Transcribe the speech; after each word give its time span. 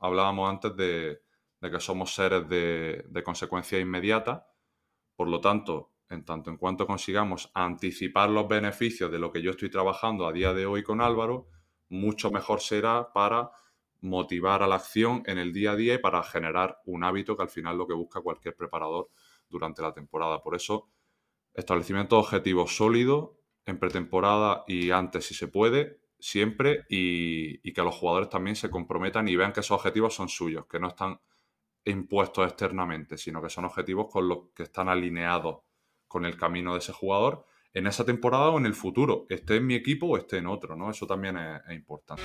hablábamos 0.00 0.50
antes 0.50 0.74
de, 0.76 1.20
que 1.60 1.80
somos 1.80 2.14
seres 2.14 2.48
de, 2.48 3.22
consecuencia 3.24 3.78
inmediata, 3.78 4.48
por 5.14 5.28
lo 5.28 5.40
tanto, 5.40 5.92
en 6.08 6.24
tanto 6.24 6.50
en 6.50 6.56
cuanto 6.56 6.86
consigamos 6.86 7.50
anticipar 7.54 8.30
los 8.30 8.48
beneficios 8.48 9.12
de 9.12 9.18
lo 9.18 9.30
que 9.30 9.42
yo 9.42 9.52
estoy 9.52 9.70
trabajando 9.70 10.26
a 10.26 10.32
día 10.32 10.52
de 10.52 10.66
hoy 10.66 10.82
con 10.82 11.00
Álvaro, 11.00 11.48
mucho 11.88 12.30
mejor 12.30 12.60
será 12.60 13.12
para 13.12 13.50
motivar 14.00 14.62
a 14.62 14.66
la 14.66 14.76
acción 14.76 15.22
en 15.26 15.38
el 15.38 15.52
día 15.52 15.72
a 15.72 15.76
día 15.76 15.94
y 15.94 15.98
para 15.98 16.22
generar 16.22 16.80
un 16.86 17.04
hábito 17.04 17.36
que 17.36 17.42
al 17.42 17.50
final 17.50 17.76
lo 17.76 17.86
que 17.86 17.94
busca 17.94 18.22
cualquier 18.22 18.56
preparador 18.56 19.10
durante 19.48 19.82
la 19.82 19.92
temporada. 19.92 20.42
Por 20.42 20.56
eso, 20.56 20.88
establecimiento 21.52 22.16
de 22.16 22.22
objetivos 22.22 22.74
sólidos 22.76 23.32
en 23.66 23.78
pretemporada 23.78 24.64
y 24.66 24.90
antes 24.90 25.26
si 25.26 25.34
se 25.34 25.48
puede, 25.48 25.99
siempre, 26.20 26.84
y, 26.88 27.72
que 27.72 27.82
los 27.82 27.94
jugadores 27.94 28.28
también 28.28 28.56
se 28.56 28.70
comprometan 28.70 29.28
y 29.28 29.36
vean 29.36 29.52
que 29.52 29.60
esos 29.60 29.72
objetivos 29.72 30.14
son 30.14 30.28
suyos, 30.28 30.66
que 30.66 30.78
no 30.78 30.88
están 30.88 31.20
impuestos 31.84 32.46
externamente, 32.46 33.16
sino 33.16 33.42
que 33.42 33.48
son 33.48 33.64
objetivos 33.64 34.06
con 34.10 34.28
los 34.28 34.50
que 34.54 34.64
están 34.64 34.88
alineados 34.88 35.60
con 36.06 36.26
el 36.26 36.36
camino 36.36 36.72
de 36.72 36.80
ese 36.80 36.92
jugador 36.92 37.46
en 37.72 37.86
esa 37.86 38.04
temporada 38.04 38.50
o 38.50 38.58
en 38.58 38.66
el 38.66 38.74
futuro, 38.74 39.26
esté 39.28 39.56
en 39.56 39.66
mi 39.66 39.74
equipo 39.74 40.06
o 40.06 40.16
esté 40.16 40.38
en 40.38 40.46
otro, 40.46 40.76
¿no? 40.76 40.90
Eso 40.90 41.06
también 41.06 41.36
es 41.36 41.74
importante. 41.74 42.22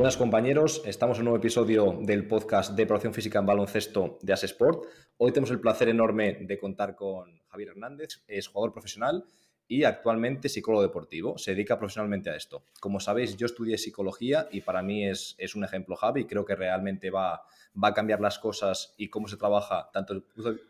Buenas 0.00 0.16
compañeros, 0.16 0.80
estamos 0.86 1.18
en 1.18 1.20
un 1.20 1.24
nuevo 1.26 1.36
episodio 1.36 1.98
del 2.00 2.26
podcast 2.26 2.74
de 2.74 2.86
Promoción 2.86 3.12
Física 3.12 3.38
en 3.38 3.44
Baloncesto 3.44 4.16
de 4.22 4.32
Sport. 4.32 4.86
Hoy 5.18 5.30
tenemos 5.30 5.50
el 5.50 5.60
placer 5.60 5.90
enorme 5.90 6.38
de 6.40 6.58
contar 6.58 6.96
con 6.96 7.42
Javier 7.48 7.68
Hernández, 7.68 8.22
es 8.26 8.48
jugador 8.48 8.72
profesional 8.72 9.26
y 9.68 9.84
actualmente 9.84 10.48
psicólogo 10.48 10.80
deportivo. 10.80 11.36
Se 11.36 11.50
dedica 11.50 11.78
profesionalmente 11.78 12.30
a 12.30 12.36
esto. 12.36 12.64
Como 12.80 12.98
sabéis, 12.98 13.36
yo 13.36 13.44
estudié 13.44 13.76
psicología 13.76 14.48
y 14.50 14.62
para 14.62 14.80
mí 14.80 15.06
es, 15.06 15.34
es 15.36 15.54
un 15.54 15.64
ejemplo 15.64 15.96
Javi. 15.96 16.24
Creo 16.24 16.46
que 16.46 16.56
realmente 16.56 17.10
va, 17.10 17.42
va 17.76 17.88
a 17.88 17.92
cambiar 17.92 18.22
las 18.22 18.38
cosas 18.38 18.94
y 18.96 19.10
cómo 19.10 19.28
se 19.28 19.36
trabaja 19.36 19.90
tanto, 19.92 20.22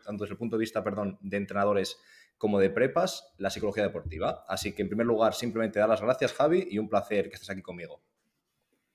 tanto 0.03 0.25
desde 0.25 0.33
el 0.33 0.37
punto 0.37 0.57
de 0.57 0.59
vista 0.59 0.83
perdón, 0.83 1.17
de 1.21 1.37
entrenadores 1.37 1.97
como 2.37 2.59
de 2.59 2.69
prepas, 2.69 3.31
la 3.37 3.49
psicología 3.49 3.83
deportiva. 3.83 4.43
Así 4.49 4.73
que 4.73 4.81
en 4.81 4.89
primer 4.89 5.07
lugar, 5.07 5.35
simplemente 5.35 5.79
dar 5.79 5.87
las 5.87 6.01
gracias 6.01 6.33
Javi 6.33 6.67
y 6.69 6.79
un 6.79 6.89
placer 6.89 7.29
que 7.29 7.35
estés 7.35 7.49
aquí 7.49 7.61
conmigo. 7.61 8.01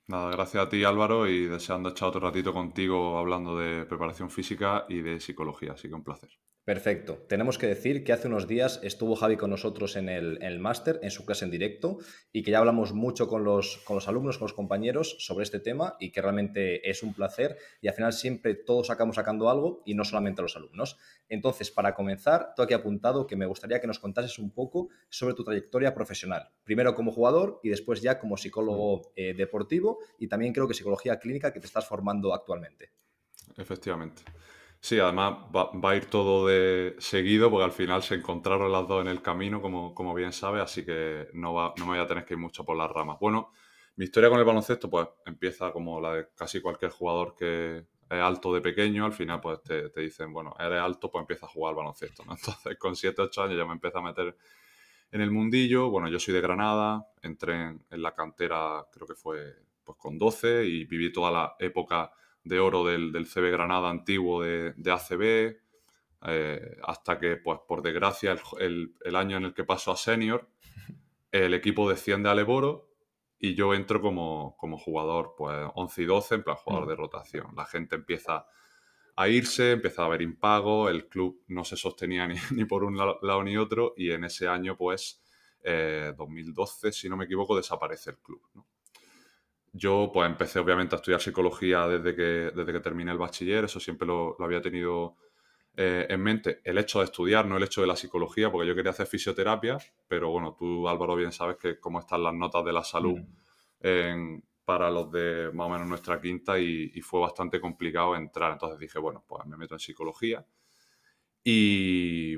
Nada, 0.08 0.30
gracias 0.32 0.64
a 0.66 0.68
ti 0.68 0.82
Álvaro 0.82 1.28
y 1.28 1.46
deseando 1.46 1.90
echar 1.90 2.08
otro 2.08 2.20
ratito 2.20 2.52
contigo 2.52 3.18
hablando 3.18 3.56
de 3.56 3.84
preparación 3.86 4.30
física 4.30 4.84
y 4.88 5.00
de 5.00 5.20
psicología, 5.20 5.72
así 5.74 5.86
que 5.88 5.94
un 5.94 6.02
placer. 6.02 6.30
Perfecto. 6.67 7.25
Tenemos 7.28 7.59
que 7.59 7.69
decir 7.69 8.03
que 8.03 8.12
hace 8.12 8.27
unos 8.27 8.48
días 8.48 8.81
estuvo 8.83 9.14
Javi 9.14 9.36
con 9.36 9.50
nosotros 9.50 9.95
en 9.95 10.09
el, 10.09 10.59
máster, 10.59 10.98
en 11.00 11.12
su 11.12 11.25
clase 11.25 11.45
en 11.45 11.53
directo, 11.53 11.98
y 12.33 12.42
que 12.42 12.50
ya 12.50 12.58
hablamos 12.58 12.92
mucho 12.92 13.28
con 13.28 13.45
los, 13.45 13.77
con 13.84 13.95
los 13.95 14.08
alumnos, 14.08 14.36
con 14.39 14.47
los 14.47 14.53
compañeros 14.53 15.14
sobre 15.20 15.45
este 15.45 15.61
tema 15.61 15.95
y 16.00 16.11
que 16.11 16.20
realmente 16.20 16.91
es 16.91 17.05
un 17.05 17.14
placer 17.14 17.56
y 17.81 17.86
al 17.86 17.95
final 17.95 18.12
siempre 18.12 18.55
todos 18.55 18.91
acabamos 18.91 19.14
sacando 19.14 19.48
algo 19.48 19.84
y 19.86 19.95
no 19.95 20.05
solamente 20.05 20.42
los 20.42 20.56
alumnos. 20.56 20.98
Entonces, 21.28 21.70
para 21.70 21.95
comenzar, 21.95 22.53
tú 22.56 22.62
aquí 22.62 22.75
apuntado 22.75 23.28
que 23.28 23.36
me 23.36 23.47
gustaría 23.47 23.80
que 23.80 23.86
nos 23.86 24.01
contases 24.01 24.36
un 24.41 24.51
poco 24.51 24.89
sobre 25.08 25.34
tu 25.34 25.45
trayectoria 25.45 25.95
profesional. 25.95 26.51
Primero 26.64 26.97
como 26.97 27.12
jugador 27.12 27.61
y 27.62 27.69
después 27.69 28.03
ya 28.03 28.19
como 28.19 28.36
psicólogo 28.36 29.12
eh, 29.14 29.34
deportivo 29.34 30.01
y 30.19 30.27
también 30.27 30.53
creo 30.53 30.67
que 30.67 30.75
psicología 30.75 31.20
clínica 31.20 31.53
que 31.53 31.61
te 31.61 31.67
estás 31.67 31.86
formando 31.86 32.34
actualmente. 32.34 32.91
Efectivamente. 33.56 34.25
Sí, 34.80 34.98
además 35.00 35.38
va, 35.55 35.91
a 35.91 35.96
ir 35.96 36.06
todo 36.06 36.46
de 36.46 36.94
seguido 36.98 37.50
porque 37.50 37.64
al 37.64 37.72
final 37.72 38.02
se 38.02 38.14
encontraron 38.14 38.70
las 38.70 38.86
dos 38.86 39.02
en 39.02 39.08
el 39.08 39.22
camino, 39.22 39.60
como, 39.60 39.94
como 39.94 40.14
bien 40.14 40.33
sabes, 40.33 40.62
así 40.62 40.84
que 40.84 41.28
no, 41.33 41.55
va, 41.55 41.74
no 41.78 41.86
me 41.86 41.92
voy 41.92 42.00
a 42.00 42.06
tener 42.06 42.24
que 42.24 42.34
ir 42.34 42.41
mucho 42.41 42.64
por 42.64 42.77
las 42.77 42.91
ramas. 42.91 43.18
Bueno, 43.20 43.51
mi 43.96 44.05
historia 44.05 44.28
con 44.30 44.39
el 44.39 44.45
baloncesto 44.45 44.89
pues 44.89 45.08
empieza 45.24 45.73
como 45.73 46.01
la 46.01 46.14
de 46.14 46.28
casi 46.36 46.61
cualquier 46.61 46.90
jugador 46.92 47.34
que 47.34 47.78
es 47.78 48.20
alto 48.20 48.55
de 48.55 48.61
pequeño, 48.61 49.05
al 49.05 49.12
final 49.12 49.40
pues 49.40 49.62
te, 49.62 49.89
dicen, 50.01 50.33
bueno, 50.33 50.55
eres 50.58 50.80
alto, 50.80 51.11
pues 51.11 51.22
empieza 51.22 51.46
a 51.46 51.48
jugar 51.48 51.70
al 51.70 51.77
baloncesto, 51.77 52.22
Entonces 52.30 52.78
con 52.78 52.95
7, 52.95 53.22
8 53.22 53.42
años 53.42 53.56
ya 53.56 53.64
me 53.64 53.72
empecé 53.72 53.98
a 53.98 54.02
meter 54.02 54.36
en 55.11 55.20
el 55.20 55.30
mundillo, 55.30 55.90
bueno, 55.90 56.08
yo 56.08 56.20
soy 56.20 56.34
de 56.34 56.40
Granada, 56.40 57.06
entré 57.22 57.55
en, 57.55 57.84
en 57.90 58.02
la 58.02 58.14
cantera 58.14 58.86
creo 58.92 59.06
que 59.06 59.14
fue 59.14 59.56
pues 59.83 59.98
con 59.98 60.18
12 60.18 60.64
y 60.67 60.84
viví 60.84 61.12
toda 61.12 61.30
la 61.30 61.56
época 61.58 62.12
de 62.46 62.61
oro 62.61 62.84
del, 62.84 63.12
del 63.12 63.27
CB 63.27 63.51
Granada 63.51 63.90
antiguo 63.90 64.42
de, 64.42 64.73
de 64.77 64.92
ACB, 64.92 65.57
eh, 66.29 66.77
hasta 66.84 67.18
que, 67.18 67.36
pues 67.36 67.58
por 67.67 67.83
desgracia, 67.83 68.36
el, 68.61 68.95
el, 69.05 69.17
año 69.17 69.36
en 69.36 69.45
el 69.45 69.55
que 69.55 69.64
paso 69.64 69.90
a 69.90 69.96
senior, 69.96 70.48
el 71.33 71.55
equipo 71.55 71.89
desciende 71.90 72.29
a 72.29 72.34
Leboro 72.34 72.89
y 73.39 73.55
yo 73.55 73.74
entro 73.74 74.01
como, 74.01 74.57
como 74.58 74.79
jugador, 74.79 75.34
pues 75.36 75.68
11 75.74 76.02
y 76.02 76.05
12, 76.05 76.34
en 76.36 76.42
plan 76.45 76.57
jugador 76.57 76.86
mm. 76.86 76.89
de 76.89 76.96
rotación. 76.96 77.46
La 77.57 77.67
gente 77.67 77.96
empieza 77.96 78.46
a 79.17 79.28
irse, 79.28 79.73
empieza 79.73 80.02
a 80.02 80.07
haber 80.07 80.23
impago, 80.23 80.89
el 80.89 81.08
club 81.08 81.42
no 81.48 81.64
se 81.64 81.77
sostenía 81.77 82.28
ni, 82.28 82.36
ni 82.52 82.64
por 82.64 82.84
un 82.84 82.96
lado, 82.96 83.42
ni 83.42 83.57
otro 83.57 83.92
y 83.96 84.13
en 84.13 84.23
ese 84.23 84.46
año, 84.46 84.77
pues, 84.77 85.20
2012, 85.64 86.89
eh, 86.89 86.92
si 86.92 87.08
no 87.08 87.17
me 87.17 87.24
equivoco, 87.24 87.57
desaparece 87.57 88.11
el 88.11 88.18
club. 88.18 88.40
¿no? 88.55 88.68
Yo 89.77 90.11
pues 90.13 90.27
empecé 90.27 90.59
obviamente 90.59 90.95
a 90.95 90.98
estudiar 90.98 91.20
psicología 91.20 91.87
desde 91.87 92.17
que, 92.17 92.51
desde 92.55 92.73
que 92.73 92.81
terminé 92.81 93.13
el 93.13 93.19
bachiller, 93.19 93.64
eso 93.64 93.79
siempre 93.79 94.07
lo, 94.07 94.35
había 94.41 94.63
tenido 94.63 95.17
eh, 95.77 96.07
en 96.09 96.23
mente. 96.23 96.61
El 96.64 96.79
hecho 96.79 97.01
de 97.01 97.05
estudiar, 97.05 97.45
no 97.47 97.59
el 97.59 97.63
hecho 97.63 97.83
de 97.83 97.87
la 97.87 97.97
psicología, 97.97 98.51
porque 98.51 98.67
yo 98.67 98.75
quería 98.75 98.92
hacer 98.92 99.07
fisioterapia, 99.07 99.77
pero 100.09 100.31
bueno, 100.31 100.57
tú 100.59 100.89
Álvaro 100.89 101.14
bien 101.14 101.31
sabes 101.31 101.57
que 101.57 101.79
cómo 101.79 102.01
están 102.01 102.23
las 102.23 102.33
notas 102.33 102.64
de 102.64 102.73
la 102.73 102.83
salud 102.83 103.19
mm. 103.83 104.39
para 104.64 104.91
los 104.91 105.13
de 105.13 105.51
más 105.53 105.67
o 105.67 105.70
menos 105.70 105.87
nuestra 105.87 106.20
quinta 106.20 106.58
y, 106.58 106.93
y, 106.95 107.01
fue 107.03 107.20
bastante 107.20 107.61
complicado 107.61 108.17
entrar. 108.17 108.53
Entonces 108.53 108.79
dije, 108.79 108.98
bueno, 108.98 109.25
pues 109.29 109.45
me 109.45 109.58
meto 109.58 109.75
en 109.75 109.81
psicología. 109.81 110.47
Y 111.45 112.37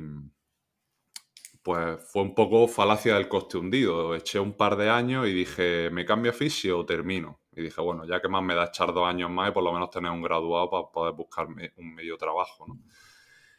pues 1.63 1.99
fue 2.11 2.23
un 2.23 2.35
poco 2.35 2.69
falacia 2.69 3.15
del 3.15 3.29
coste 3.29 3.59
hundido. 3.59 4.15
Eché 4.15 4.39
un 4.39 4.55
par 4.55 4.77
de 4.77 4.91
años 4.91 5.27
y 5.27 5.33
dije, 5.33 5.91
¿me 5.91 6.05
cambio 6.05 6.31
a 6.31 6.35
fisio 6.35 6.79
o 6.79 6.87
termino? 6.87 7.41
Y 7.53 7.63
dije, 7.63 7.81
bueno, 7.81 8.05
ya 8.07 8.21
que 8.21 8.29
más 8.29 8.43
me 8.43 8.55
da 8.55 8.67
echar 8.67 8.93
dos 8.95 9.07
años 9.07 9.31
más 9.31 9.51
y 9.51 9.53
por 9.53 9.65
lo 9.65 9.73
menos 9.73 9.91
tener 9.91 10.11
un 10.11 10.23
graduado 10.23 10.71
para 10.71 10.85
poder 10.93 11.15
buscarme 11.15 11.73
un 11.77 11.95
medio 11.95 12.17
trabajo. 12.17 12.67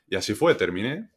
Y 0.07 0.15
así 0.15 0.33
fue, 0.33 0.55
terminé. 0.55 1.11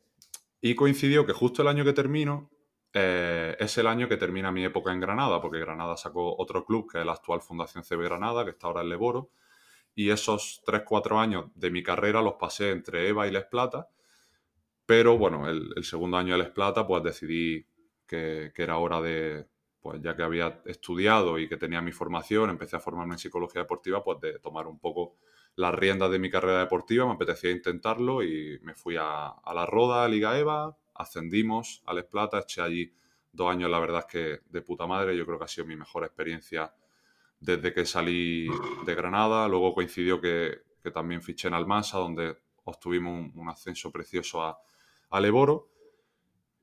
Y 0.60 0.74
coincidió 0.74 1.24
que 1.24 1.32
justo 1.32 1.62
el 1.62 1.68
año 1.68 1.84
que 1.84 1.92
termino 1.92 2.50
eh, 2.92 3.56
es 3.58 3.78
el 3.78 3.86
año 3.86 4.08
que 4.08 4.16
termina 4.16 4.52
mi 4.52 4.64
época 4.64 4.92
en 4.92 5.00
Granada, 5.00 5.40
porque 5.40 5.60
Granada 5.60 5.96
sacó 5.96 6.36
otro 6.36 6.64
club, 6.64 6.90
que 6.90 7.00
es 7.00 7.06
la 7.06 7.12
actual 7.12 7.40
Fundación 7.40 7.84
CB 7.84 8.04
Granada, 8.04 8.44
que 8.44 8.50
está 8.50 8.66
ahora 8.66 8.82
en 8.82 8.90
Leboro. 8.90 9.30
Y 9.94 10.10
esos 10.10 10.62
3-4 10.66 11.20
años 11.20 11.46
de 11.54 11.70
mi 11.70 11.82
carrera 11.82 12.20
los 12.20 12.34
pasé 12.34 12.70
entre 12.70 13.08
EVA 13.08 13.28
y 13.28 13.30
Les 13.30 13.44
Plata 13.44 13.88
pero 14.86 15.16
bueno, 15.16 15.48
el, 15.48 15.84
segundo 15.84 16.16
año 16.16 16.36
de 16.36 16.44
Les 16.44 16.50
Plata, 16.50 16.86
pues 16.86 17.02
decidí 17.02 17.66
que, 18.06 18.52
era 18.56 18.78
hora 18.78 19.00
de, 19.00 19.46
pues 19.80 20.00
ya 20.02 20.16
que 20.16 20.22
había 20.22 20.60
estudiado 20.66 21.38
y 21.38 21.48
que 21.48 21.56
tenía 21.56 21.80
mi 21.80 21.92
formación, 21.92 22.50
empecé 22.50 22.76
a 22.76 22.80
formarme 22.80 23.14
en 23.14 23.18
psicología 23.18 23.62
deportiva, 23.62 24.02
pues 24.02 24.20
de 24.20 24.38
tomar 24.38 24.66
un 24.66 24.78
poco 24.78 25.16
las 25.54 25.74
riendas 25.74 26.10
de 26.10 26.18
mi 26.18 26.30
carrera 26.30 26.60
deportiva, 26.60 27.06
me 27.06 27.12
apetecía 27.12 27.50
intentarlo 27.50 28.22
y 28.22 28.58
me 28.62 28.74
fui 28.74 28.96
a, 28.98 29.34
la 29.54 29.66
Roda, 29.66 30.04
a 30.04 30.08
Liga 30.08 30.38
EVA, 30.38 30.76
ascendimos 30.94 31.82
a 31.86 31.94
Les 31.94 32.04
Plata, 32.04 32.40
eché 32.40 32.62
allí 32.62 32.94
dos 33.32 33.50
años, 33.50 33.70
la 33.70 33.78
verdad 33.78 34.04
es 34.06 34.12
que 34.12 34.40
de 34.50 34.62
puta 34.62 34.86
madre, 34.86 35.16
yo 35.16 35.24
creo 35.24 35.38
que 35.38 35.44
ha 35.44 35.48
sido 35.48 35.66
mi 35.66 35.76
mejor 35.76 36.04
experiencia 36.04 36.74
desde 37.40 37.72
que 37.72 37.84
salí 37.84 38.48
de 38.84 38.94
Granada, 38.94 39.48
luego 39.48 39.74
coincidió 39.74 40.20
que, 40.20 40.62
también 40.92 41.22
fiché 41.22 41.48
en 41.48 41.54
Almansa, 41.54 41.98
donde 41.98 42.36
obtuvimos 42.64 43.30
un 43.34 43.48
ascenso 43.48 43.90
precioso 43.92 44.42
a, 44.42 44.58
a 45.12 45.20
Leboro. 45.20 45.68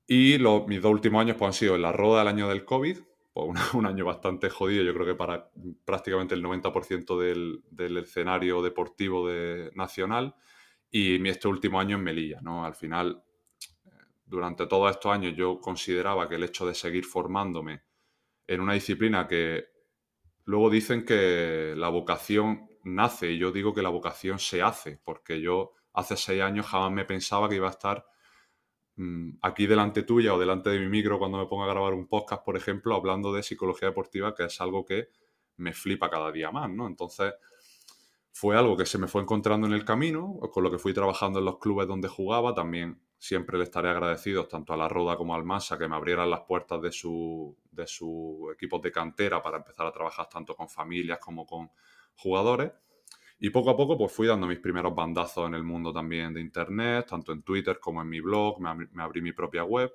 Y 0.07 0.37
mis 0.67 0.81
dos 0.81 0.91
últimos 0.91 1.21
años 1.21 1.37
pues, 1.37 1.47
han 1.47 1.53
sido 1.53 1.75
en 1.75 1.83
la 1.83 1.91
roda 1.91 2.19
del 2.19 2.29
año 2.29 2.49
del 2.49 2.65
COVID, 2.65 2.97
pues, 3.31 3.49
un, 3.73 3.85
año 3.85 4.05
bastante 4.05 4.49
jodido, 4.49 4.83
yo 4.83 4.93
creo 4.93 5.05
que 5.05 5.15
para 5.15 5.51
prácticamente 5.85 6.35
el 6.35 6.43
90% 6.43 7.19
del, 7.19 7.63
del, 7.69 7.97
escenario 7.97 8.61
deportivo 8.61 9.27
de, 9.27 9.71
nacional, 9.75 10.35
y 10.91 11.27
este 11.27 11.47
último 11.47 11.79
año 11.79 11.97
en 11.97 12.03
Melilla. 12.03 12.39
¿no? 12.41 12.65
Al 12.65 12.73
final, 12.73 13.23
durante 14.25 14.65
todos 14.65 14.91
estos 14.91 15.11
años 15.11 15.35
yo 15.35 15.59
consideraba 15.59 16.27
que 16.27 16.35
el 16.35 16.43
hecho 16.43 16.65
de 16.65 16.73
seguir 16.73 17.05
formándome 17.05 17.83
en 18.47 18.61
una 18.61 18.73
disciplina 18.73 19.27
que 19.27 19.65
luego 20.45 20.71
dicen 20.71 21.05
que 21.05 21.75
la 21.77 21.89
vocación 21.89 22.67
nace, 22.83 23.31
y 23.31 23.37
yo 23.37 23.51
digo 23.51 23.73
que 23.75 23.83
la 23.83 23.89
vocación 23.89 24.39
se 24.39 24.63
hace, 24.63 24.99
porque 25.03 25.39
yo 25.39 25.73
hace 25.93 26.17
seis 26.17 26.41
años 26.41 26.65
jamás 26.65 26.91
me 26.91 27.05
pensaba 27.05 27.47
que 27.47 27.55
iba 27.55 27.67
a 27.67 27.71
estar 27.71 28.05
aquí 29.41 29.67
delante 29.67 30.03
tuya 30.03 30.33
o 30.33 30.39
delante 30.39 30.69
de 30.69 30.79
mi 30.79 30.87
micro 30.87 31.19
cuando 31.19 31.37
me 31.37 31.45
pongo 31.45 31.63
a 31.63 31.67
grabar 31.67 31.93
un 31.93 32.07
podcast, 32.07 32.43
por 32.43 32.57
ejemplo, 32.57 32.95
hablando 32.95 33.31
de 33.33 33.43
psicología 33.43 33.89
deportiva, 33.89 34.35
que 34.35 34.45
es 34.45 34.59
algo 34.61 34.85
que 34.85 35.09
me 35.57 35.73
flipa 35.73 36.09
cada 36.09 36.31
día 36.31 36.51
más, 36.51 36.69
¿no? 36.69 36.87
Entonces, 36.87 37.33
fue 38.31 38.55
algo 38.57 38.77
que 38.77 38.85
se 38.85 38.97
me 38.97 39.07
fue 39.07 39.21
encontrando 39.21 39.67
en 39.67 39.73
el 39.73 39.83
camino, 39.83 40.39
con 40.53 40.63
lo 40.63 40.71
que 40.71 40.77
fui 40.77 40.93
trabajando 40.93 41.39
en 41.39 41.45
los 41.45 41.59
clubes 41.59 41.87
donde 41.87 42.07
jugaba. 42.07 42.53
También 42.53 43.01
siempre 43.17 43.57
le 43.57 43.65
estaré 43.65 43.89
agradecido 43.89 44.47
tanto 44.47 44.73
a 44.73 44.77
la 44.77 44.87
Roda 44.87 45.17
como 45.17 45.35
al 45.35 45.43
Masa 45.43 45.77
que 45.77 45.87
me 45.87 45.95
abrieran 45.95 46.29
las 46.29 46.41
puertas 46.41 46.81
de 46.81 46.91
su, 46.91 47.57
de 47.71 47.85
su 47.85 48.49
equipos 48.53 48.81
de 48.81 48.91
cantera 48.91 49.41
para 49.41 49.57
empezar 49.57 49.85
a 49.87 49.91
trabajar 49.91 50.29
tanto 50.29 50.55
con 50.55 50.69
familias 50.69 51.19
como 51.19 51.45
con 51.45 51.69
jugadores. 52.15 52.71
Y 53.41 53.51
poco 53.51 53.69
a 53.69 53.77
poco 53.77 53.97
pues 53.97 54.11
fui 54.11 54.27
dando 54.27 54.47
mis 54.47 54.59
primeros 54.59 54.93
bandazos 54.93 55.47
en 55.47 55.53
el 55.55 55.63
mundo 55.63 55.93
también 55.93 56.33
de 56.33 56.41
Internet, 56.41 57.07
tanto 57.09 57.31
en 57.31 57.41
Twitter 57.41 57.79
como 57.79 58.01
en 58.01 58.09
mi 58.09 58.19
blog, 58.19 58.59
me, 58.59 59.01
abrí 59.01 59.21
mi 59.21 59.31
propia 59.31 59.63
web. 59.63 59.91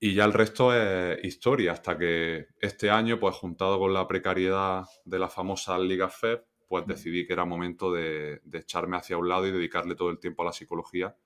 Y 0.00 0.14
ya 0.14 0.24
el 0.24 0.32
resto 0.32 0.74
es 0.74 1.24
historia, 1.24 1.70
hasta 1.72 1.96
que 1.96 2.48
este 2.60 2.90
año, 2.90 3.20
pues 3.20 3.36
juntado 3.36 3.78
con 3.78 3.94
la 3.94 4.08
precariedad 4.08 4.84
de 5.04 5.18
la 5.20 5.28
famosa 5.28 5.78
Liga 5.78 6.08
FED, 6.08 6.40
pues 6.66 6.84
decidí 6.86 7.24
que 7.24 7.34
era 7.34 7.44
momento 7.44 7.92
de, 7.92 8.40
echarme 8.52 8.96
hacia 8.96 9.16
un 9.16 9.28
lado 9.28 9.46
y 9.46 9.52
dedicarle 9.52 9.94
todo 9.94 10.10
el 10.10 10.18
tiempo 10.18 10.42
a 10.42 10.46
la 10.46 10.52
psicología, 10.52 11.16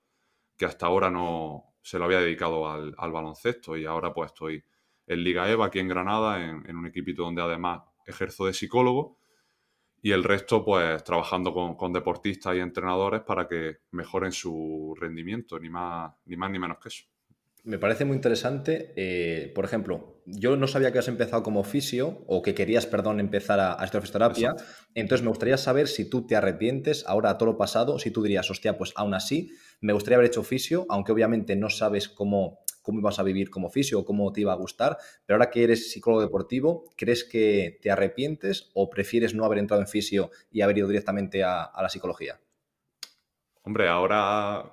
que 0.58 0.66
hasta 0.66 0.84
ahora 0.84 1.08
no 1.10 1.76
se 1.80 1.98
lo 1.98 2.04
había 2.04 2.20
dedicado 2.20 2.68
al, 2.68 2.92
baloncesto. 3.12 3.78
Y 3.78 3.86
ahora 3.86 4.12
pues 4.12 4.32
estoy 4.32 4.62
en 5.06 5.24
Liga 5.24 5.50
EVA, 5.50 5.66
aquí 5.66 5.78
en 5.78 5.88
Granada, 5.88 6.44
en, 6.44 6.68
en 6.68 6.76
un 6.76 6.86
equipito 6.86 7.22
donde 7.22 7.40
además 7.40 7.80
ejerzo 8.04 8.44
de 8.44 8.52
psicólogo 8.52 9.16
y 10.06 10.12
el 10.12 10.22
resto 10.22 10.64
pues 10.64 11.02
trabajando 11.02 11.52
con, 11.52 11.92
deportistas 11.92 12.54
y 12.54 12.60
entrenadores 12.60 13.22
para 13.22 13.48
que 13.48 13.78
mejoren 13.90 14.30
su 14.30 14.94
rendimiento, 15.00 15.58
ni 15.58 15.68
más 15.68 16.12
ni, 16.26 16.36
más, 16.36 16.48
ni 16.48 16.60
menos 16.60 16.78
que 16.80 16.90
eso. 16.90 17.06
Me 17.64 17.80
parece 17.80 18.04
muy 18.04 18.14
interesante. 18.14 18.92
Eh, 18.94 19.50
por 19.52 19.64
ejemplo, 19.64 20.22
yo 20.24 20.56
no 20.56 20.68
sabía 20.68 20.92
que 20.92 21.00
has 21.00 21.08
empezado 21.08 21.42
como 21.42 21.64
fisio 21.64 22.22
o 22.28 22.40
que 22.40 22.54
querías, 22.54 22.86
perdón, 22.86 23.18
empezar 23.18 23.58
a, 23.58 23.72
a 23.72 23.86
fisioterapia. 23.88 24.54
Entonces 24.94 25.24
me 25.24 25.30
gustaría 25.30 25.56
saber 25.56 25.88
si 25.88 26.08
tú 26.08 26.24
te 26.24 26.36
arrepientes 26.36 27.04
ahora 27.08 27.30
a 27.30 27.36
todo 27.36 27.50
lo 27.50 27.58
pasado, 27.58 27.98
si 27.98 28.12
tú 28.12 28.22
dirías, 28.22 28.48
hostia, 28.48 28.78
pues 28.78 28.92
aún 28.94 29.12
así 29.12 29.50
me 29.80 29.92
gustaría 29.92 30.18
haber 30.18 30.28
hecho 30.28 30.44
fisio, 30.44 30.86
aunque 30.88 31.10
obviamente 31.10 31.56
no 31.56 31.68
sabes 31.68 32.08
cómo 32.08 32.60
cómo 32.86 33.00
ibas 33.00 33.18
a 33.18 33.24
vivir 33.24 33.50
como 33.50 33.68
fisio 33.68 33.98
o 33.98 34.04
cómo 34.04 34.32
te 34.32 34.42
iba 34.42 34.52
a 34.52 34.56
gustar, 34.56 34.96
pero 35.26 35.36
ahora 35.36 35.50
que 35.50 35.64
eres 35.64 35.90
psicólogo 35.90 36.22
deportivo, 36.22 36.84
¿crees 36.96 37.24
que 37.24 37.80
te 37.82 37.90
arrepientes 37.90 38.70
o 38.74 38.88
prefieres 38.88 39.34
no 39.34 39.44
haber 39.44 39.58
entrado 39.58 39.82
en 39.82 39.88
fisio 39.88 40.30
y 40.52 40.60
haber 40.60 40.78
ido 40.78 40.86
directamente 40.86 41.42
a, 41.42 41.72
la 41.82 41.88
psicología? 41.88 42.40
Hombre, 43.64 43.88
ahora 43.88 44.70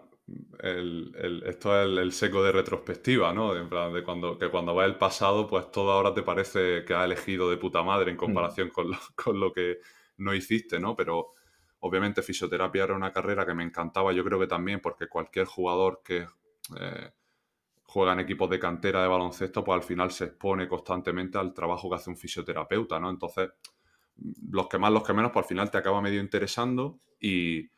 esto 1.44 1.81
es 1.81 1.98
el, 1.98 2.12
seco 2.12 2.44
de 2.44 2.51
retrospectiva, 2.51 3.33
¿no? 3.33 3.56
De, 3.56 4.04
cuando, 4.04 4.38
que 4.38 4.50
cuando 4.50 4.75
va 4.75 4.86
el 4.86 4.95
pasado, 4.95 5.48
pues 5.48 5.71
todo 5.71 5.92
ahora 5.92 6.13
te 6.13 6.21
parece 6.21 6.86
que 6.86 6.94
has 6.94 7.06
elegido 7.06 7.50
de 7.50 7.57
puta 7.57 7.81
madre 7.81 8.12
en 8.12 8.15
mm. 8.15 8.19
comparación 8.19 8.69
con, 9.15 9.39
lo, 9.39 9.51
que 9.51 9.80
no 10.18 10.36
hiciste, 10.36 10.80
¿no? 10.80 10.95
Pero 10.95 11.33
obviamente 11.80 12.21
fisioterapia 12.21 12.83
era 12.83 12.94
una 12.94 13.12
carrera 13.12 13.44
que 13.44 13.56
me 13.56 13.63
encantaba, 13.63 14.13
yo 14.13 14.24
creo 14.24 14.39
que 14.39 14.48
también 14.48 14.81
porque 14.81 15.07
cualquier 15.07 15.48
jugador 15.48 16.01
que 16.06 16.27
eh, 16.80 17.10
juega 17.94 18.13
en 18.13 18.22
equipos 18.22 18.50
de 18.50 18.57
cantera 18.57 19.04
de 19.04 19.07
baloncesto, 19.07 19.63
pues 19.63 19.75
al 19.75 19.84
final 19.84 20.10
se 20.10 20.25
expone 20.25 20.68
constantemente 20.68 21.38
al 21.38 21.54
trabajo 21.54 21.88
que 21.90 21.95
hace 21.98 22.10
un 22.10 22.18
fisioterapeuta, 22.18 23.00
¿no? 23.00 23.07
Entonces, 23.12 23.51
los 24.50 24.68
que 24.68 24.80
más, 24.80 24.92
los 24.92 25.04
que 25.04 25.13
menos, 25.13 25.31
pues 25.31 25.44
al 25.44 25.50
final 25.50 25.69
te 25.69 25.78
acaba 25.78 26.01
medio 26.01 26.19
interesando 26.19 27.00
y 27.19 27.69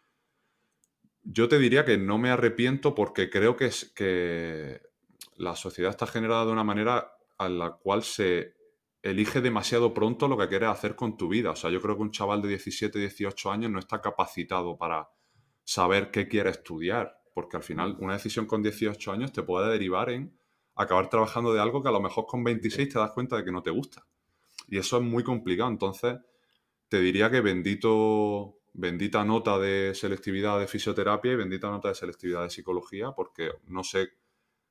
yo 1.21 1.49
te 1.49 1.59
diría 1.59 1.83
que 1.83 1.97
no 1.97 2.17
me 2.17 2.29
arrepiento 2.29 2.95
porque 2.95 3.29
creo 3.29 3.57
que, 3.57 3.65
es, 3.65 3.91
que 3.93 4.79
la 5.35 5.57
sociedad 5.57 5.91
está 5.91 6.07
generada 6.07 6.45
de 6.45 6.51
una 6.53 6.63
manera 6.63 7.11
a 7.37 7.49
la 7.49 7.71
cual 7.71 8.03
se 8.03 8.53
elige 9.03 9.41
demasiado 9.41 9.93
pronto 9.93 10.29
lo 10.29 10.37
que 10.37 10.47
quieres 10.47 10.69
hacer 10.69 10.95
con 10.95 11.17
tu 11.17 11.27
vida. 11.27 11.51
O 11.51 11.55
sea, 11.57 11.69
yo 11.71 11.81
creo 11.81 11.97
que 11.97 12.03
un 12.03 12.11
chaval 12.11 12.41
de 12.41 12.47
17, 12.47 12.99
18 12.99 13.51
años 13.51 13.69
no 13.69 13.79
está 13.79 14.01
capacitado 14.01 14.77
para 14.77 15.09
saber 15.65 16.09
qué 16.09 16.29
quiere 16.29 16.51
estudiar 16.51 17.19
porque 17.35 17.57
al 17.57 17.63
final 17.63 17.97
una 17.99 18.13
decisión 18.13 18.45
con 18.45 18.63
18 18.63 19.11
años 19.11 19.33
te 19.33 19.43
puede 19.43 19.69
derivar 19.69 20.09
en 20.09 20.33
acabar 20.73 21.09
trabajando 21.09 21.53
de 21.53 21.59
algo 21.59 21.83
que 21.83 21.89
a 21.89 21.91
lo 21.91 21.99
mejor 21.99 22.25
con 22.25 22.45
26 22.45 22.93
te 22.93 22.97
das 22.97 23.11
cuenta 23.11 23.35
de 23.35 23.43
que 23.43 23.51
no 23.51 23.61
te 23.61 23.71
gusta. 23.71 24.07
Y 24.69 24.77
eso 24.77 24.97
es 24.97 25.03
muy 25.03 25.21
complicado. 25.21 25.69
Entonces, 25.69 26.15
te 26.87 27.01
diría 27.01 27.29
que 27.29 27.41
bendito, 27.41 28.59
bendita 28.73 29.25
nota 29.25 29.59
de 29.59 29.93
selectividad 29.93 30.57
de 30.59 30.67
fisioterapia 30.67 31.33
y 31.33 31.35
bendita 31.35 31.69
nota 31.69 31.89
de 31.89 31.95
selectividad 31.95 32.43
de 32.43 32.49
psicología, 32.49 33.11
porque 33.11 33.51
no 33.67 33.83
sé 33.83 34.13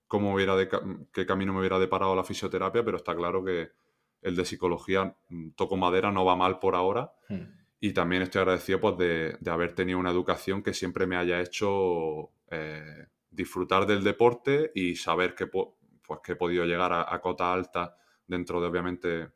cómo 0.06 0.32
hubiera 0.32 0.55
qué 1.12 1.26
camino 1.26 1.52
me 1.52 1.61
hubiera 1.61 1.78
deparado 1.78 2.16
la 2.16 2.25
fisioterapia, 2.25 2.82
pero 2.82 2.96
está 2.96 3.14
claro 3.14 3.44
que 3.44 3.72
el 4.22 4.37
de 4.37 4.44
psicología, 4.46 5.14
mm, 5.28 5.50
toco 5.50 5.76
madera, 5.76 6.11
no 6.11 6.25
va 6.25 6.34
mal 6.34 6.61
por 6.61 6.76
ahora. 6.76 7.12
Hmm. 7.28 7.43
Y 7.78 7.93
también 7.93 8.22
estoy 8.22 8.40
agradecido 8.40 8.81
pues, 8.81 8.96
de, 8.96 9.37
de, 9.38 9.50
haber 9.50 9.75
tenido 9.75 9.99
una 9.99 10.11
educación 10.11 10.62
que 10.62 10.72
siempre 10.72 11.06
me 11.06 11.16
haya 11.16 11.43
hecho 11.43 12.31
eh, 12.55 13.06
disfrutar 13.31 13.87
del 13.87 14.05
deporte 14.05 14.71
y 14.75 14.95
saber 14.97 15.35
que, 15.35 15.47
pues, 15.49 15.69
que 16.23 16.33
he 16.33 16.37
podido 16.37 16.65
llegar 16.65 16.93
a, 16.93 17.21
cota 17.21 17.53
alta 17.53 17.97
dentro 18.27 18.61
de, 18.61 18.67
obviamente, 18.69 19.29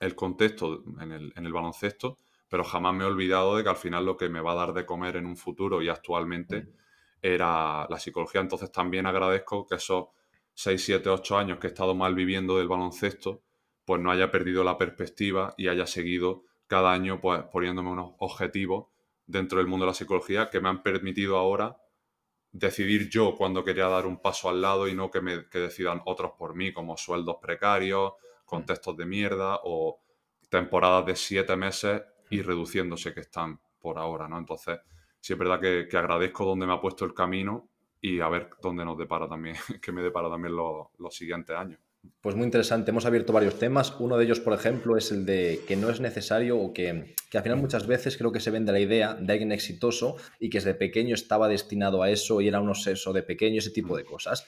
el 0.00 0.14
contexto 0.14 0.82
en 1.00 1.12
el, 1.12 1.52
baloncesto, 1.52 2.16
pero 2.48 2.64
jamás 2.64 2.94
me 2.94 3.04
he 3.04 3.06
olvidado 3.06 3.56
de 3.56 3.62
que 3.62 3.68
al 3.68 3.76
final 3.76 4.06
lo 4.06 4.16
que 4.16 4.28
me 4.28 4.40
va 4.40 4.52
a 4.52 4.54
dar 4.54 4.72
de 4.72 4.86
comer 4.86 5.16
en 5.16 5.26
un 5.26 5.36
futuro 5.36 5.82
y 5.82 5.88
actualmente 5.88 6.72
era 7.20 7.86
la 7.88 7.98
psicología. 7.98 8.40
Entonces 8.40 8.72
también 8.72 9.06
agradezco 9.06 9.66
que 9.66 9.74
esos 9.74 10.06
6, 10.54 10.82
7, 10.82 11.10
8 11.10 11.36
años 11.36 11.58
que 11.58 11.66
he 11.66 11.70
estado 11.70 11.94
mal 11.94 12.14
viviendo 12.14 12.56
del 12.56 12.68
baloncesto, 12.68 13.42
pues 13.84 14.00
no 14.00 14.10
haya 14.10 14.30
perdido 14.30 14.64
la 14.64 14.78
perspectiva 14.78 15.54
y 15.58 15.68
haya 15.68 15.86
seguido 15.86 16.44
cada 16.66 16.92
año 16.92 17.20
pues 17.20 17.42
poniéndome 17.52 17.90
unos 17.90 18.12
objetivos 18.18 18.86
dentro 19.26 19.58
del 19.58 19.66
mundo 19.66 19.84
de 19.84 19.90
la 19.90 19.94
psicología 19.94 20.48
que 20.50 20.60
me 20.60 20.68
han 20.68 20.82
permitido 20.82 21.36
ahora 21.36 21.76
decidir 22.52 23.08
yo 23.08 23.36
cuando 23.36 23.64
quería 23.64 23.86
dar 23.86 24.06
un 24.06 24.20
paso 24.20 24.48
al 24.48 24.60
lado 24.60 24.88
y 24.88 24.94
no 24.94 25.10
que, 25.10 25.20
me, 25.20 25.48
que 25.48 25.58
decidan 25.58 26.02
otros 26.04 26.32
por 26.38 26.54
mí, 26.54 26.72
como 26.72 26.96
sueldos 26.96 27.36
precarios, 27.40 28.14
contextos 28.44 28.96
de 28.96 29.06
mierda 29.06 29.60
o 29.64 30.00
temporadas 30.48 31.06
de 31.06 31.16
siete 31.16 31.56
meses 31.56 32.02
y 32.30 32.42
reduciéndose 32.42 33.14
que 33.14 33.20
están 33.20 33.60
por 33.78 33.98
ahora, 33.98 34.28
¿no? 34.28 34.38
Entonces, 34.38 34.80
sí 35.20 35.32
es 35.32 35.38
verdad 35.38 35.60
que, 35.60 35.86
que 35.88 35.96
agradezco 35.96 36.44
donde 36.44 36.66
me 36.66 36.72
ha 36.72 36.80
puesto 36.80 37.04
el 37.04 37.14
camino 37.14 37.68
y 38.00 38.20
a 38.20 38.28
ver 38.28 38.50
dónde 38.60 38.84
nos 38.84 38.98
depara 38.98 39.28
también, 39.28 39.56
que 39.82 39.92
me 39.92 40.02
depara 40.02 40.28
también 40.28 40.56
los, 40.56 40.88
los 40.98 41.14
siguientes 41.14 41.56
años. 41.56 41.80
Pues 42.22 42.36
muy 42.36 42.44
interesante, 42.44 42.90
hemos 42.90 43.06
abierto 43.06 43.32
varios 43.32 43.58
temas. 43.58 43.94
Uno 43.98 44.18
de 44.18 44.24
ellos, 44.24 44.40
por 44.40 44.52
ejemplo, 44.52 44.98
es 44.98 45.10
el 45.10 45.24
de 45.24 45.60
que 45.66 45.76
no 45.76 45.88
es 45.88 46.00
necesario 46.00 46.58
o 46.58 46.74
que, 46.74 47.14
que, 47.30 47.38
al 47.38 47.44
final 47.44 47.58
muchas 47.58 47.86
veces 47.86 48.18
creo 48.18 48.30
que 48.30 48.40
se 48.40 48.50
vende 48.50 48.72
la 48.72 48.80
idea 48.80 49.14
de 49.14 49.32
alguien 49.32 49.52
exitoso 49.52 50.16
y 50.38 50.50
que 50.50 50.58
desde 50.58 50.74
pequeño 50.74 51.14
estaba 51.14 51.48
destinado 51.48 52.02
a 52.02 52.10
eso 52.10 52.42
y 52.42 52.48
era 52.48 52.60
un 52.60 52.68
obseso 52.68 53.14
de 53.14 53.22
pequeño, 53.22 53.58
ese 53.58 53.70
tipo 53.70 53.96
de 53.96 54.04
cosas. 54.04 54.46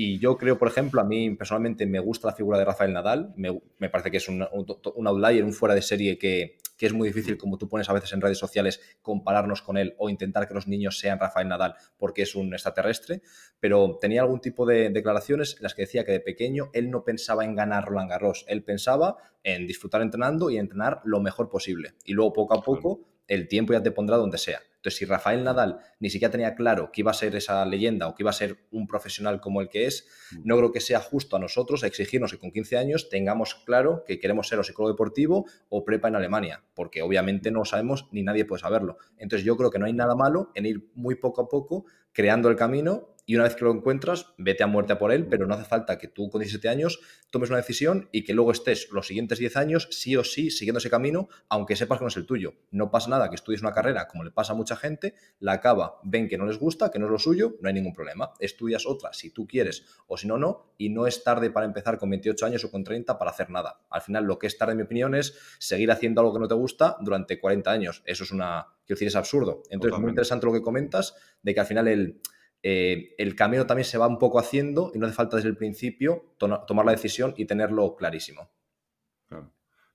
Y 0.00 0.20
yo 0.20 0.38
creo, 0.38 0.56
por 0.58 0.68
ejemplo, 0.68 1.00
a 1.00 1.04
mí 1.04 1.34
personalmente 1.34 1.84
me 1.84 1.98
gusta 1.98 2.28
la 2.28 2.32
figura 2.32 2.56
de 2.56 2.64
Rafael 2.64 2.92
Nadal, 2.92 3.34
me, 3.34 3.60
me 3.78 3.90
parece 3.90 4.12
que 4.12 4.18
es 4.18 4.28
un, 4.28 4.46
un, 4.52 5.06
outlier, 5.08 5.42
un 5.42 5.52
fuera 5.52 5.74
de 5.74 5.82
serie 5.82 6.16
que, 6.18 6.58
que 6.76 6.86
es 6.86 6.92
muy 6.92 7.08
difícil, 7.08 7.36
como 7.36 7.58
tú 7.58 7.68
pones 7.68 7.90
a 7.90 7.92
veces 7.92 8.12
en 8.12 8.20
redes 8.20 8.38
sociales, 8.38 8.80
compararnos 9.02 9.60
con 9.60 9.76
él 9.76 9.96
o 9.98 10.08
intentar 10.08 10.46
que 10.46 10.54
los 10.54 10.68
niños 10.68 11.00
sean 11.00 11.18
Rafael 11.18 11.48
Nadal 11.48 11.74
porque 11.96 12.22
es 12.22 12.36
un 12.36 12.54
extraterrestre, 12.54 13.22
pero 13.58 13.98
tenía 14.00 14.22
algún 14.22 14.40
tipo 14.40 14.64
de 14.66 14.90
declaraciones 14.90 15.56
en 15.56 15.64
las 15.64 15.74
que 15.74 15.82
decía 15.82 16.04
que 16.04 16.12
de 16.12 16.20
pequeño 16.20 16.70
él 16.74 16.92
no 16.92 17.02
pensaba 17.02 17.44
en 17.44 17.56
ganar 17.56 17.86
Roland 17.86 18.08
Garros, 18.08 18.44
él 18.46 18.62
pensaba 18.62 19.16
en 19.42 19.66
disfrutar 19.66 20.00
entrenando 20.02 20.48
y 20.48 20.58
entrenar 20.58 21.00
lo 21.02 21.18
mejor 21.18 21.50
posible. 21.50 21.94
Y 22.04 22.12
luego 22.12 22.32
poco 22.32 22.54
a 22.54 22.62
poco 22.62 23.00
el 23.26 23.48
tiempo 23.48 23.72
ya 23.72 23.82
te 23.82 23.90
pondrá 23.90 24.16
donde 24.16 24.38
sea. 24.38 24.60
Entonces, 24.78 24.98
si 24.98 25.04
Rafael 25.04 25.42
Nadal 25.42 25.80
ni 25.98 26.08
siquiera 26.08 26.30
tenía 26.30 26.54
claro 26.54 26.90
que 26.92 27.00
iba 27.00 27.10
a 27.10 27.14
ser 27.14 27.34
esa 27.34 27.64
leyenda 27.66 28.06
o 28.06 28.14
que 28.14 28.22
iba 28.22 28.30
a 28.30 28.34
ser 28.34 28.68
un 28.70 28.86
profesional 28.86 29.40
como 29.40 29.60
el 29.60 29.68
que 29.68 29.86
es, 29.86 30.06
mm. 30.32 30.42
no 30.44 30.56
creo 30.56 30.72
que 30.72 30.80
sea 30.80 31.00
justo 31.00 31.36
a 31.36 31.40
nosotros 31.40 31.82
exigirnos 31.82 32.30
que 32.30 32.38
con 32.38 32.52
15 32.52 32.78
años 32.78 33.08
tengamos 33.08 33.56
claro 33.66 34.04
que 34.06 34.20
queremos 34.20 34.46
ser 34.46 34.60
o 34.60 34.64
psicólogo 34.64 34.92
deportivo 34.92 35.46
o 35.68 35.84
prepa 35.84 36.08
en 36.08 36.16
Alemania, 36.16 36.64
porque 36.74 37.02
obviamente 37.02 37.50
no 37.50 37.64
sabemos 37.64 38.08
ni 38.12 38.22
nadie 38.22 38.44
puede 38.44 38.60
saberlo. 38.60 38.98
Entonces, 39.16 39.44
yo 39.44 39.56
creo 39.56 39.70
que 39.70 39.78
no 39.80 39.86
hay 39.86 39.92
nada 39.92 40.14
malo 40.14 40.52
en 40.54 40.66
ir 40.66 40.90
muy 40.94 41.16
poco 41.16 41.42
a 41.42 41.48
poco 41.48 41.86
creando 42.12 42.48
el 42.48 42.56
camino 42.56 43.14
y 43.28 43.34
una 43.34 43.44
vez 43.44 43.56
que 43.56 43.64
lo 43.66 43.72
encuentras, 43.72 44.32
vete 44.38 44.62
a 44.62 44.66
muerte 44.66 44.94
a 44.94 44.98
por 44.98 45.12
él, 45.12 45.26
pero 45.26 45.46
no 45.46 45.52
hace 45.52 45.66
falta 45.66 45.98
que 45.98 46.08
tú 46.08 46.30
con 46.30 46.40
17 46.40 46.66
años 46.70 46.98
tomes 47.30 47.50
una 47.50 47.58
decisión 47.58 48.08
y 48.10 48.24
que 48.24 48.32
luego 48.32 48.52
estés 48.52 48.88
los 48.90 49.06
siguientes 49.06 49.38
10 49.38 49.56
años 49.58 49.86
sí 49.90 50.16
o 50.16 50.24
sí 50.24 50.50
siguiendo 50.50 50.78
ese 50.78 50.88
camino, 50.88 51.28
aunque 51.50 51.76
sepas 51.76 51.98
que 51.98 52.04
no 52.04 52.08
es 52.08 52.16
el 52.16 52.24
tuyo. 52.24 52.54
No 52.70 52.90
pasa 52.90 53.10
nada 53.10 53.28
que 53.28 53.34
estudies 53.34 53.60
una 53.60 53.72
carrera, 53.72 54.08
como 54.08 54.24
le 54.24 54.30
pasa 54.30 54.54
a 54.54 54.56
mucha 54.56 54.76
gente, 54.76 55.14
la 55.40 55.52
acaba, 55.52 56.00
ven 56.04 56.26
que 56.26 56.38
no 56.38 56.46
les 56.46 56.58
gusta, 56.58 56.90
que 56.90 56.98
no 56.98 57.04
es 57.04 57.12
lo 57.12 57.18
suyo, 57.18 57.56
no 57.60 57.68
hay 57.68 57.74
ningún 57.74 57.92
problema. 57.92 58.32
Estudias 58.40 58.86
otra 58.86 59.12
si 59.12 59.28
tú 59.28 59.46
quieres 59.46 59.84
o 60.06 60.16
si 60.16 60.26
no, 60.26 60.38
no, 60.38 60.72
y 60.78 60.88
no 60.88 61.06
es 61.06 61.22
tarde 61.22 61.50
para 61.50 61.66
empezar 61.66 61.98
con 61.98 62.08
28 62.08 62.46
años 62.46 62.64
o 62.64 62.70
con 62.70 62.82
30 62.82 63.18
para 63.18 63.30
hacer 63.30 63.50
nada. 63.50 63.82
Al 63.90 64.00
final, 64.00 64.24
lo 64.24 64.38
que 64.38 64.46
es 64.46 64.56
tarde, 64.56 64.72
en 64.72 64.78
mi 64.78 64.84
opinión, 64.84 65.14
es 65.14 65.38
seguir 65.58 65.90
haciendo 65.90 66.22
algo 66.22 66.32
que 66.32 66.40
no 66.40 66.48
te 66.48 66.54
gusta 66.54 66.96
durante 67.02 67.38
40 67.38 67.70
años. 67.70 68.02
Eso 68.06 68.24
es 68.24 68.32
una, 68.32 68.68
quiero 68.86 68.96
decir, 68.96 69.08
es 69.08 69.16
absurdo. 69.16 69.64
Entonces, 69.68 69.96
es 69.96 70.00
muy 70.00 70.12
interesante 70.12 70.46
lo 70.46 70.54
que 70.54 70.62
comentas 70.62 71.14
de 71.42 71.52
que 71.52 71.60
al 71.60 71.66
final 71.66 71.88
el 71.88 72.22
eh, 72.62 73.14
el 73.18 73.34
camino 73.34 73.66
también 73.66 73.84
se 73.84 73.98
va 73.98 74.06
un 74.06 74.18
poco 74.18 74.38
haciendo 74.38 74.90
y 74.94 74.98
no 74.98 75.06
hace 75.06 75.14
falta 75.14 75.36
desde 75.36 75.48
el 75.48 75.56
principio 75.56 76.34
tomar 76.38 76.84
la 76.86 76.92
decisión 76.92 77.34
y 77.36 77.44
tenerlo 77.46 77.94
clarísimo. 77.96 78.50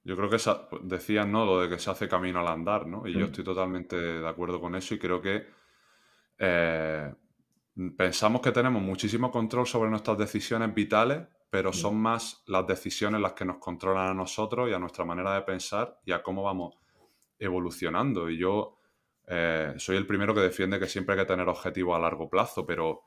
Yo 0.05 0.17
creo 0.17 0.29
que 0.29 0.38
decían, 0.82 1.32
¿no? 1.32 1.46
Lo 1.46 1.62
de 1.62 1.70
que 1.70 1.79
se 1.79 1.89
hace 1.89 2.10
camino 2.10 2.41
al 2.41 2.48
andar, 2.48 2.86
¿no? 2.88 3.08
Y 3.08 3.13
yo 3.13 3.22
Mm. 3.22 3.24
estoy 3.24 3.43
totalmente 3.46 3.96
de 3.96 4.27
acuerdo 4.27 4.60
con 4.60 4.75
eso 4.75 4.93
y 4.96 5.00
creo 5.00 5.22
que 5.22 5.46
eh, 6.39 7.13
pensamos 7.98 8.41
que 8.41 8.51
tenemos 8.51 8.82
muchísimo 8.82 9.32
control 9.32 9.65
sobre 9.65 9.89
nuestras 9.89 10.17
decisiones 10.17 10.74
vitales, 10.74 11.22
pero 11.50 11.70
Mm. 11.70 11.74
son 11.74 11.96
más 11.98 12.43
las 12.48 12.67
decisiones 12.67 13.22
las 13.22 13.34
que 13.34 13.46
nos 13.46 13.58
controlan 13.60 14.10
a 14.10 14.13
nosotros 14.13 14.70
y 14.70 14.74
a 14.74 14.79
nuestra 14.79 15.05
manera 15.05 15.34
de 15.36 15.41
pensar 15.43 16.00
y 16.05 16.12
a 16.12 16.22
cómo 16.22 16.43
vamos 16.43 16.75
evolucionando. 17.39 18.29
Y 18.29 18.38
yo 18.38 18.77
eh, 19.27 19.74
soy 19.77 19.98
el 19.98 20.08
primero 20.08 20.34
que 20.34 20.42
defiende 20.42 20.80
que 20.80 20.88
siempre 20.88 21.15
hay 21.15 21.22
que 21.22 21.27
tener 21.27 21.48
objetivos 21.48 21.96
a 21.96 22.00
largo 22.00 22.30
plazo, 22.30 22.65
pero 22.65 23.03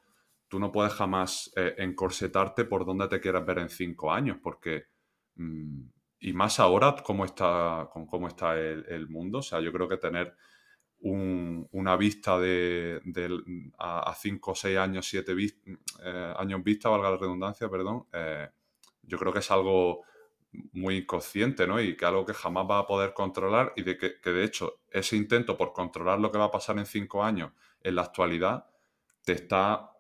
tú 0.49 0.59
no 0.59 0.73
puedes 0.73 0.93
jamás 0.95 1.53
eh, 1.57 1.75
encorsetarte 1.79 2.65
por 2.65 2.85
dónde 2.87 3.09
te 3.09 3.21
quieres 3.21 3.45
ver 3.47 3.59
en 3.59 3.69
cinco 3.71 4.13
años, 4.13 4.39
porque... 4.43 4.85
mm, 5.37 5.83
y 6.19 6.33
más 6.33 6.59
ahora, 6.61 6.97
cómo 7.05 7.25
está, 7.27 7.89
con 7.93 8.07
cómo 8.07 8.27
está 8.29 8.59
el, 8.59 8.85
mundo. 9.09 9.39
O 9.39 9.43
sea, 9.43 9.61
yo 9.61 9.71
creo 9.73 9.87
que 9.89 9.99
tener 9.99 10.35
un- 11.01 11.69
una 11.73 11.97
vista 11.97 12.39
de, 12.39 13.01
del- 13.05 13.73
a 13.79 14.15
5, 14.15 14.55
6 14.55 14.79
años, 14.79 15.07
7 15.09 15.35
años 16.39 16.63
vista, 16.65 16.89
valga 16.89 17.11
la 17.11 17.17
redundancia, 17.19 17.69
perdón, 17.69 18.07
eh, 18.13 18.49
yo 19.03 19.19
creo 19.19 19.33
que 19.33 19.41
es 19.41 19.51
algo 19.51 20.03
muy 20.73 20.99
inconsciente, 20.99 21.67
¿no? 21.67 21.81
Y 21.81 21.97
que 21.97 22.05
algo 22.05 22.25
que 22.25 22.35
jamás 22.35 22.67
va 22.69 22.81
a 22.81 22.87
poder 22.87 23.13
controlar 23.15 23.73
y 23.77 23.83
de 23.83 23.97
que, 23.97 24.21
que, 24.21 24.31
de 24.31 24.45
hecho 24.45 24.81
ese 24.91 25.17
intento 25.17 25.57
por 25.57 25.73
controlar 25.73 26.19
lo 26.21 26.31
que 26.31 26.39
va 26.39 26.47
a 26.47 26.51
pasar 26.51 26.79
en 26.79 26.87
5 26.87 27.23
años 27.23 27.53
en 27.83 27.95
la 27.95 28.03
actualidad 28.03 28.67
te 29.25 29.33
está 29.33 29.91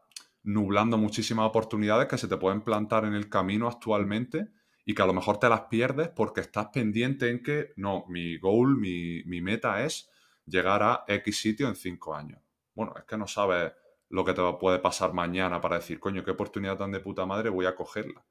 nublando 0.43 0.97
muchísimas 0.97 1.47
oportunidades 1.47 2.07
que 2.07 2.19
se 2.19 2.29
te 2.29 2.37
pueden 2.37 2.63
plantar 2.63 3.05
en 3.05 3.15
el 3.15 3.29
camino 3.29 3.67
actualmente 3.69 4.49
y 4.85 4.95
que 4.95 5.03
a 5.03 5.07
lo 5.07 5.13
mejor 5.13 5.39
te 5.39 5.49
las 5.49 5.63
pierdes 5.63 6.09
porque 6.09 6.41
estás 6.41 6.69
pendiente 6.73 7.29
en 7.29 7.43
que, 7.43 7.73
no, 7.77 8.05
mi 8.09 8.39
goal, 8.39 8.77
mi, 8.77 9.25
mi 9.25 9.41
meta 9.41 9.85
es 9.85 10.09
llegar 10.47 10.83
a 10.83 11.05
X 11.09 11.41
sitio 11.41 11.67
en 11.69 11.75
cinco 11.75 12.15
años. 12.15 12.41
Bueno, 12.75 12.95
es 12.97 13.05
que 13.05 13.17
no 13.17 13.27
sabes 13.27 13.73
lo 14.09 14.25
que 14.25 14.33
te 14.33 14.43
puede 14.61 14.79
pasar 14.79 15.13
mañana 15.13 15.61
para 15.61 15.77
decir, 15.77 15.99
coño, 15.99 16.23
qué 16.25 16.31
oportunidad 16.31 16.79
tan 16.79 16.93
de 16.93 17.01
puta 17.01 17.27
madre 17.27 17.51
voy 17.51 17.67
a 17.67 17.75
cogerla. 17.75 18.25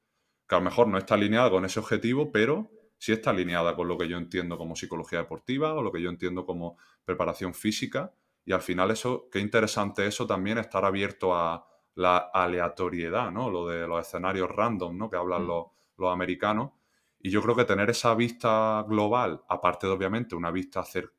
Que 0.47 0.55
a 0.55 0.59
lo 0.59 0.65
mejor 0.65 0.87
no 0.87 0.97
está 0.97 1.15
alineada 1.15 1.49
con 1.49 1.65
ese 1.65 1.79
objetivo, 1.79 2.31
pero 2.31 2.69
sí 2.97 3.11
está 3.11 3.31
alineada 3.31 3.75
con 3.75 3.87
lo 3.87 3.97
que 3.97 4.07
yo 4.07 4.17
entiendo 4.17 4.57
como 4.57 4.75
psicología 4.75 5.19
deportiva 5.19 5.73
o 5.73 5.81
lo 5.81 5.91
que 5.91 6.01
yo 6.01 6.09
entiendo 6.09 6.45
como 6.45 6.77
preparación 7.03 7.53
física. 7.53 8.13
Y 8.45 8.51
al 8.53 8.61
final 8.61 8.91
eso, 8.91 9.27
qué 9.31 9.39
interesante 9.39 10.05
eso 10.05 10.27
también, 10.27 10.57
estar 10.57 10.85
abierto 10.85 11.35
a 11.35 11.65
la 11.95 12.17
aleatoriedad, 12.17 13.31
¿no? 13.31 13.49
Lo 13.49 13.67
de 13.67 13.87
los 13.87 14.05
escenarios 14.05 14.49
random, 14.49 14.97
¿no? 14.97 15.09
Que 15.09 15.17
hablan 15.17 15.43
Mm. 15.43 15.47
los, 15.47 15.65
los 15.97 16.13
americanos. 16.13 16.71
Y 17.19 17.29
yo 17.31 17.41
creo 17.41 17.55
que 17.55 17.65
tener 17.65 17.89
esa 17.89 18.13
vista 18.15 18.85
global, 18.87 19.41
aparte 19.49 19.87
de 19.87 19.93
obviamente 19.93 20.35
una 20.35 20.51
vista 20.51 20.83
cer 20.83 21.11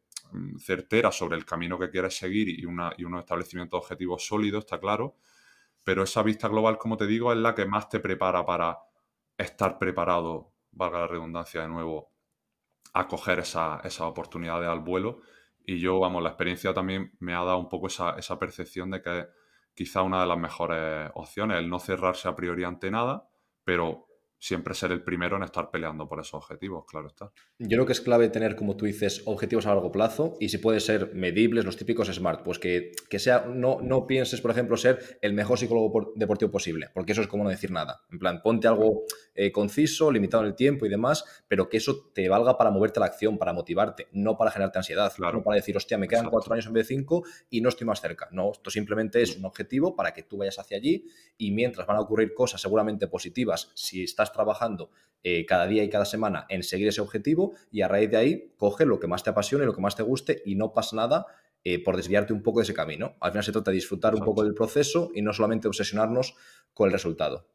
certera 0.59 1.13
sobre 1.13 1.37
el 1.37 1.45
camino 1.45 1.79
que 1.79 1.89
quieres 1.91 2.17
seguir 2.17 2.49
y, 2.49 2.65
una, 2.65 2.93
y 2.99 3.05
unos 3.05 3.21
establecimientos 3.21 3.79
de 3.81 3.85
objetivos 3.85 4.27
sólidos, 4.27 4.65
está 4.65 4.79
claro, 4.81 5.17
pero 5.85 6.03
esa 6.03 6.23
vista 6.23 6.49
global, 6.49 6.79
como 6.79 6.97
te 6.97 7.07
digo, 7.07 7.33
es 7.33 7.39
la 7.39 7.55
que 7.55 7.67
más 7.67 7.89
te 7.89 8.01
prepara 8.01 8.45
para 8.45 8.79
estar 9.39 9.79
preparado, 9.79 10.55
valga 10.73 11.01
la 11.01 11.07
redundancia 11.07 11.63
de 11.63 11.69
nuevo, 11.69 12.13
a 12.93 13.07
coger 13.09 13.41
esa, 13.41 13.81
esa 13.85 14.07
oportunidades 14.07 14.69
al 14.69 14.81
vuelo. 14.81 15.21
Y 15.65 15.79
yo, 15.81 15.99
vamos, 15.99 16.23
la 16.23 16.31
experiencia 16.31 16.73
también 16.73 17.13
me 17.19 17.35
ha 17.35 17.45
dado 17.45 17.59
un 17.59 17.69
poco 17.69 17.89
esa, 17.89 18.17
esa 18.17 18.39
percepción 18.39 18.91
de 18.91 19.03
que 19.03 19.27
quizá 19.75 20.03
una 20.03 20.21
de 20.21 20.27
las 20.27 20.39
mejores 20.39 21.11
opciones, 21.15 21.59
el 21.59 21.69
no 21.69 21.79
cerrarse 21.79 22.29
a 22.29 22.37
priori 22.37 22.65
ante 22.65 22.91
nada, 22.91 23.29
pero 23.65 24.06
siempre 24.39 24.75
ser 24.75 24.93
el 24.93 25.03
primero 25.03 25.37
en 25.37 25.43
estar 25.43 25.71
peleando 25.71 26.09
por 26.09 26.21
esos 26.21 26.35
objetivos, 26.35 26.85
claro 26.89 27.09
está. 27.09 27.33
Yo 27.59 27.69
creo 27.69 27.87
que 27.87 27.93
es 27.93 28.01
clave 28.01 28.29
tener, 28.29 28.55
como 28.57 28.77
tú 28.77 28.85
dices, 28.85 29.23
objetivos 29.25 29.67
a 29.67 29.71
largo 29.71 29.91
plazo 29.91 30.37
y 30.41 30.49
si 30.51 30.59
puede 30.59 30.81
ser 30.81 31.15
medibles, 31.15 31.65
los 31.65 31.77
típicos 31.77 32.09
SMART, 32.09 32.43
pues 32.45 32.59
que, 32.59 32.93
que 33.09 33.19
sea, 33.19 33.47
no, 33.49 33.81
no 33.81 34.07
pienses, 34.07 34.41
por 34.41 34.51
ejemplo, 34.51 34.77
ser 34.77 35.19
el 35.23 35.33
mejor 35.33 35.59
psicólogo 35.59 36.13
deportivo 36.17 36.51
posible, 36.51 36.89
porque 36.95 37.13
eso 37.13 37.23
es 37.23 37.29
como 37.29 37.45
no 37.45 37.51
decir 37.51 37.71
nada. 37.71 38.03
En 38.11 38.19
plan, 38.19 38.41
ponte 38.43 38.69
algo 38.69 39.05
eh, 39.35 39.53
conciso, 39.53 40.11
limitado 40.11 40.43
en 40.43 40.51
el 40.51 40.55
tiempo 40.55 40.87
y 40.87 40.89
demás, 40.89 41.25
pero 41.49 41.69
que 41.69 41.79
eso 41.79 42.11
te 42.15 42.29
valga 42.29 42.57
para 42.59 42.71
moverte 42.71 42.99
a 42.99 43.01
la 43.01 43.07
acción, 43.07 43.39
para 43.39 43.53
motivarte, 43.53 44.09
no 44.13 44.37
para 44.37 44.51
generarte 44.51 44.79
ansiedad, 44.79 45.13
Claro. 45.17 45.39
no 45.39 45.45
para 45.45 45.57
decir, 45.57 45.77
hostia, 45.77 45.99
me 45.99 46.09
quedan 46.09 46.21
Exacto. 46.25 46.33
cuatro 46.33 46.55
años 46.55 46.67
en 46.67 46.73
vez 46.75 46.89
de 46.89 46.95
cinco 46.95 47.25
y 47.51 47.61
no 47.61 47.69
estoy 47.69 47.87
más 47.87 48.01
cerca. 48.01 48.29
No, 48.33 48.53
esto 48.53 48.71
simplemente 48.71 49.23
es 49.23 49.37
un 49.37 49.45
objetivo 49.45 49.97
para 49.97 50.13
que 50.13 50.23
tú 50.23 50.37
vayas 50.39 50.59
hacia 50.59 50.77
allí 50.77 51.07
y 51.39 51.51
mientras 51.53 51.87
van 51.87 51.97
a 51.97 52.01
ocurrir 52.01 52.35
cosas 52.35 52.61
seguramente 52.61 53.07
positivas, 53.09 53.71
si 53.75 54.03
estás 54.03 54.26
trabajando 54.33 54.91
eh, 55.23 55.45
cada 55.45 55.67
día 55.67 55.83
y 55.83 55.91
cada 55.91 56.05
semana 56.05 56.47
en 56.49 56.63
seguir 56.63 56.89
ese 56.89 57.01
objetivo 57.01 57.55
y 57.73 57.83
a 57.83 57.89
raíz 57.89 58.11
de 58.11 58.17
ahí 58.17 58.53
coge 58.57 58.87
lo 58.87 59.01
que 59.01 59.09
más 59.09 59.25
te 59.25 59.31
apasione, 59.31 59.65
lo 59.65 59.75
que 59.75 59.81
más 59.81 59.97
te 59.97 60.03
guste 60.03 60.43
y 60.45 60.55
no 60.55 60.73
pasa 60.73 60.95
nada 60.95 61.27
eh, 61.65 61.83
por 61.83 61.97
desviarte 61.97 62.33
un 62.33 62.43
poco 62.43 62.61
de 62.61 62.65
ese 62.65 62.75
camino. 62.75 63.17
Al 63.21 63.33
final 63.33 63.43
se 63.43 63.51
trata 63.51 63.73
de 63.73 63.75
disfrutar 63.75 64.15
un 64.15 64.21
poco 64.21 64.45
del 64.45 64.55
proceso 64.55 65.11
y 65.15 65.23
no 65.23 65.33
solamente 65.33 65.67
obsesionarnos 65.67 66.37
con 66.73 66.87
el 66.87 66.93
resultado. 66.93 67.49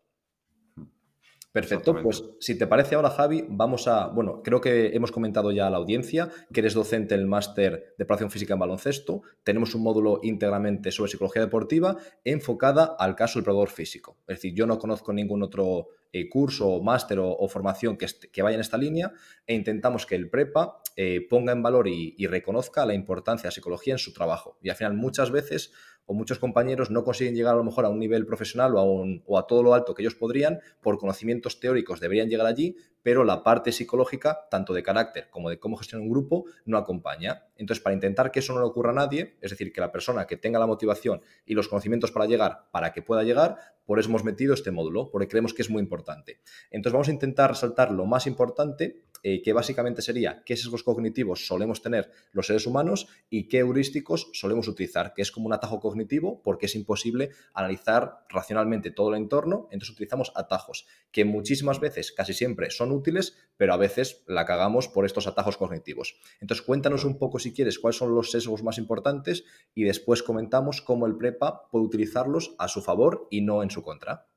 Perfecto, 1.52 2.02
pues 2.02 2.24
si 2.40 2.58
te 2.58 2.66
parece 2.66 2.96
ahora, 2.96 3.10
Javi, 3.10 3.46
vamos 3.50 3.86
a, 3.90 4.08
bueno, 4.08 4.42
creo 4.42 4.62
que 4.62 4.96
hemos 4.96 5.12
comentado 5.12 5.52
ya 5.52 5.68
a 5.68 5.70
la 5.70 5.78
audiencia 5.78 6.30
que 6.54 6.62
eres 6.62 6.74
docente 6.74 7.14
en 7.14 7.22
el 7.22 7.28
máster 7.28 7.74
de 7.98 8.06
preparación 8.06 8.32
física 8.32 8.54
en 8.54 8.60
baloncesto, 8.60 9.22
tenemos 9.44 9.76
un 9.76 9.84
módulo 9.84 10.22
íntegramente 10.24 10.92
sobre 10.92 11.12
psicología 11.12 11.42
deportiva 11.42 11.98
enfocada 12.24 12.96
al 12.98 13.16
caso 13.16 13.40
del 13.40 13.44
preparador 13.44 13.70
físico. 13.70 14.16
Es 14.28 14.38
decir, 14.38 14.54
yo 14.54 14.66
no 14.66 14.80
conozco 14.80 15.12
ningún 15.12 15.44
otro 15.44 15.90
eh, 16.14 16.30
curso, 16.30 16.82
máster 16.82 17.20
o, 17.20 17.30
o 17.30 17.50
formación 17.50 17.98
que 17.98 18.42
vaya 18.42 18.56
en 18.56 18.62
esta 18.62 18.78
línea 18.78 19.12
e 19.46 19.54
intentamos 19.54 20.06
que 20.06 20.16
el 20.16 20.30
prepa 20.30 20.82
eh, 20.96 21.28
ponga 21.30 21.52
en 21.52 21.62
valor 21.62 21.90
y, 21.90 22.16
y 22.18 22.28
reconozca 22.28 22.86
la 22.86 22.94
importancia 22.94 23.44
de 23.44 23.48
la 23.48 23.52
psicología 23.52 23.94
en 23.94 24.00
su 24.00 24.14
trabajo. 24.14 24.58
Y 24.62 24.70
al 24.70 24.78
final 24.78 24.94
muchas 24.94 25.32
veces 25.32 25.74
o 26.12 26.14
muchos 26.14 26.40
compañeros 26.40 26.92
no 26.92 27.06
consiguen 27.06 27.36
llegar 27.36 27.54
a 27.54 27.58
lo 27.58 27.64
mejor 27.64 27.86
a 27.86 27.90
un 27.90 27.98
nivel 27.98 28.26
profesional 28.26 28.76
o 28.76 28.80
a, 28.80 28.84
o 29.26 29.38
a 29.40 29.48
todo 29.48 29.64
lo 29.64 29.74
alto 29.74 29.96
que 29.96 30.02
ellos 30.02 30.16
podrían, 30.16 30.60
por 30.82 30.98
conocimientos 30.98 31.62
teóricos 31.62 32.02
deberían 32.02 32.28
llegar 32.28 32.48
allí, 32.48 32.76
pero 33.02 33.24
la 33.24 33.44
parte 33.44 33.72
psicológica, 33.72 34.48
tanto 34.50 34.74
de 34.74 34.84
carácter 34.84 35.30
como 35.30 35.50
de 35.50 35.58
cómo 35.58 35.78
gestionar 35.78 36.06
un 36.06 36.12
grupo, 36.12 36.44
no 36.66 36.78
acompaña. 36.78 37.46
Entonces, 37.56 37.82
para 37.82 37.94
intentar 37.94 38.30
que 38.30 38.40
eso 38.40 38.54
no 38.54 38.60
le 38.60 38.66
ocurra 38.66 38.92
a 38.92 38.96
nadie, 38.96 39.38
es 39.40 39.52
decir, 39.52 39.72
que 39.72 39.80
la 39.80 39.94
persona 39.94 40.28
que 40.28 40.36
tenga 40.36 40.60
la 40.60 40.68
motivación 40.68 41.22
y 41.46 41.54
los 41.54 41.70
conocimientos 41.70 42.12
para 42.12 42.26
llegar, 42.26 42.66
para 42.72 42.92
que 42.92 43.02
pueda 43.02 43.24
llegar, 43.24 43.56
por 43.86 43.98
eso 43.98 44.10
hemos 44.10 44.26
metido 44.26 44.54
este 44.54 44.72
módulo, 44.72 45.10
porque 45.12 45.30
creemos 45.30 45.54
que 45.54 45.62
es 45.62 45.70
muy 45.70 45.82
importante. 45.82 46.42
Entonces, 46.72 46.94
vamos 46.94 47.08
a 47.08 47.12
intentar 47.12 47.52
resaltar 47.52 47.92
lo 47.92 48.06
más 48.06 48.28
importante, 48.28 49.02
eh, 49.24 49.42
que 49.42 49.54
básicamente 49.54 50.02
sería 50.02 50.44
qué 50.44 50.58
sesgos 50.58 50.84
cognitivos 50.84 51.46
solemos 51.46 51.82
tener 51.82 52.12
los 52.32 52.48
seres 52.48 52.66
humanos 52.66 53.08
y 53.30 53.48
qué 53.48 53.60
heurísticos 53.60 54.30
solemos 54.34 54.68
utilizar, 54.68 55.14
que 55.14 55.22
es 55.22 55.32
como 55.32 55.46
un 55.48 55.54
atajo 55.54 55.80
cognitivo, 55.80 56.42
porque 56.44 56.66
es 56.66 56.76
imposible 56.76 57.30
analizar 57.54 58.26
racionalmente 58.30 58.92
todo 58.92 59.10
el 59.10 59.22
entorno, 59.22 59.68
entonces 59.72 59.92
utilizamos 59.92 60.32
atajos, 60.36 60.88
que 61.12 61.26
muchísimas 61.26 61.80
veces, 61.80 62.12
casi 62.12 62.34
siempre, 62.34 62.72
son 62.72 62.92
útiles, 62.92 63.38
pero 63.58 63.74
a 63.74 63.78
veces 63.78 64.24
la 64.28 64.46
cagamos 64.46 64.88
por 64.88 65.06
estos 65.06 65.28
atajos 65.28 65.58
cognitivos. 65.58 66.20
Entonces, 66.40 66.66
cuéntanos 66.66 67.06
un 67.06 67.18
poco, 67.18 67.40
si 67.40 67.54
quieres, 67.54 67.80
cuáles 67.80 67.98
son 67.98 68.16
los 68.16 68.32
sesgos 68.32 68.64
más 68.64 68.78
importantes 68.78 69.44
y 69.76 69.84
después 69.84 70.24
comentamos 70.24 70.82
cómo 70.82 71.06
el 71.06 71.18
prepa 71.18 71.70
puede 71.70 71.86
utilizarlos 71.86 72.56
a 72.58 72.68
su 72.68 72.82
favor 72.82 73.28
y 73.30 73.42
no 73.42 73.64
en 73.64 73.70
su 73.70 73.84
contra. 73.84 74.28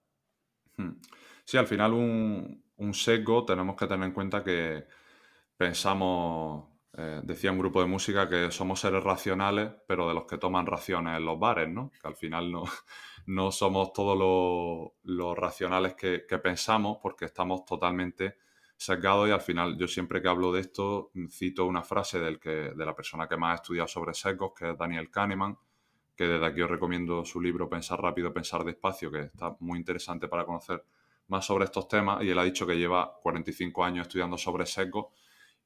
Hmm. 0.76 1.00
Sí, 1.44 1.58
al 1.58 1.66
final 1.66 1.92
un, 1.92 2.63
un 2.76 2.94
sesgo 2.94 3.44
tenemos 3.44 3.76
que 3.76 3.86
tener 3.86 4.06
en 4.06 4.14
cuenta 4.14 4.42
que 4.42 4.84
pensamos, 5.56 6.68
eh, 6.92 7.20
decía 7.24 7.52
un 7.52 7.58
grupo 7.58 7.80
de 7.80 7.86
música 7.86 8.28
que 8.28 8.50
somos 8.50 8.80
seres 8.80 9.02
racionales, 9.02 9.70
pero 9.86 10.08
de 10.08 10.14
los 10.14 10.26
que 10.26 10.38
toman 10.38 10.66
raciones 10.66 11.18
en 11.18 11.24
los 11.24 11.38
bares, 11.38 11.68
¿no? 11.68 11.90
Que 11.90 12.08
al 12.08 12.16
final 12.16 12.50
no, 12.50 12.64
no 13.26 13.52
somos 13.52 13.92
todos 13.92 14.92
los, 15.04 15.36
racionales 15.36 15.94
que, 15.94 16.24
que 16.28 16.38
pensamos 16.38 16.98
porque 17.02 17.26
estamos 17.26 17.64
totalmente 17.64 18.38
sesgados 18.76 19.28
y 19.28 19.32
al 19.32 19.40
final 19.40 19.76
yo 19.78 19.86
siempre 19.88 20.20
que 20.20 20.28
hablo 20.28 20.52
de 20.52 20.60
esto 20.60 21.10
mm, 21.14 21.28
cito 21.28 21.64
una 21.66 21.82
frase 21.82 22.20
del 22.20 22.38
que, 22.38 22.72
de 22.74 22.86
la 22.86 22.94
persona 22.94 23.28
que 23.28 23.36
más 23.36 23.52
ha 23.52 23.54
estudiado 23.62 23.88
sobre 23.88 24.14
sesgos, 24.14 24.52
que 24.56 24.70
es 24.70 24.78
Daniel 24.78 25.10
Kahneman, 25.10 25.56
que 26.16 26.24
desde 26.24 26.46
aquí 26.46 26.60
os 26.62 26.70
recomiendo 26.70 27.24
su 27.24 27.40
libro 27.40 27.68
Pensar 27.68 28.00
rápido, 28.00 28.32
pensar 28.32 28.64
despacio, 28.64 29.10
que 29.10 29.20
está 29.22 29.56
muy 29.60 29.78
interesante 29.78 30.28
para 30.28 30.44
conocer 30.44 30.84
más 31.28 31.46
sobre 31.46 31.64
estos 31.64 31.88
temas 31.88 32.22
y 32.22 32.30
él 32.30 32.38
ha 32.38 32.44
dicho 32.44 32.66
que 32.66 32.76
lleva 32.76 33.18
45 33.22 33.84
años 33.84 34.06
estudiando 34.06 34.36
sobre 34.36 34.66
sesgos 34.66 35.06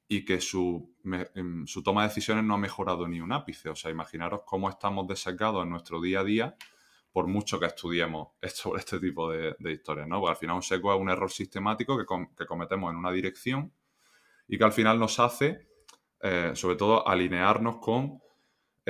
y 0.07 0.25
que 0.25 0.41
su, 0.41 0.95
em, 1.35 1.67
su 1.67 1.83
toma 1.83 2.01
de 2.01 2.07
decisiones 2.07 2.43
no 2.43 2.55
ha 2.55 2.57
mejorado 2.57 3.07
ni 3.07 3.21
un 3.21 3.31
ápice. 3.31 3.69
O 3.69 3.75
sea, 3.75 3.91
imaginaros 3.91 4.41
cómo 4.45 4.69
estamos 4.69 5.07
desesgados 5.07 5.63
en 5.63 5.69
nuestro 5.69 6.01
día 6.01 6.21
a 6.21 6.23
día 6.23 6.55
por 7.11 7.27
mucho 7.27 7.59
que 7.59 7.67
estudiemos 7.67 8.29
sobre 8.53 8.79
este 8.79 8.99
tipo 8.99 9.29
de, 9.29 9.55
historias, 9.71 10.07
¿no? 10.07 10.19
Porque 10.19 10.31
al 10.31 10.37
final 10.37 10.55
un 10.57 10.63
sesgo 10.63 10.93
es 10.93 10.99
un 10.99 11.09
error 11.09 11.31
sistemático 11.31 11.97
que, 11.97 12.05
que 12.37 12.45
cometemos 12.45 12.91
en 12.91 12.97
una 12.97 13.11
dirección 13.11 13.71
y 14.47 14.57
que 14.57 14.63
al 14.63 14.71
final 14.71 14.99
nos 14.99 15.19
hace, 15.19 15.67
eh, 16.21 16.51
sobre 16.55 16.75
todo, 16.75 17.07
alinearnos 17.07 17.77
con 17.77 18.19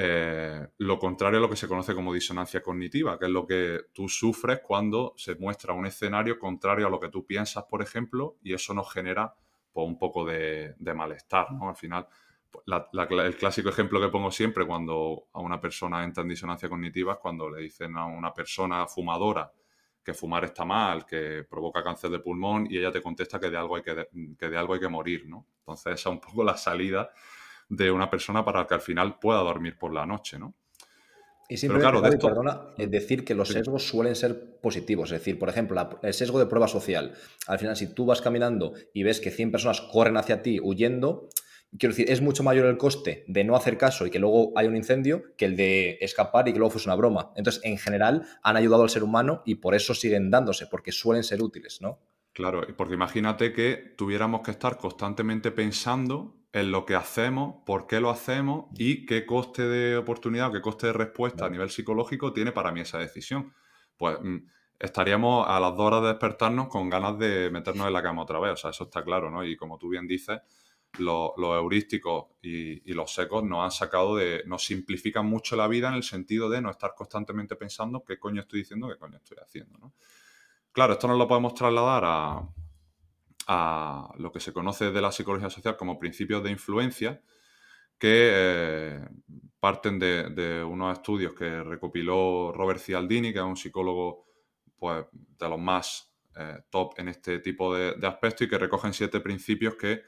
eh, 0.02 0.66
lo 0.78 0.98
contrario 0.98 1.40
a 1.40 1.42
lo 1.42 1.50
que 1.50 1.58
se 1.58 1.68
conoce 1.68 1.94
como 1.94 2.14
disonancia 2.14 2.62
cognitiva, 2.62 3.20
que 3.20 3.26
es 3.26 3.32
lo 3.32 3.46
que 3.46 3.82
tú 3.92 4.08
sufres 4.08 4.62
cuando 4.62 5.14
se 5.18 5.36
muestra 5.36 5.74
un 5.74 5.86
escenario 5.86 6.40
contrario 6.40 6.88
a 6.88 6.90
lo 6.90 7.02
que 7.02 7.10
tú 7.10 7.26
piensas, 7.26 7.66
por 7.66 7.82
ejemplo, 7.82 8.38
y 8.42 8.54
eso 8.54 8.74
nos 8.74 8.90
genera 8.94 9.36
pues, 9.74 9.86
un 9.86 10.00
poco 10.00 10.24
de, 10.24 10.74
malestar, 10.96 11.52
¿no? 11.52 11.68
Al 11.68 11.76
final, 11.76 12.08
pues, 12.50 12.64
el 13.10 13.36
clásico 13.36 13.68
ejemplo 13.68 14.00
que 14.00 14.08
pongo 14.08 14.32
siempre 14.32 14.66
cuando 14.66 15.28
a 15.34 15.42
una 15.42 15.60
persona 15.60 16.02
entra 16.06 16.24
en 16.24 16.30
disonancia 16.30 16.70
cognitiva 16.70 17.14
es 17.14 17.20
cuando 17.20 17.50
le 17.50 17.62
dicen 17.64 17.98
a 17.98 18.06
una 18.06 18.34
persona 18.34 18.88
fumadora 18.88 19.52
que 20.02 20.14
fumar 20.14 20.46
está 20.46 20.64
mal, 20.64 21.06
que 21.06 21.44
provoca 21.44 21.84
cáncer 21.84 22.10
de 22.10 22.20
pulmón 22.20 22.68
y 22.70 22.78
ella 22.78 22.90
te 22.94 23.02
contesta 23.02 23.38
que 23.38 23.50
de 23.50 23.58
algo 23.58 23.76
hay 23.76 23.82
que, 23.82 24.48
de 24.48 24.58
algo 24.58 24.76
hay 24.76 24.80
que 24.80 24.88
morir, 24.88 25.28
¿no? 25.28 25.46
Entonces 25.60 25.96
esa 25.96 26.10
es 26.10 26.14
un 26.14 26.22
poco 26.22 26.42
la 26.42 26.56
salida 26.56 27.12
de 27.70 27.92
una 27.92 28.10
persona 28.10 28.44
para 28.44 28.68
que 28.68 28.74
al 28.74 28.82
final 28.82 29.20
pueda 29.20 29.40
dormir 29.40 29.78
por 29.78 29.94
la 29.94 30.06
noche, 30.06 30.38
¿no? 30.38 30.56
Y 31.52 31.58
siempre 31.58 31.82
claro, 31.82 32.02
perdona, 32.04 32.62
es 32.78 32.92
decir 32.92 33.26
que 33.26 33.34
los 33.34 33.50
sesgos 33.50 33.88
suelen 33.88 34.16
ser 34.16 34.60
positivos. 34.62 35.12
Es 35.12 35.20
decir, 35.20 35.40
por 35.40 35.50
ejemplo, 35.50 36.00
el 36.04 36.14
sesgo 36.14 36.38
de 36.38 36.46
prueba 36.46 36.68
social. 36.68 37.16
Al 37.48 37.58
final, 37.58 37.76
si 37.76 37.92
tú 37.92 38.06
vas 38.06 38.22
caminando 38.22 38.74
y 38.94 39.02
ves 39.02 39.20
que 39.20 39.32
100 39.32 39.52
personas 39.52 39.82
corren 39.82 40.18
hacia 40.18 40.44
ti 40.44 40.60
huyendo, 40.62 41.28
quiero 41.76 41.96
decir, 41.96 42.12
es 42.12 42.22
mucho 42.22 42.44
mayor 42.44 42.68
el 42.68 42.78
coste 42.78 43.26
de 43.28 43.44
no 43.44 43.56
hacer 43.56 43.80
caso 43.80 44.06
y 44.06 44.12
que 44.12 44.20
luego 44.20 44.54
haya 44.56 44.70
un 44.70 44.76
incendio 44.76 45.24
que 45.38 45.46
el 45.46 45.56
de 45.56 45.98
escapar 46.02 46.48
y 46.48 46.54
que 46.54 46.60
luego 46.60 46.70
fuese 46.70 46.88
una 46.88 46.96
broma. 46.96 47.32
Entonces, 47.36 47.64
en 47.64 47.80
general, 47.80 48.28
han 48.44 48.56
ayudado 48.56 48.84
al 48.84 48.90
ser 48.92 49.04
humano 49.04 49.42
y 49.44 49.56
por 49.56 49.74
eso 49.74 49.96
siguen 49.96 50.30
dándose, 50.30 50.68
porque 50.68 50.92
suelen 50.92 51.24
ser 51.24 51.42
útiles, 51.42 51.82
¿no? 51.82 52.00
Claro, 52.32 52.62
porque 52.78 52.94
imagínate 52.94 53.54
que 53.54 53.96
tuviéramos 53.98 54.42
que 54.42 54.52
estar 54.52 54.78
constantemente 54.78 55.50
pensando 55.50 56.39
en 56.52 56.72
lo 56.72 56.86
que 56.86 56.96
hacemos, 56.96 57.64
por 57.66 57.86
qué 57.88 58.00
lo 58.00 58.10
hacemos 58.10 58.66
y 58.78 59.06
qué 59.06 59.26
coste 59.26 59.68
de 59.68 59.98
oportunidad 59.98 60.50
o 60.50 60.52
qué 60.52 60.62
coste 60.62 60.88
de 60.88 60.94
respuesta 60.94 61.46
a 61.46 61.50
nivel 61.50 61.70
psicológico 61.70 62.34
tiene 62.34 62.52
para 62.52 62.72
mí 62.72 62.82
esa 62.82 62.98
decisión. 62.98 63.54
Pues 63.98 64.18
mm, 64.22 64.38
estaríamos 64.80 65.48
a 65.48 65.60
las 65.60 65.76
dos 65.76 65.82
horas 65.82 66.02
de 66.02 66.08
despertarnos 66.10 66.68
con 66.68 66.90
ganas 66.90 67.20
de 67.20 67.50
meternos 67.52 67.88
en 67.88 67.94
la 67.94 68.02
cama 68.02 68.24
otra 68.24 68.40
vez, 68.40 68.54
o 68.54 68.58
sea, 68.58 68.70
eso 68.72 68.86
está 68.86 69.04
claro, 69.04 69.30
¿no? 69.30 69.44
Y 69.46 69.56
como 69.58 69.78
tú 69.78 69.90
bien 69.90 70.08
dices, 70.08 70.40
los, 70.98 71.34
heurísticos 71.38 72.28
y, 72.42 72.94
los 72.94 73.14
secos 73.14 73.44
nos 73.44 73.64
han 73.64 73.72
sacado 73.72 74.16
de, 74.16 74.44
nos 74.48 74.64
simplifican 74.64 75.26
mucho 75.26 75.56
la 75.56 75.68
vida 75.68 75.90
en 75.90 75.96
el 75.96 76.04
sentido 76.04 76.50
de 76.50 76.62
no 76.62 76.72
estar 76.72 76.96
constantemente 76.96 77.56
pensando 77.56 78.04
qué 78.04 78.18
coño 78.18 78.42
estoy 78.42 78.62
diciendo, 78.62 78.90
qué 78.90 78.98
coño 78.98 79.18
estoy 79.18 79.38
haciendo, 79.44 79.78
¿no? 79.78 79.94
Claro, 80.72 80.94
esto 80.94 81.08
no 81.08 81.16
lo 81.16 81.28
podemos 81.28 81.54
trasladar 81.54 82.04
a, 82.06 82.50
a 83.52 84.14
lo 84.20 84.32
que 84.32 84.40
se 84.40 84.54
conoce 84.54 84.92
de 84.92 85.02
la 85.02 85.12
psicología 85.12 85.50
social 85.50 85.76
como 85.76 85.98
principios 85.98 86.44
de 86.44 86.52
influencia, 86.52 87.20
que 87.98 88.30
eh, 88.32 89.10
parten 89.60 89.98
de, 89.98 90.64
unos 90.64 90.94
estudios 90.94 91.34
que 91.34 91.64
recopiló 91.64 92.52
Robert 92.54 92.80
Cialdini, 92.80 93.34
que 93.34 93.40
es 93.40 93.46
un 93.46 93.58
psicólogo 93.58 94.28
pues, 94.78 95.04
de 95.12 95.50
los 95.50 95.60
más 95.60 96.16
eh, 96.38 96.60
top 96.70 96.94
en 97.00 97.08
este 97.08 97.40
tipo 97.40 97.74
de, 97.74 97.96
aspectos 98.08 98.46
y 98.46 98.50
que 98.52 98.60
recogen 98.60 98.94
siete 98.94 99.20
principios 99.20 99.74
que 99.74 100.04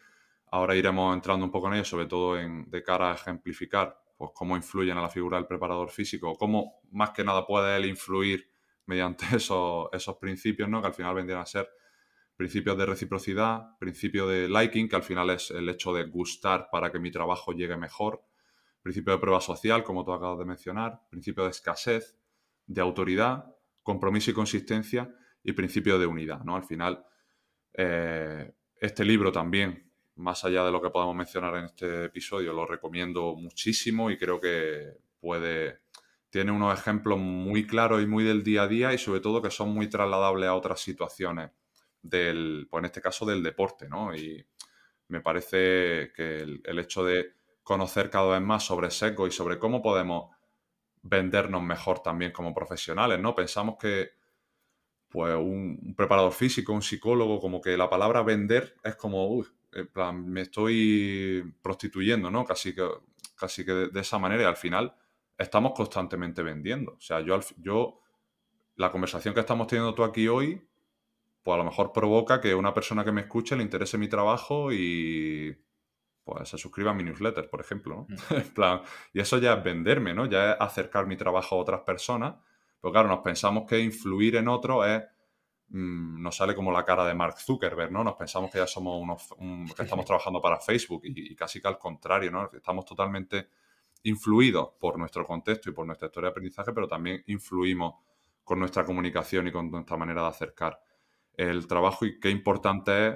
ahora 0.51 0.75
iremos 0.75 1.12
entrando 1.12 1.43
un 1.43 1.51
poco 1.51 1.67
en 1.69 1.74
ellos, 1.74 1.88
sobre 1.88 2.05
todo 2.05 2.38
en, 2.38 2.69
de 2.69 2.83
cara 2.83 3.10
a 3.10 3.15
ejemplificar 3.15 4.00
pues, 4.15 4.29
cómo 4.36 4.55
influyen 4.55 5.00
a 5.00 5.01
la 5.01 5.10
figura 5.10 5.38
del 5.38 5.48
preparador 5.48 5.89
físico, 5.89 6.36
cómo 6.36 6.81
más 6.91 7.10
que 7.10 7.24
nada 7.24 7.48
puede 7.48 7.75
él 7.75 7.88
influir 7.88 8.51
mediante 8.86 9.25
esos, 9.36 9.89
esos 9.93 10.17
principios, 10.17 10.69
¿no? 10.69 10.79
que 10.79 10.89
al 10.89 10.93
final 10.93 11.15
vendrían 11.15 11.41
a 11.41 11.45
ser 11.48 11.67
principios 12.41 12.75
de 12.75 12.88
reciprocidad, 12.88 13.77
principio 13.77 14.27
de 14.27 14.50
liking, 14.50 14.89
que 14.89 14.95
al 14.95 15.03
final 15.03 15.29
es 15.29 15.51
el 15.51 15.69
hecho 15.69 15.93
de 15.93 16.05
gustar 16.05 16.69
para 16.71 16.91
que 16.91 16.98
mi 16.98 17.12
trabajo 17.12 17.51
llegue 17.51 17.77
mejor, 17.77 18.24
principio 18.81 19.13
de 19.13 19.19
prueba 19.19 19.39
social, 19.39 19.83
como 19.83 20.03
tú 20.03 20.12
acabas 20.12 20.39
de 20.39 20.45
mencionar, 20.45 21.01
principio 21.12 21.43
de 21.43 21.51
escasez, 21.51 22.17
de 22.65 22.81
autoridad, 22.81 23.45
compromiso 23.83 24.31
y 24.31 24.33
consistencia 24.33 25.13
y 25.43 25.51
principio 25.53 26.00
de 26.00 26.07
unidad. 26.07 26.43
¿no? 26.43 26.55
Al 26.55 26.63
final, 26.63 27.05
eh, 27.75 28.51
este 28.75 29.05
libro 29.05 29.31
también, 29.31 29.91
más 30.15 30.43
allá 30.43 30.65
de 30.65 30.71
lo 30.71 30.81
que 30.81 30.89
podamos 30.89 31.15
mencionar 31.15 31.55
en 31.57 31.65
este 31.65 32.05
episodio, 32.05 32.53
lo 32.53 32.65
recomiendo 32.65 33.36
muchísimo 33.36 34.10
y 34.10 34.17
creo 34.17 34.41
que 34.41 34.98
puede, 35.19 35.81
tiene 36.31 36.51
unos 36.51 36.75
ejemplos 36.75 37.19
muy 37.19 37.67
claros 37.67 38.01
y 38.01 38.07
muy 38.07 38.24
del 38.24 38.43
día 38.43 38.63
a 38.63 38.67
día 38.67 38.93
y 38.95 38.98
sobre 38.98 39.19
todo 39.19 39.43
que 39.43 39.51
son 39.51 39.69
muy 39.69 39.88
trasladables 39.88 40.50
a 40.50 40.55
otras 40.55 40.81
situaciones 40.81 41.51
del, 42.01 42.68
pues 42.70 42.81
en 42.81 42.85
este 42.85 43.01
caso 43.01 43.25
del 43.25 43.44
deporte, 43.44 43.87
¿no? 43.87 44.16
Y 44.16 44.46
me 45.07 45.22
parece 45.22 46.11
que 46.16 46.40
el, 46.40 46.79
hecho 46.79 47.03
de 47.03 47.33
conocer 47.64 48.09
cada 48.09 48.40
vez 48.40 48.42
más 48.42 48.64
sobre 48.64 48.90
Seco 48.92 49.27
y 49.27 49.31
sobre 49.31 49.59
cómo 49.59 49.81
podemos 49.81 50.35
vendernos 51.03 51.61
mejor 51.61 52.01
también 52.01 52.31
como 52.31 52.53
profesionales, 52.53 53.20
¿no? 53.20 53.35
Pensamos 53.35 53.75
que 53.79 54.11
pues 55.09 55.35
un, 55.35 55.94
preparador 55.98 56.31
físico, 56.31 56.72
un 56.72 56.81
psicólogo, 56.81 57.40
como 57.40 57.59
que 57.59 57.75
la 57.75 57.90
palabra 57.90 58.24
vender 58.24 58.75
es 58.83 58.96
como, 58.96 59.44
plan, 59.92 60.25
me 60.25 60.42
estoy 60.42 61.53
prostituyendo, 61.61 62.31
¿no? 62.31 62.46
Casi 62.46 62.74
que, 62.74 62.87
casi 63.35 63.66
que 63.66 63.74
de, 63.74 64.00
esa 64.00 64.18
manera 64.18 64.44
y 64.44 64.46
al 64.46 64.55
final 64.55 64.96
estamos 65.37 65.74
constantemente 65.75 66.42
vendiendo. 66.42 66.94
O 66.94 67.01
sea, 67.01 67.20
yo, 67.20 67.40
yo, 67.57 68.00
la 68.75 68.90
conversación 68.92 69.33
que 69.33 69.42
estamos 69.42 69.68
teniendo 69.68 69.94
tú 69.94 70.03
aquí 70.05 70.29
hoy 70.29 70.61
pues 71.44 71.56
a 71.56 71.58
lo 71.58 71.64
mejor 71.64 71.92
provoca 71.92 72.40
que 72.40 72.54
una 72.54 72.74
persona 72.74 73.04
que 73.04 73.12
me 73.12 73.22
escuche 73.22 73.56
le 73.56 73.64
interese 73.64 73.98
mi 73.98 74.08
trabajo 74.08 74.72
y 74.72 75.58
pues 76.24 76.50
se 76.50 76.58
suscriba 76.58 76.92
a 76.92 76.94
mi 76.94 77.04
newsletter, 77.04 77.50
por 77.50 77.62
ejemplo. 77.62 78.06
Mm. 78.08 78.40
plan, 78.56 78.82
y 79.14 79.20
eso 79.20 79.38
ya 79.40 79.54
es 79.54 79.64
venderme, 79.64 80.14
¿no? 80.14 80.25
Ya 80.27 80.51
es 80.51 80.58
acercar 80.60 81.08
mi 81.08 81.18
trabajo 81.18 81.56
a 81.56 81.60
otras 81.60 81.82
personas. 81.82 82.36
Pero 82.80 82.92
claro, 82.92 83.10
nos 83.10 83.20
pensamos 83.20 83.66
que 83.68 83.80
influir 83.80 84.36
en 84.36 84.48
otro 84.48 84.86
es. 84.86 85.04
Mm, 85.70 86.22
nos 86.22 86.36
sale 86.36 86.54
como 86.54 86.72
la 86.72 86.86
cara 86.86 87.06
de 87.06 87.14
Mark 87.14 87.40
Zuckerberg, 87.40 87.92
¿no? 87.92 88.04
Nos 88.04 88.16
pensamos 88.16 88.51
que 88.51 88.60
ya 88.60 88.68
somos 88.68 89.01
unos. 89.01 89.75
que 89.75 89.84
estamos 89.84 90.06
trabajando 90.06 90.42
para 90.42 90.60
Facebook 90.60 91.01
y, 91.06 91.32
y, 91.32 91.36
casi 91.36 91.60
que 91.60 91.68
al 91.68 91.80
contrario, 91.80 92.30
¿no? 92.30 92.50
Estamos 92.54 92.86
totalmente 92.86 93.48
influidos 94.04 94.72
por 94.80 94.98
nuestro 94.98 95.25
contexto 95.25 95.70
y 95.70 95.74
por 95.74 95.86
nuestra 95.86 96.08
historia 96.08 96.27
de 96.27 96.32
aprendizaje, 96.32 96.72
pero 96.74 96.88
también 96.88 97.24
influimos 97.27 97.96
con 98.44 98.60
nuestra 98.60 98.84
comunicación 98.84 99.48
y 99.48 99.51
con 99.51 99.70
nuestra 99.72 99.98
manera 99.98 100.24
de 100.24 100.27
acercar 100.27 100.80
el 101.35 101.67
trabajo 101.67 102.05
y 102.05 102.20
qué 102.20 102.29
importante 102.29 103.07
es, 103.07 103.15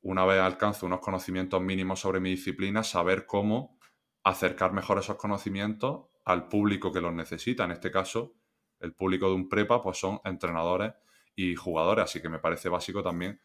una 0.00 0.24
vez 0.24 0.40
alcance 0.40 0.86
unos 0.86 1.00
conocimientos 1.00 1.60
mínimos 1.60 2.00
sobre 2.00 2.20
mi 2.20 2.30
disciplina, 2.30 2.82
saber 2.82 3.26
cómo 3.26 3.78
acercar 4.24 4.72
mejor 4.72 4.98
esos 4.98 5.16
conocimientos 5.16 6.06
al 6.24 6.48
público 6.48 6.92
que 6.92 7.00
los 7.00 7.12
necesita. 7.12 7.64
En 7.64 7.72
este 7.72 7.90
caso, 7.90 8.34
el 8.80 8.94
público 8.94 9.28
de 9.28 9.34
un 9.34 9.48
prepa 9.48 9.82
pues 9.82 9.98
son 9.98 10.20
entrenadores 10.24 10.92
y 11.34 11.54
jugadores, 11.54 12.04
así 12.04 12.20
que 12.20 12.28
me 12.28 12.38
parece 12.38 12.68
básico 12.68 13.02
también, 13.02 13.40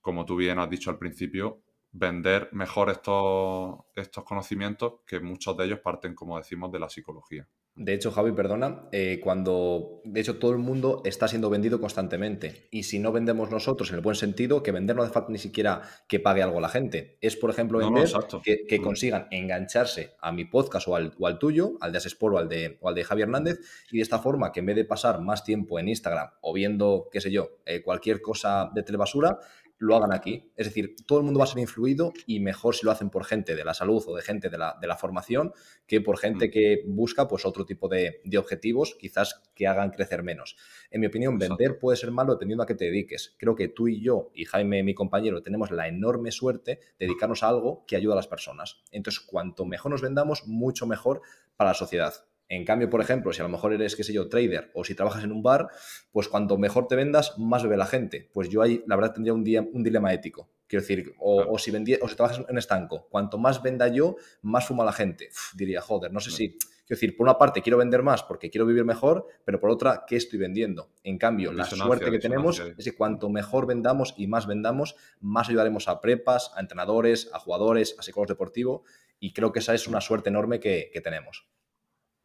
como 0.00 0.24
tú 0.24 0.36
bien 0.36 0.58
has 0.58 0.70
dicho 0.70 0.90
al 0.90 0.98
principio, 0.98 1.62
vender 1.90 2.48
mejor 2.52 2.90
estos, 2.90 3.78
estos 3.96 4.24
conocimientos 4.24 5.00
que 5.06 5.20
muchos 5.20 5.56
de 5.56 5.64
ellos 5.64 5.80
parten, 5.80 6.14
como 6.14 6.36
decimos, 6.36 6.70
de 6.70 6.78
la 6.78 6.88
psicología. 6.88 7.48
De 7.78 7.94
hecho, 7.94 8.10
Javi, 8.10 8.32
perdona, 8.32 8.88
eh, 8.90 9.20
cuando 9.22 10.00
de 10.04 10.20
hecho 10.20 10.40
todo 10.40 10.50
el 10.50 10.58
mundo 10.58 11.00
está 11.04 11.28
siendo 11.28 11.48
vendido 11.48 11.80
constantemente. 11.80 12.66
Y 12.72 12.82
si 12.82 12.98
no 12.98 13.12
vendemos 13.12 13.52
nosotros 13.52 13.90
en 13.90 13.94
el 13.94 14.00
buen 14.00 14.16
sentido, 14.16 14.64
que 14.64 14.72
vender 14.72 14.96
no 14.96 15.04
hace 15.04 15.12
falta 15.12 15.30
ni 15.30 15.38
siquiera 15.38 15.82
que 16.08 16.18
pague 16.18 16.42
algo 16.42 16.60
la 16.60 16.70
gente. 16.70 17.18
Es, 17.20 17.36
por 17.36 17.50
ejemplo, 17.50 17.78
vender 17.78 18.08
que, 18.42 18.80
mm. 18.80 18.82
consigan 18.82 19.28
engancharse 19.30 20.16
a 20.20 20.32
mi 20.32 20.44
podcast 20.44 20.88
o 20.88 20.96
al, 20.96 21.38
tuyo, 21.38 21.74
al 21.80 21.92
de 21.92 21.98
Asespor 21.98 22.34
o 22.34 22.38
al 22.38 22.48
de, 22.48 22.78
o 22.80 22.88
al 22.88 22.96
de 22.96 23.04
Javi 23.04 23.22
Hernández, 23.22 23.60
y 23.92 23.98
de 23.98 24.02
esta 24.02 24.18
forma 24.18 24.50
que 24.50 24.58
en 24.58 24.66
vez 24.66 24.74
de 24.74 24.84
pasar 24.84 25.20
más 25.20 25.44
tiempo 25.44 25.78
en 25.78 25.86
Instagram 25.86 26.30
o 26.40 26.52
viendo, 26.52 27.08
qué 27.12 27.20
sé 27.20 27.30
yo, 27.30 27.58
eh, 27.64 27.80
cualquier 27.82 28.20
cosa 28.20 28.72
de 28.74 28.82
telebasura, 28.82 29.38
lo 29.78 29.96
hagan 29.96 30.12
aquí. 30.12 30.50
Es 30.56 30.66
decir, 30.66 30.96
todo 31.06 31.18
el 31.18 31.24
mundo 31.24 31.38
va 31.38 31.44
a 31.44 31.48
ser 31.48 31.58
influido 31.58 32.12
y 32.26 32.40
mejor 32.40 32.74
si 32.74 32.84
lo 32.84 32.92
hacen 32.92 33.10
por 33.10 33.24
gente 33.24 33.54
de 33.54 33.64
la 33.64 33.74
salud 33.74 34.02
o 34.06 34.16
de 34.16 34.22
gente 34.22 34.50
de 34.50 34.58
la, 34.58 34.76
de 34.80 34.86
la 34.86 34.96
formación 34.96 35.52
que 35.86 36.00
por 36.00 36.18
gente 36.18 36.48
mm. 36.48 36.50
que 36.50 36.82
busca 36.86 37.28
pues 37.28 37.46
otro 37.46 37.64
tipo 37.64 37.88
de, 37.88 38.20
objetivos, 38.38 38.96
quizás 38.98 39.40
que 39.54 39.66
hagan 39.66 39.90
crecer 39.90 40.22
menos. 40.22 40.56
En 40.90 41.00
mi 41.00 41.06
opinión, 41.06 41.38
vender 41.38 41.78
puede 41.78 41.96
ser 41.96 42.10
malo 42.10 42.32
dependiendo 42.32 42.64
a 42.64 42.66
qué 42.66 42.74
te 42.74 42.86
dediques. 42.86 43.34
Creo 43.38 43.54
que 43.54 43.68
tú 43.68 43.88
y 43.88 44.00
yo 44.02 44.30
y 44.34 44.44
Jaime, 44.44 44.82
mi 44.82 44.94
compañero, 44.94 45.42
tenemos 45.42 45.70
la 45.70 45.88
enorme 45.88 46.32
suerte 46.32 46.80
de 46.98 47.06
dedicarnos 47.06 47.42
a 47.42 47.48
algo 47.48 47.84
que 47.86 47.96
ayuda 47.96 48.14
a 48.14 48.16
las 48.16 48.28
personas. 48.28 48.82
Entonces, 48.90 49.20
cuanto 49.20 49.64
mejor 49.64 49.92
nos 49.92 50.02
vendamos, 50.02 50.46
mucho 50.46 50.86
mejor 50.86 51.22
para 51.56 51.70
la 51.70 51.74
sociedad. 51.74 52.14
En 52.48 52.64
cambio, 52.64 52.88
por 52.88 53.00
ejemplo, 53.02 53.32
si 53.32 53.40
a 53.40 53.42
lo 53.42 53.50
mejor 53.50 53.74
eres, 53.74 53.94
qué 53.94 54.04
sé 54.04 54.12
yo, 54.12 54.28
trader 54.28 54.70
o 54.74 54.82
si 54.82 54.94
trabajas 54.94 55.22
en 55.22 55.32
un 55.32 55.42
bar, 55.42 55.68
pues 56.10 56.28
cuanto 56.28 56.56
mejor 56.56 56.88
te 56.88 56.96
vendas, 56.96 57.38
más 57.38 57.62
bebe 57.62 57.76
la 57.76 57.86
gente. 57.86 58.30
Pues 58.32 58.48
yo 58.48 58.62
ahí, 58.62 58.82
la 58.86 58.96
verdad, 58.96 59.12
tendría 59.12 59.34
un, 59.34 59.44
día, 59.44 59.60
un 59.60 59.82
dilema 59.82 60.14
ético. 60.14 60.48
Quiero 60.66 60.82
decir, 60.82 61.14
o, 61.18 61.58
si 61.58 61.70
vendí, 61.70 61.94
o 62.00 62.08
si 62.08 62.14
trabajas 62.14 62.44
en 62.48 62.58
estanco, 62.58 63.06
cuanto 63.10 63.38
más 63.38 63.62
venda 63.62 63.88
yo, 63.88 64.16
más 64.42 64.66
fuma 64.66 64.84
la 64.84 64.92
gente. 64.92 65.28
diría, 65.54 65.80
joder, 65.80 66.12
no 66.12 66.20
sé 66.20 66.30
si... 66.30 66.56
Quiero 66.86 67.00
decir, 67.00 67.16
por 67.18 67.26
una 67.26 67.36
parte 67.36 67.60
quiero 67.60 67.76
vender 67.76 68.02
más 68.02 68.22
porque 68.22 68.48
quiero 68.48 68.64
vivir 68.64 68.82
mejor, 68.82 69.26
pero 69.44 69.60
por 69.60 69.68
otra, 69.68 70.04
¿qué 70.06 70.16
estoy 70.16 70.38
vendiendo? 70.38 70.90
En 71.02 71.18
cambio, 71.18 71.52
la 71.52 71.66
suerte 71.66 72.10
que 72.10 72.18
tenemos 72.18 72.60
es 72.60 72.82
que 72.82 72.94
cuanto 72.94 73.28
mejor 73.28 73.66
vendamos 73.66 74.14
y 74.16 74.26
más 74.26 74.46
vendamos, 74.46 74.96
más 75.20 75.50
ayudaremos 75.50 75.86
a 75.86 76.00
prepas, 76.00 76.50
a 76.56 76.60
entrenadores, 76.60 77.28
a 77.34 77.40
jugadores, 77.40 77.94
a 77.98 78.02
psicólogos 78.02 78.30
deportivos, 78.30 78.80
y 79.20 79.34
creo 79.34 79.52
que 79.52 79.58
esa 79.58 79.74
es 79.74 79.86
una 79.86 80.00
suerte 80.00 80.30
enorme 80.30 80.60
que 80.60 80.98
tenemos. 81.04 81.46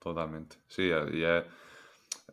Totalmente. 0.04 0.58
Sí, 0.68 0.92
y 1.14 1.24
es, 1.24 1.44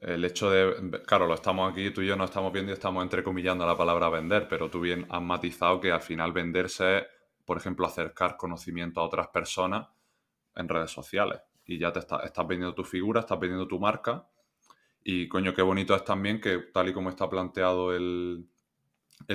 el 0.00 0.24
hecho 0.24 0.50
de, 0.50 1.02
claro, 1.02 1.28
lo 1.28 1.34
estamos 1.34 1.70
aquí, 1.70 1.90
tú 1.90 2.00
y 2.02 2.08
yo 2.08 2.16
nos 2.16 2.30
estamos 2.30 2.52
viendo 2.52 2.72
y 2.72 2.74
estamos 2.74 3.00
entrecomillando 3.04 3.64
la 3.64 3.76
palabra 3.76 4.08
vender, 4.08 4.48
pero 4.48 4.68
tú 4.68 4.80
bien 4.80 5.06
has 5.08 5.22
matizado 5.22 5.80
que 5.80 5.92
al 5.92 6.00
final 6.00 6.32
venderse 6.32 6.98
es, 6.98 7.04
por 7.44 7.58
ejemplo, 7.58 7.86
acercar 7.86 8.36
conocimiento 8.36 9.00
a 9.00 9.04
otras 9.04 9.28
personas 9.28 9.86
en 10.56 10.68
redes 10.68 10.90
sociales. 10.90 11.40
Y 11.64 11.78
ya 11.78 11.92
te 11.92 12.00
estás 12.00 12.46
vendiendo 12.48 12.74
tu 12.74 12.82
figura, 12.82 13.20
estás 13.20 13.38
vendiendo 13.38 13.68
tu 13.68 13.78
marca. 13.78 14.26
Y 15.04 15.28
coño, 15.28 15.54
qué 15.54 15.62
bonito 15.62 15.94
es 15.94 16.04
también 16.04 16.40
que 16.40 16.58
tal 16.72 16.88
y 16.88 16.92
como 16.92 17.10
está 17.10 17.28
planteado 17.28 17.94
el, 17.94 18.48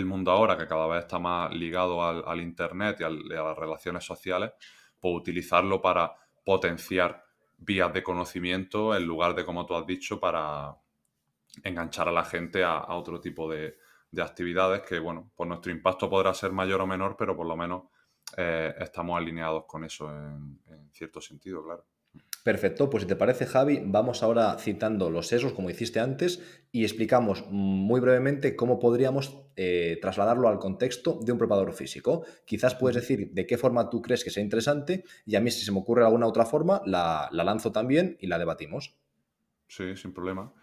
mundo 0.04 0.32
ahora, 0.32 0.58
que 0.58 0.67
cada 0.67 0.88
vez 0.88 1.04
está 1.04 1.19
más 1.19 1.54
ligado 1.54 2.04
al, 2.04 2.41
Internet 2.41 2.98
y, 3.00 3.04
a 3.04 3.10
las 3.10 3.58
relaciones 3.58 4.04
sociales, 4.04 4.52
pues 5.00 5.15
utilizarlo 5.15 5.82
para 5.82 6.13
potenciar 6.43 7.24
vías 7.58 7.94
de 7.94 8.04
conocimiento 8.04 8.96
en 8.96 9.06
lugar 9.06 9.36
de, 9.36 9.46
como 9.46 9.65
tú 9.65 9.76
has 9.76 9.86
dicho, 9.86 10.20
para 10.20 10.76
enganchar 11.63 12.10
a 12.10 12.12
la 12.12 12.24
gente 12.24 12.63
a, 12.63 12.94
otro 12.96 13.20
tipo 13.20 13.50
de, 13.50 13.78
actividades 14.18 14.82
que, 14.84 14.98
bueno, 15.00 15.32
pues 15.36 15.50
nuestro 15.50 15.74
impacto 15.74 16.10
podrá 16.10 16.34
ser 16.34 16.54
mayor 16.54 16.80
o 16.80 16.88
menor, 16.88 17.18
pero 17.18 17.36
por 17.36 17.46
lo 17.46 17.58
menos 17.58 17.84
eh, 18.38 18.74
estamos 18.80 19.18
alineados 19.18 19.65
con 19.65 19.84
eso 19.84 20.10
en, 20.10 20.62
en 20.68 20.89
cierto 20.94 21.20
sentido, 21.20 21.62
claro. 21.62 21.86
Perfecto, 22.45 22.91
pues 22.91 23.01
si 23.01 23.08
te 23.08 23.15
parece 23.15 23.47
Javi, 23.47 23.81
vamos 23.84 24.21
ahora 24.21 24.55
citando 24.60 25.10
los 25.10 25.29
sesgos 25.29 25.53
como 25.53 25.71
hiciste 25.71 25.99
antes 25.99 26.62
y 26.71 26.84
explicamos 26.84 27.43
muy 27.49 27.99
brevemente 27.99 28.55
cómo 28.55 28.77
podríamos 28.77 29.47
eh, 29.55 29.97
trasladarlo 29.99 30.47
al 30.47 30.60
contexto 30.60 31.19
de 31.23 31.31
un 31.31 31.39
preparador 31.39 31.73
físico. 31.73 32.23
Quizás 32.45 32.75
puedes 32.75 32.97
decir 32.97 33.31
de 33.31 33.47
qué 33.47 33.58
forma 33.58 33.89
tú 33.89 33.99
crees 33.99 34.23
que 34.23 34.29
sea 34.29 34.43
interesante 34.43 35.05
y 35.25 35.38
a 35.38 35.41
mí 35.41 35.49
si 35.49 35.65
se 35.65 35.71
me 35.71 35.79
ocurre 35.79 36.05
alguna 36.05 36.27
otra 36.27 36.45
forma 36.45 36.84
la, 36.86 37.29
lanzo 37.31 37.71
también 37.71 38.15
y 38.21 38.27
la 38.27 38.38
debatimos. 38.38 38.95
Sí, 39.67 39.95
sin 39.97 40.13
problema. 40.13 40.53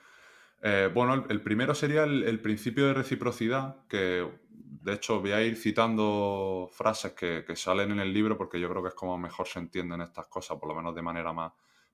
Eh, 0.63 0.89
bueno, 0.95 1.27
el, 1.29 1.43
primero 1.43 1.75
sería 1.75 2.05
el, 2.05 2.41
principio 2.41 2.87
de 2.87 2.95
reciprocidad, 2.95 3.89
que 3.89 4.25
de 4.49 4.93
hecho 4.93 5.21
voy 5.21 5.33
a 5.33 5.43
ir 5.43 5.57
citando 5.57 6.71
frases 6.73 7.11
que 7.11 7.57
salen 7.57 7.91
en 7.91 7.99
el 7.99 8.13
libro 8.13 8.39
porque 8.39 8.61
yo 8.61 8.69
creo 8.71 8.85
que 8.85 8.91
es 8.91 8.95
como 8.95 9.19
mejor 9.19 9.49
se 9.49 9.59
entienden 9.59 10.01
estas 10.01 10.29
cosas, 10.29 10.59
por 10.61 10.69
lo 10.69 10.77
menos 10.77 10.95
de 10.95 11.03
manera 11.03 11.33
más, 11.33 11.53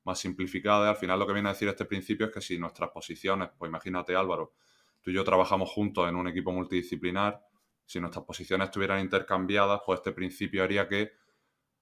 más 0.08 0.18
simplificada. 0.18 0.88
al 0.88 0.96
final 0.96 1.18
lo 1.18 1.26
que 1.26 1.34
viene 1.34 1.50
a 1.50 1.52
decir 1.52 1.68
este 1.68 1.84
principio 1.84 2.26
es 2.26 2.32
que 2.32 2.40
si 2.40 2.58
nuestras 2.58 2.90
posiciones, 2.90 3.50
pues 3.56 3.68
imagínate 3.68 4.16
Álvaro, 4.16 4.54
tú 5.02 5.10
y 5.10 5.14
yo 5.14 5.22
trabajamos 5.22 5.70
juntos 5.70 6.08
en 6.08 6.16
un 6.16 6.26
equipo 6.26 6.50
multidisciplinar, 6.50 7.40
si 7.84 8.00
nuestras 8.00 8.24
posiciones 8.24 8.68
estuvieran 8.68 9.00
intercambiadas, 9.00 9.82
pues 9.84 9.98
este 10.00 10.12
principio 10.12 10.64
haría 10.64 10.88
que 10.88 11.12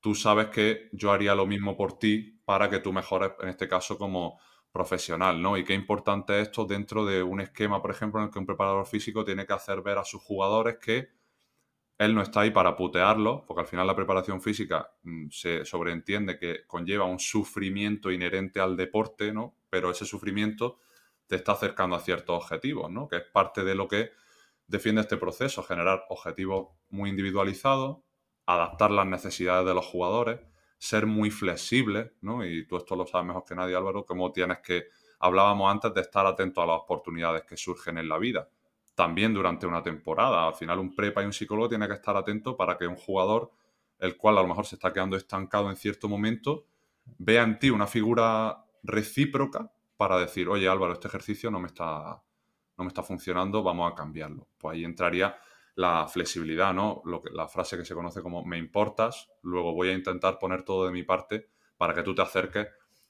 tú 0.00 0.14
sabes 0.14 0.48
que 0.48 0.88
yo 0.92 1.12
haría 1.12 1.34
lo 1.34 1.46
mismo 1.46 1.76
por 1.76 1.98
ti 1.98 2.40
para 2.44 2.68
que 2.68 2.80
tú 2.80 2.92
mejores, 2.92 3.32
en 3.40 3.48
este 3.48 3.68
caso, 3.68 3.96
como 3.96 4.38
profesional, 4.72 5.40
¿no? 5.40 5.56
Y 5.56 5.64
qué 5.64 5.74
importante 5.74 6.40
es 6.40 6.48
esto 6.48 6.64
dentro 6.64 7.04
de 7.04 7.22
un 7.22 7.40
esquema, 7.40 7.80
por 7.80 7.90
ejemplo, 7.90 8.20
en 8.20 8.26
el 8.26 8.32
que 8.32 8.38
un 8.38 8.46
preparador 8.46 8.86
físico 8.86 9.24
tiene 9.24 9.46
que 9.46 9.52
hacer 9.52 9.82
ver 9.82 9.98
a 9.98 10.04
sus 10.04 10.22
jugadores 10.22 10.76
que 10.78 11.08
él 11.98 12.14
no 12.14 12.20
está 12.20 12.40
ahí 12.40 12.50
para 12.50 12.76
putearlo, 12.76 13.44
porque 13.46 13.62
al 13.62 13.66
final 13.66 13.86
la 13.86 13.96
preparación 13.96 14.40
física 14.40 14.90
mm, 15.02 15.28
se 15.30 15.64
sobreentiende 15.64 16.38
que 16.38 16.66
conlleva 16.66 17.04
un 17.04 17.18
sufrimiento 17.18 18.10
inherente 18.10 18.60
al 18.60 18.76
deporte, 18.76 19.32
¿no? 19.32 19.56
Pero 19.70 19.90
ese 19.90 20.04
sufrimiento 20.04 20.78
te 21.26 21.36
está 21.36 21.52
acercando 21.52 21.96
a 21.96 22.00
ciertos 22.00 22.36
objetivos, 22.36 22.90
¿no? 22.90 23.08
Que 23.08 23.16
es 23.16 23.24
parte 23.24 23.64
de 23.64 23.74
lo 23.74 23.88
que 23.88 24.10
defiende 24.66 25.00
este 25.00 25.16
proceso, 25.16 25.62
generar 25.62 26.04
objetivos 26.10 26.68
muy 26.90 27.10
individualizados, 27.10 27.98
adaptar 28.46 28.90
las 28.90 29.06
necesidades 29.06 29.66
de 29.66 29.74
los 29.74 29.86
jugadores, 29.86 30.40
ser 30.78 31.06
muy 31.06 31.30
flexible, 31.30 32.12
¿no? 32.20 32.44
Y 32.44 32.66
tú 32.66 32.76
esto 32.76 32.94
lo 32.94 33.06
sabes 33.06 33.26
mejor 33.26 33.44
que 33.44 33.54
nadie, 33.54 33.74
Álvaro, 33.74 34.04
como 34.04 34.32
tienes 34.32 34.58
que, 34.58 34.88
hablábamos 35.18 35.72
antes 35.72 35.94
de 35.94 36.02
estar 36.02 36.26
atento 36.26 36.60
a 36.60 36.66
las 36.66 36.76
oportunidades 36.78 37.44
que 37.44 37.56
surgen 37.56 37.96
en 37.98 38.08
la 38.08 38.18
vida 38.18 38.50
también 38.96 39.34
durante 39.34 39.66
una 39.66 39.82
temporada. 39.82 40.48
Al 40.48 40.54
final 40.54 40.80
un 40.80 40.94
prepa 40.94 41.22
y 41.22 41.26
un 41.26 41.32
psicólogo 41.32 41.68
tiene 41.68 41.86
que 41.86 41.94
estar 41.94 42.16
atento 42.16 42.56
para 42.56 42.76
que 42.76 42.86
un 42.88 42.96
jugador, 42.96 43.52
el 44.00 44.16
cual 44.16 44.38
a 44.38 44.42
lo 44.42 44.48
mejor 44.48 44.66
se 44.66 44.74
está 44.74 44.92
quedando 44.92 45.16
estancado 45.16 45.70
en 45.70 45.76
cierto 45.76 46.08
momento, 46.08 46.64
vea 47.18 47.44
en 47.44 47.58
ti 47.58 47.70
una 47.70 47.86
figura 47.86 48.64
recíproca 48.82 49.70
para 49.96 50.18
decir, 50.18 50.48
oye 50.48 50.68
Álvaro, 50.68 50.94
este 50.94 51.08
ejercicio 51.08 51.50
no 51.50 51.60
me 51.60 51.68
está, 51.68 52.22
no 52.78 52.84
me 52.84 52.88
está 52.88 53.02
funcionando, 53.02 53.62
vamos 53.62 53.92
a 53.92 53.94
cambiarlo. 53.94 54.48
Pues 54.58 54.74
ahí 54.74 54.84
entraría 54.84 55.36
la 55.74 56.08
flexibilidad, 56.08 56.72
¿no? 56.72 57.02
La 57.32 57.48
frase 57.48 57.76
que 57.76 57.84
se 57.84 57.94
conoce 57.94 58.22
como 58.22 58.44
me 58.46 58.56
importas, 58.56 59.28
luego 59.42 59.74
voy 59.74 59.90
a 59.90 59.92
intentar 59.92 60.38
poner 60.38 60.62
todo 60.62 60.86
de 60.86 60.92
mi 60.92 61.02
parte 61.02 61.50
para 61.76 61.92
que 61.92 62.02
tú 62.02 62.14
te 62.14 62.22
acerques 62.22 62.68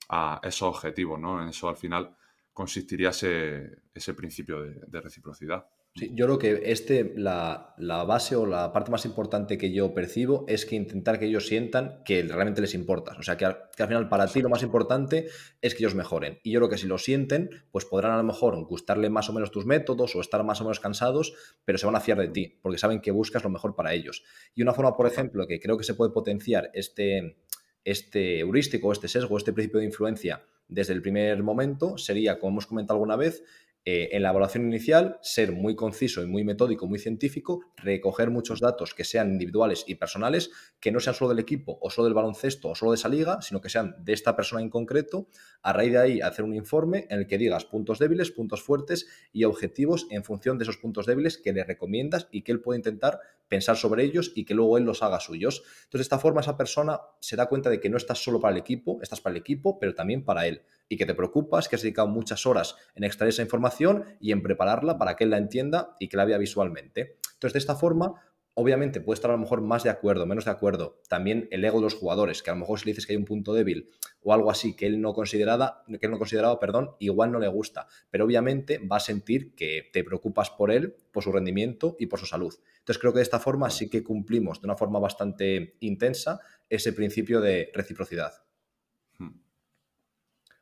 a 0.08 0.40
esos 0.42 0.68
objetivos, 0.68 1.20
¿no? 1.20 1.40
En 1.40 1.48
eso 1.48 1.68
al 1.68 1.76
final 1.76 2.16
consistiría 2.52 3.10
ese, 3.10 3.82
ese 3.94 4.14
principio 4.14 4.62
de 4.62 5.00
reciprocidad. 5.00 5.68
Sí, 5.98 6.12
yo 6.14 6.26
creo 6.26 6.38
que 6.38 6.70
este, 6.70 7.14
la, 7.16 7.74
base 8.06 8.36
o 8.36 8.44
la 8.44 8.70
parte 8.70 8.90
más 8.90 9.06
importante 9.06 9.56
que 9.56 9.72
yo 9.72 9.94
percibo 9.94 10.44
es 10.46 10.66
que 10.66 10.76
intentar 10.76 11.18
que 11.18 11.24
ellos 11.24 11.46
sientan 11.46 12.02
que 12.04 12.22
realmente 12.22 12.60
les 12.60 12.74
importa. 12.74 13.16
O 13.18 13.22
sea, 13.22 13.38
que 13.38 13.46
al, 13.46 13.56
final 13.74 14.10
para 14.10 14.26
ti 14.26 14.42
lo 14.42 14.50
más 14.50 14.62
importante 14.62 15.28
es 15.62 15.74
que 15.74 15.84
ellos 15.84 15.94
mejoren. 15.94 16.38
Y 16.42 16.52
yo 16.52 16.60
creo 16.60 16.68
que 16.68 16.76
si 16.76 16.86
lo 16.86 16.98
sienten, 16.98 17.48
pues 17.70 17.86
podrán 17.86 18.12
a 18.12 18.18
lo 18.18 18.24
mejor 18.24 18.62
gustarle 18.66 19.08
más 19.08 19.30
o 19.30 19.32
menos 19.32 19.50
tus 19.50 19.64
métodos 19.64 20.14
o 20.14 20.20
estar 20.20 20.44
más 20.44 20.60
o 20.60 20.64
menos 20.64 20.80
cansados, 20.80 21.32
pero 21.64 21.78
se 21.78 21.86
van 21.86 21.96
a 21.96 22.00
fiar 22.00 22.18
de 22.18 22.28
ti, 22.28 22.58
porque 22.60 22.76
saben 22.76 23.00
que 23.00 23.10
buscas 23.10 23.42
lo 23.42 23.48
mejor 23.48 23.74
para 23.74 23.94
ellos. 23.94 24.22
Y 24.54 24.60
una 24.60 24.74
forma, 24.74 24.98
por 24.98 25.06
ejemplo, 25.06 25.46
que 25.46 25.60
creo 25.60 25.78
que 25.78 25.84
se 25.84 25.94
puede 25.94 26.12
potenciar 26.12 26.70
este, 26.74 27.38
este 27.84 28.40
heurístico, 28.40 28.92
este 28.92 29.08
sesgo, 29.08 29.38
este 29.38 29.54
principio 29.54 29.80
de 29.80 29.86
influencia 29.86 30.44
desde 30.68 30.92
el 30.92 31.02
primer 31.02 31.42
momento 31.42 31.96
sería, 31.96 32.38
como 32.38 32.50
hemos 32.50 32.66
comentado 32.66 32.96
alguna 32.96 33.16
vez, 33.16 33.44
eh, 33.88 34.16
en 34.16 34.24
la 34.24 34.30
evaluación 34.30 34.64
inicial, 34.66 35.16
ser 35.22 35.52
muy 35.52 35.76
conciso 35.76 36.20
y 36.20 36.26
muy 36.26 36.42
metódico, 36.42 36.88
muy 36.88 36.98
científico, 36.98 37.60
recoger 37.76 38.30
muchos 38.30 38.58
datos 38.58 38.94
que 38.94 39.04
sean 39.04 39.30
individuales 39.30 39.84
y 39.86 39.94
personales, 39.94 40.50
que 40.80 40.90
no 40.90 40.98
sean 40.98 41.14
solo 41.14 41.28
del 41.28 41.38
equipo 41.38 41.78
o 41.80 41.88
solo 41.88 42.06
del 42.06 42.14
baloncesto 42.14 42.70
o 42.70 42.74
solo 42.74 42.90
de 42.90 42.96
esa 42.96 43.08
liga, 43.08 43.40
sino 43.42 43.60
que 43.60 43.68
sean 43.68 43.94
de 44.00 44.12
esta 44.12 44.34
persona 44.34 44.60
en 44.60 44.70
concreto. 44.70 45.28
A 45.62 45.72
raíz 45.72 45.92
de 45.92 45.98
ahí, 45.98 46.20
hacer 46.20 46.44
un 46.44 46.56
informe 46.56 47.06
en 47.10 47.20
el 47.20 47.26
que 47.28 47.38
digas 47.38 47.64
puntos 47.64 48.00
débiles, 48.00 48.32
puntos 48.32 48.60
fuertes 48.60 49.06
y 49.32 49.44
objetivos 49.44 50.08
en 50.10 50.24
función 50.24 50.58
de 50.58 50.64
esos 50.64 50.78
puntos 50.78 51.06
débiles 51.06 51.38
que 51.38 51.52
le 51.52 51.62
recomiendas 51.62 52.26
y 52.32 52.42
que 52.42 52.50
él 52.50 52.60
puede 52.60 52.80
intentar 52.80 53.20
pensar 53.46 53.76
sobre 53.76 54.02
ellos 54.02 54.32
y 54.34 54.44
que 54.44 54.54
luego 54.54 54.78
él 54.78 54.84
los 54.84 55.04
haga 55.04 55.20
suyos. 55.20 55.62
Entonces, 55.84 55.98
de 56.00 56.02
esta 56.02 56.18
forma, 56.18 56.40
esa 56.40 56.56
persona 56.56 56.98
se 57.20 57.36
da 57.36 57.46
cuenta 57.46 57.70
de 57.70 57.78
que 57.78 57.88
no 57.88 57.98
estás 57.98 58.18
solo 58.18 58.40
para 58.40 58.50
el 58.50 58.58
equipo, 58.58 58.98
estás 59.00 59.20
para 59.20 59.36
el 59.36 59.40
equipo, 59.40 59.78
pero 59.78 59.94
también 59.94 60.24
para 60.24 60.48
él. 60.48 60.62
Y 60.88 60.96
que 60.96 61.06
te 61.06 61.14
preocupas, 61.14 61.68
que 61.68 61.76
has 61.76 61.82
dedicado 61.82 62.08
muchas 62.08 62.46
horas 62.46 62.76
en 62.94 63.04
extraer 63.04 63.30
esa 63.30 63.42
información 63.42 64.04
y 64.20 64.32
en 64.32 64.42
prepararla 64.42 64.98
para 64.98 65.16
que 65.16 65.24
él 65.24 65.30
la 65.30 65.38
entienda 65.38 65.96
y 65.98 66.08
que 66.08 66.16
la 66.16 66.24
vea 66.24 66.38
visualmente. 66.38 67.18
Entonces, 67.34 67.54
de 67.54 67.58
esta 67.58 67.74
forma, 67.74 68.14
obviamente 68.58 69.02
puede 69.02 69.16
estar 69.16 69.30
a 69.30 69.34
lo 69.34 69.38
mejor 69.38 69.60
más 69.60 69.84
de 69.84 69.90
acuerdo, 69.90 70.24
menos 70.24 70.46
de 70.46 70.50
acuerdo. 70.50 71.02
También 71.08 71.46
el 71.50 71.62
ego 71.62 71.78
de 71.78 71.84
los 71.84 71.94
jugadores, 71.94 72.42
que 72.42 72.50
a 72.50 72.54
lo 72.54 72.60
mejor 72.60 72.80
si 72.80 72.86
le 72.86 72.92
dices 72.92 73.06
que 73.06 73.12
hay 73.12 73.18
un 73.18 73.26
punto 73.26 73.52
débil 73.52 73.90
o 74.22 74.32
algo 74.32 74.50
así 74.50 74.74
que 74.74 74.86
él 74.86 75.00
no 75.00 75.12
consideraba, 75.12 75.84
que 75.86 76.06
él 76.06 76.10
no 76.10 76.18
consideraba, 76.18 76.58
perdón, 76.58 76.92
igual 76.98 77.32
no 77.32 77.38
le 77.38 77.48
gusta. 77.48 77.86
Pero 78.10 78.24
obviamente 78.24 78.78
va 78.78 78.96
a 78.96 79.00
sentir 79.00 79.54
que 79.54 79.90
te 79.92 80.02
preocupas 80.02 80.48
por 80.50 80.70
él, 80.70 80.96
por 81.12 81.22
su 81.22 81.32
rendimiento 81.32 81.96
y 81.98 82.06
por 82.06 82.18
su 82.18 82.24
salud. 82.24 82.54
Entonces 82.78 82.98
creo 82.98 83.12
que 83.12 83.18
de 83.18 83.24
esta 83.24 83.40
forma 83.40 83.68
sí 83.68 83.90
que 83.90 84.02
cumplimos 84.02 84.62
de 84.62 84.68
una 84.68 84.76
forma 84.76 84.98
bastante 84.98 85.76
intensa 85.80 86.40
ese 86.70 86.94
principio 86.94 87.42
de 87.42 87.70
reciprocidad. 87.74 88.45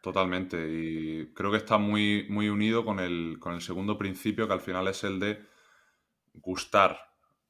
Totalmente. 0.05 0.69
Y 0.71 1.33
creo 1.33 1.51
que 1.51 1.57
está 1.57 1.79
muy, 1.79 2.27
muy 2.29 2.51
unido 2.51 2.85
con 2.85 3.01
el, 3.01 3.39
con 3.41 3.55
el 3.55 3.63
segundo 3.63 3.97
principio, 3.97 4.47
que 4.47 4.53
al 4.53 4.61
final 4.61 4.87
es 4.87 5.03
el 5.03 5.19
de 5.19 5.43
gustar 6.35 6.99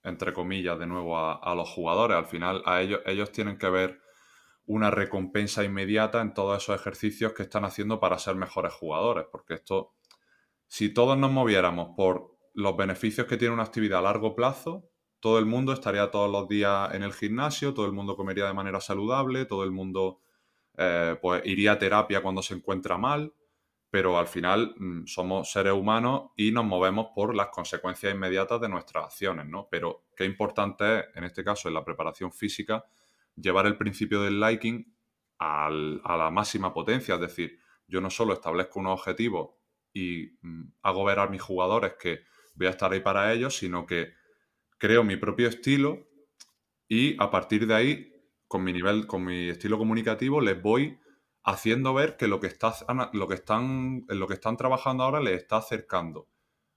entre 0.04 0.32
comillas, 0.32 0.78
de 0.78 0.86
nuevo 0.86 1.18
a, 1.18 1.54
los 1.56 1.68
jugadores. 1.68 2.16
Al 2.16 2.26
final, 2.26 2.62
a 2.64 2.80
ellos, 2.80 3.00
ellos 3.06 3.32
tienen 3.32 3.58
que 3.58 3.68
ver 3.70 4.02
una 4.66 4.90
recompensa 4.92 5.64
inmediata 5.64 6.20
en 6.20 6.32
todos 6.32 6.62
esos 6.62 6.78
ejercicios 6.78 7.32
que 7.32 7.42
están 7.42 7.64
haciendo 7.64 7.98
para 7.98 8.18
ser 8.18 8.36
mejores 8.36 8.72
jugadores. 8.72 9.26
Porque 9.32 9.54
esto, 9.54 9.94
si 10.68 10.94
todos 10.94 11.18
nos 11.18 11.32
moviéramos 11.32 11.96
por 11.96 12.36
los 12.52 12.76
beneficios 12.76 13.26
que 13.26 13.36
tiene 13.36 13.54
una 13.54 13.64
actividad 13.64 13.98
a 13.98 14.02
largo 14.02 14.36
plazo, 14.36 14.84
todo 15.18 15.40
el 15.40 15.46
mundo 15.46 15.72
estaría 15.72 16.08
todos 16.12 16.30
los 16.30 16.46
días 16.46 16.94
en 16.94 17.02
el 17.02 17.14
gimnasio, 17.14 17.74
todo 17.74 17.86
el 17.86 17.92
mundo 17.92 18.14
comería 18.14 18.46
de 18.46 18.54
manera 18.54 18.80
saludable, 18.80 19.44
todo 19.44 19.64
el 19.64 19.72
mundo 19.72 20.20
eh, 20.76 21.16
pues 21.20 21.42
iría 21.44 21.72
a 21.72 21.78
terapia 21.78 22.22
cuando 22.22 22.42
se 22.42 22.54
encuentra 22.54 22.98
mal 22.98 23.32
pero 23.94 24.18
al 24.18 24.26
final 24.26 24.74
mm, 24.76 25.06
somos 25.06 25.52
seres 25.52 25.72
humanos 25.72 26.32
y 26.36 26.50
nos 26.50 26.64
movemos 26.64 27.10
por 27.14 27.32
las 27.32 27.46
consecuencias 27.50 28.12
inmediatas 28.12 28.60
de 28.60 28.68
nuestras 28.68 29.04
acciones, 29.04 29.46
¿no? 29.46 29.68
Pero 29.70 30.06
qué 30.16 30.24
importante 30.24 30.98
es, 30.98 31.04
en 31.14 31.22
este 31.22 31.44
caso, 31.44 31.68
en 31.68 31.74
la 31.74 31.84
preparación 31.84 32.32
física, 32.32 32.84
llevar 33.36 33.66
el 33.66 33.76
principio 33.76 34.20
del 34.22 34.40
liking 34.40 34.92
a 35.38 35.70
la 35.70 36.28
máxima 36.32 36.74
potencia, 36.74 37.14
es 37.14 37.20
decir, 37.20 37.60
yo 37.86 38.00
no 38.00 38.10
solo 38.10 38.32
establezco 38.32 38.80
unos 38.80 38.98
objetivos 38.98 39.50
y 39.92 40.38
mm, 40.42 40.72
hago 40.82 41.04
ver 41.04 41.20
a 41.20 41.28
mis 41.28 41.40
jugadores 41.40 41.94
que 41.96 42.24
voy 42.56 42.66
a 42.66 42.70
estar 42.70 42.92
ahí 42.92 42.98
para 42.98 43.32
ellos, 43.32 43.56
sino 43.56 43.86
que 43.86 44.12
creo 44.76 45.04
mi 45.04 45.14
propio 45.18 45.46
estilo 45.46 46.08
y 46.88 47.14
a 47.22 47.30
partir 47.30 47.64
de 47.64 47.74
ahí, 47.74 48.12
con 48.54 48.62
mi 48.62 48.72
nivel, 48.72 49.08
con 49.08 49.24
mi 49.24 49.48
estilo 49.48 49.78
comunicativo, 49.78 50.40
les 50.40 50.62
voy 50.62 50.96
haciendo 51.42 51.92
ver 51.92 52.16
que 52.16 52.28
lo 52.28 52.38
que, 52.38 52.46
está, 52.46 52.72
lo 53.12 53.26
que, 53.26 53.34
están, 53.34 54.04
lo 54.06 54.28
que 54.28 54.34
están 54.34 54.56
trabajando 54.56 55.02
ahora 55.02 55.18
les 55.18 55.42
está 55.42 55.56
acercando 55.56 56.28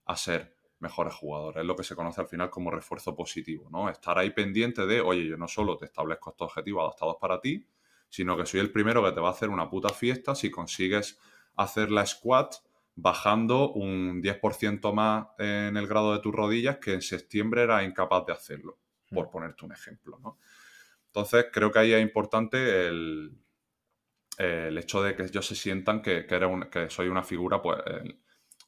a 0.06 0.16
ser 0.16 0.56
mejores 0.80 1.14
jugadores. 1.14 1.62
Es 1.62 1.68
lo 1.68 1.76
que 1.76 1.84
se 1.84 1.96
conoce 1.96 2.20
al 2.20 2.28
final 2.28 2.50
como 2.50 2.72
refuerzo 2.72 3.16
positivo, 3.16 3.70
¿no? 3.70 3.92
Estar 3.92 4.18
ahí 4.18 4.32
pendiente 4.32 4.88
de, 4.88 5.02
oye, 5.02 5.28
yo 5.28 5.38
no 5.38 5.48
solo 5.48 5.78
te 5.78 5.86
establezco 5.86 6.32
estos 6.32 6.48
objetivos 6.48 6.82
adaptados 6.82 7.18
para 7.22 7.40
ti, 7.40 7.64
sino 8.10 8.36
que 8.36 8.48
soy 8.48 8.60
el 8.60 8.72
primero 8.72 9.04
que 9.04 9.12
te 9.12 9.20
va 9.20 9.28
a 9.28 9.34
hacer 9.34 9.50
una 9.50 9.70
puta 9.70 9.90
fiesta 9.90 10.34
si 10.34 10.50
consigues 10.50 11.20
hacer 11.58 11.92
la 11.92 12.08
squat 12.08 12.56
bajando 12.96 13.72
un 13.74 14.24
10% 14.24 14.94
más 14.94 15.28
en 15.38 15.78
el 15.78 15.86
grado 15.86 16.14
de 16.14 16.22
tus 16.22 16.34
rodillas 16.34 16.80
que 16.80 16.96
en 16.96 17.04
septiembre 17.04 17.62
era 17.62 17.84
incapaz 17.84 18.26
de 18.26 18.34
hacerlo, 18.34 18.80
por 19.12 19.28
mm. 19.28 19.30
ponerte 19.30 19.66
un 19.66 19.74
ejemplo, 19.74 20.18
¿no? 20.18 20.40
Entonces, 21.08 21.48
creo 21.52 21.72
que 21.72 21.80
ahí 21.80 21.94
es 21.94 22.02
importante 22.02 22.88
el, 22.88 23.38
hecho 24.38 25.02
de 25.02 25.16
que 25.16 25.24
ellos 25.24 25.46
se 25.46 25.56
sientan 25.56 26.02
que, 26.02 26.28
que 26.28 26.90
soy 26.90 27.08
una 27.08 27.24
figura, 27.24 27.62
pues, 27.62 27.80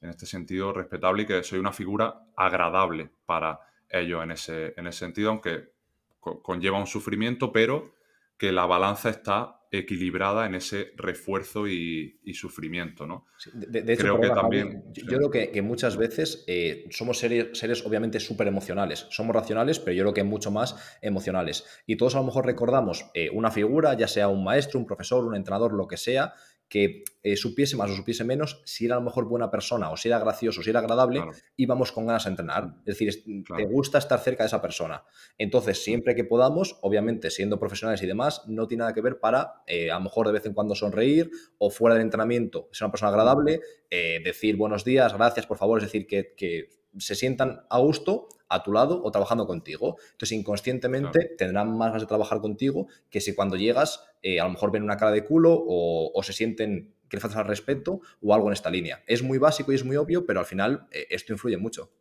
en 0.02 0.10
este 0.10 0.26
sentido 0.26 0.74
respetable 0.74 1.24
y 1.24 1.26
que 1.26 1.44
soy 1.44 1.60
una 1.60 1.74
figura 1.74 2.24
agradable 2.36 3.12
para 3.26 3.60
ellos 3.90 4.24
en 4.24 4.32
ese, 4.32 4.74
en 4.78 4.88
ese 4.88 5.00
sentido, 5.00 5.30
aunque 5.30 5.74
conlleva 6.20 6.80
un 6.80 6.88
sufrimiento, 6.88 7.52
pero 7.52 7.96
que 8.38 8.52
la 8.52 8.66
balanza 8.66 9.10
está 9.10 9.59
equilibrada 9.72 10.46
en 10.46 10.56
ese 10.56 10.92
refuerzo 10.96 11.68
y, 11.68 12.20
sufrimiento, 12.34 13.06
¿no? 13.06 13.26
de, 13.54 13.94
hecho, 13.94 14.04
creo 14.04 14.22
que 14.22 14.30
también... 14.30 14.84
yo, 14.94 15.18
creo 15.18 15.32
que, 15.32 15.62
muchas 15.62 15.98
veces 15.98 16.44
eh, 16.48 16.86
somos 16.90 17.18
seres, 17.18 17.58
seres 17.58 17.86
obviamente 17.86 18.20
súper 18.20 18.48
emocionales. 18.48 19.08
Somos 19.10 19.36
racionales, 19.36 19.80
pero 19.80 19.94
yo 19.94 20.04
creo 20.04 20.14
que 20.14 20.24
mucho 20.24 20.52
más 20.52 20.76
emocionales. 21.02 21.66
Y 21.86 21.98
todos 21.98 22.16
a 22.16 22.20
lo 22.20 22.26
mejor 22.26 22.46
recordamos 22.46 23.10
eh, 23.14 23.30
una 23.32 23.52
figura, 23.52 23.96
ya 23.96 24.08
sea 24.08 24.28
un 24.28 24.44
maestro, 24.44 24.80
un 24.80 24.86
profesor, 24.86 25.26
un 25.26 25.36
entrenador, 25.36 25.74
lo 25.74 25.88
que 25.88 25.98
sea, 25.98 26.34
que 26.70 27.04
eh, 27.24 27.36
supiese 27.36 27.76
más 27.76 27.90
o 27.90 27.96
supiese 27.96 28.24
menos, 28.24 28.62
si 28.64 28.86
era 28.86 28.96
a 28.96 29.00
lo 29.00 29.06
mejor 29.06 29.26
buena 29.26 29.50
persona 29.50 29.90
o 29.90 29.98
si 29.98 30.08
era 30.08 30.20
gracioso, 30.20 30.62
si 30.62 30.70
era 30.70 30.80
agradable, 30.80 31.22
íbamos 31.58 31.92
con 31.92 32.06
ganas 32.06 32.28
a 32.28 32.30
entrenar. 32.30 32.76
Es 32.86 32.98
decir, 32.98 33.24
te 33.58 33.66
gusta 33.66 33.98
estar 33.98 34.20
cerca 34.20 34.44
de 34.44 34.48
esa 34.48 34.62
persona. 34.62 35.04
Entonces, 35.38 35.84
siempre 35.84 36.16
que 36.16 36.24
podamos, 36.24 36.78
obviamente 36.82 37.32
siendo 37.32 37.60
profesionales 37.60 38.04
y 38.04 38.08
demás, 38.08 38.44
no 38.48 38.68
tiene 38.68 38.82
nada 38.82 38.94
que 38.94 39.02
ver 39.02 39.20
para 39.20 39.64
eh, 39.66 39.90
a 39.90 39.96
lo 39.96 40.02
mejor 40.02 40.28
de 40.28 40.34
vez 40.34 40.46
en 40.46 40.54
cuando 40.54 40.76
sonreír 40.76 41.32
o 41.58 41.72
fuera 41.72 41.96
del 41.96 42.04
entrenamiento, 42.04 42.70
ser 42.72 42.86
una 42.86 42.92
persona 42.92 43.10
agradable, 43.10 43.62
eh, 43.90 44.22
decir 44.24 44.56
buenos 44.56 44.86
días, 44.86 45.14
gracias, 45.14 45.48
por 45.48 45.58
favor, 45.58 45.80
es 45.80 45.86
decir, 45.86 46.06
que, 46.06 46.34
que 46.38 46.70
se 46.98 47.16
sientan 47.16 47.62
a 47.70 47.80
gusto 47.80 48.28
a 48.50 48.64
tu 48.64 48.74
lado 48.74 49.02
o 49.04 49.12
trabajando 49.12 49.46
contigo. 49.46 49.98
Entonces, 50.12 50.38
inconscientemente 50.38 51.36
tendrán 51.38 51.78
más 51.78 51.90
ganas 51.90 52.02
de 52.02 52.08
trabajar 52.08 52.42
contigo 52.42 52.88
que 53.10 53.22
si 53.22 53.36
cuando 53.36 53.56
llegas 53.56 54.04
eh, 54.22 54.40
a 54.40 54.46
lo 54.46 54.52
mejor 54.52 54.72
ven 54.72 54.84
una 54.84 54.98
cara 54.98 55.12
de 55.12 55.24
culo 55.24 55.56
o, 55.56 56.20
se 56.24 56.34
sienten 56.34 56.94
que 57.08 57.18
le 57.18 57.22
faltas 57.22 57.40
al 57.40 57.46
respeto 57.46 58.02
o 58.22 58.34
algo 58.34 58.48
en 58.48 58.54
esta 58.54 58.70
línea. 58.70 59.04
Es 59.08 59.24
muy 59.24 59.38
básico 59.38 59.72
y 59.72 59.76
es 59.76 59.86
muy 59.86 59.96
obvio, 59.96 60.26
pero 60.26 60.40
al 60.40 60.46
final 60.46 60.88
eh, 60.92 61.08
esto 61.10 61.34
influye 61.34 61.58
mucho. 61.58 61.92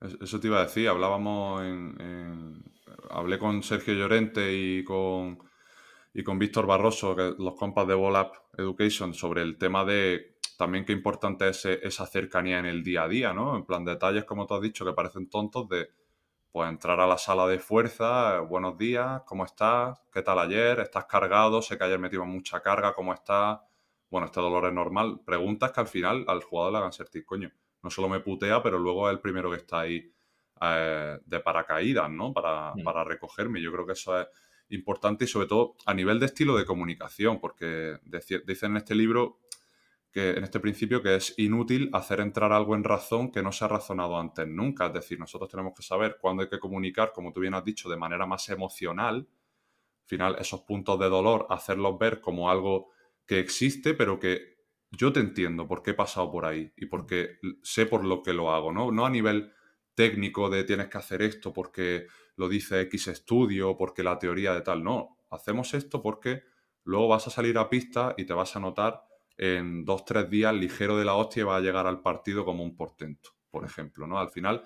Eso 0.00 0.38
te 0.38 0.46
iba 0.46 0.60
a 0.60 0.64
decir, 0.64 0.88
hablábamos 0.88 1.64
en, 1.64 2.62
hablé 3.10 3.38
con 3.38 3.64
Sergio 3.64 3.94
Llorente 3.94 4.54
y 4.54 4.84
con, 4.84 5.38
y 6.14 6.22
con 6.22 6.38
Víctor 6.38 6.66
Barroso, 6.66 7.16
los 7.16 7.54
compas 7.56 7.88
de 7.88 7.94
Volap 7.94 8.34
Education, 8.56 9.12
sobre 9.12 9.42
el 9.42 9.58
tema 9.58 9.84
de 9.84 10.37
también 10.58 10.84
qué 10.84 10.92
importante 10.92 11.48
es 11.48 11.64
esa 11.64 12.04
cercanía 12.04 12.58
en 12.58 12.66
el 12.66 12.82
día 12.82 13.04
a 13.04 13.08
día, 13.08 13.32
¿no? 13.32 13.56
En 13.56 13.64
plan, 13.64 13.84
detalles, 13.84 14.24
como 14.24 14.44
tú 14.44 14.54
has 14.54 14.60
dicho, 14.60 14.84
que 14.84 14.92
parecen 14.92 15.30
tontos 15.30 15.68
de, 15.68 15.88
pues, 16.50 16.68
entrar 16.68 16.98
a 16.98 17.06
la 17.06 17.16
sala 17.16 17.46
de 17.46 17.60
fuerza, 17.60 18.40
buenos 18.40 18.76
días, 18.76 19.22
¿cómo 19.24 19.44
estás? 19.44 19.96
¿Qué 20.12 20.20
tal 20.20 20.40
ayer? 20.40 20.80
¿Estás 20.80 21.04
cargado? 21.04 21.62
Sé 21.62 21.78
que 21.78 21.84
ayer 21.84 22.00
metimos 22.00 22.26
mucha 22.26 22.60
carga, 22.60 22.92
¿cómo 22.92 23.14
estás? 23.14 23.60
Bueno, 24.10 24.26
este 24.26 24.40
dolor 24.40 24.66
es 24.66 24.72
normal. 24.72 25.20
Preguntas 25.24 25.70
que 25.70 25.80
al 25.80 25.86
final 25.86 26.24
al 26.26 26.42
jugador 26.42 26.72
le 26.72 26.78
hagan 26.78 26.92
sentir, 26.92 27.24
coño, 27.24 27.52
no 27.84 27.88
solo 27.88 28.08
me 28.08 28.18
putea, 28.18 28.60
pero 28.60 28.80
luego 28.80 29.08
es 29.08 29.14
el 29.14 29.20
primero 29.20 29.52
que 29.52 29.58
está 29.58 29.80
ahí 29.80 30.12
eh, 30.60 31.18
de 31.24 31.38
paracaídas, 31.38 32.10
¿no? 32.10 32.32
Para, 32.32 32.74
mm. 32.74 32.82
para 32.82 33.04
recogerme. 33.04 33.62
Yo 33.62 33.70
creo 33.70 33.86
que 33.86 33.92
eso 33.92 34.20
es 34.20 34.26
importante 34.70 35.24
y 35.24 35.28
sobre 35.28 35.46
todo 35.46 35.76
a 35.86 35.94
nivel 35.94 36.18
de 36.18 36.26
estilo 36.26 36.56
de 36.56 36.64
comunicación, 36.64 37.38
porque 37.38 38.00
dicen 38.44 38.72
en 38.72 38.78
este 38.78 38.96
libro 38.96 39.38
que 40.10 40.30
en 40.30 40.44
este 40.44 40.60
principio 40.60 41.02
que 41.02 41.16
es 41.16 41.34
inútil 41.38 41.90
hacer 41.92 42.20
entrar 42.20 42.52
algo 42.52 42.74
en 42.74 42.84
razón 42.84 43.30
que 43.30 43.42
no 43.42 43.52
se 43.52 43.64
ha 43.64 43.68
razonado 43.68 44.18
antes 44.18 44.46
nunca. 44.46 44.86
Es 44.86 44.94
decir, 44.94 45.18
nosotros 45.18 45.50
tenemos 45.50 45.74
que 45.76 45.82
saber 45.82 46.18
cuándo 46.20 46.42
hay 46.42 46.48
que 46.48 46.58
comunicar, 46.58 47.12
como 47.12 47.32
tú 47.32 47.40
bien 47.40 47.54
has 47.54 47.64
dicho, 47.64 47.88
de 47.88 47.96
manera 47.96 48.26
más 48.26 48.48
emocional. 48.48 49.28
Al 49.28 50.06
final, 50.06 50.36
esos 50.38 50.62
puntos 50.62 50.98
de 50.98 51.08
dolor, 51.08 51.46
hacerlos 51.50 51.98
ver 51.98 52.20
como 52.20 52.50
algo 52.50 52.88
que 53.26 53.38
existe, 53.38 53.92
pero 53.94 54.18
que 54.18 54.58
yo 54.90 55.12
te 55.12 55.20
entiendo 55.20 55.68
por 55.68 55.82
qué 55.82 55.90
he 55.90 55.94
pasado 55.94 56.30
por 56.30 56.46
ahí 56.46 56.72
y 56.76 56.86
porque 56.86 57.38
sé 57.62 57.84
por 57.84 58.04
lo 58.04 58.22
que 58.22 58.32
lo 58.32 58.50
hago, 58.50 58.72
¿no? 58.72 58.90
No 58.90 59.04
a 59.04 59.10
nivel 59.10 59.52
técnico 59.94 60.48
de 60.48 60.64
tienes 60.64 60.88
que 60.88 60.98
hacer 60.98 61.22
esto 61.22 61.52
porque 61.52 62.06
lo 62.36 62.48
dice 62.48 62.80
X 62.82 63.08
estudio, 63.08 63.76
porque 63.76 64.02
la 64.02 64.18
teoría 64.18 64.54
de 64.54 64.62
tal, 64.62 64.82
no. 64.82 65.18
Hacemos 65.28 65.74
esto 65.74 66.00
porque 66.00 66.44
luego 66.84 67.08
vas 67.08 67.26
a 67.26 67.30
salir 67.30 67.58
a 67.58 67.68
pista 67.68 68.14
y 68.16 68.24
te 68.24 68.32
vas 68.32 68.56
a 68.56 68.60
notar 68.60 69.07
en 69.38 69.84
dos, 69.84 70.04
tres 70.04 70.28
días 70.28 70.52
ligero 70.52 70.98
de 70.98 71.04
la 71.04 71.14
hostia 71.14 71.42
y 71.42 71.44
va 71.44 71.56
a 71.56 71.60
llegar 71.60 71.86
al 71.86 72.02
partido 72.02 72.44
como 72.44 72.64
un 72.64 72.76
portento, 72.76 73.30
por 73.50 73.64
ejemplo, 73.64 74.06
¿no? 74.06 74.18
Al 74.18 74.30
final, 74.30 74.64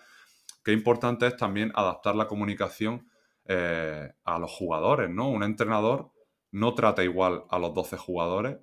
qué 0.64 0.72
importante 0.72 1.26
es 1.26 1.36
también 1.36 1.70
adaptar 1.74 2.16
la 2.16 2.26
comunicación 2.26 3.06
eh, 3.44 4.10
a 4.24 4.38
los 4.38 4.50
jugadores, 4.50 5.10
¿no? 5.10 5.28
Un 5.28 5.42
entrenador 5.42 6.10
no 6.52 6.74
trata 6.74 7.04
igual 7.04 7.44
a 7.50 7.58
los 7.58 7.74
12 7.74 7.98
jugadores 7.98 8.58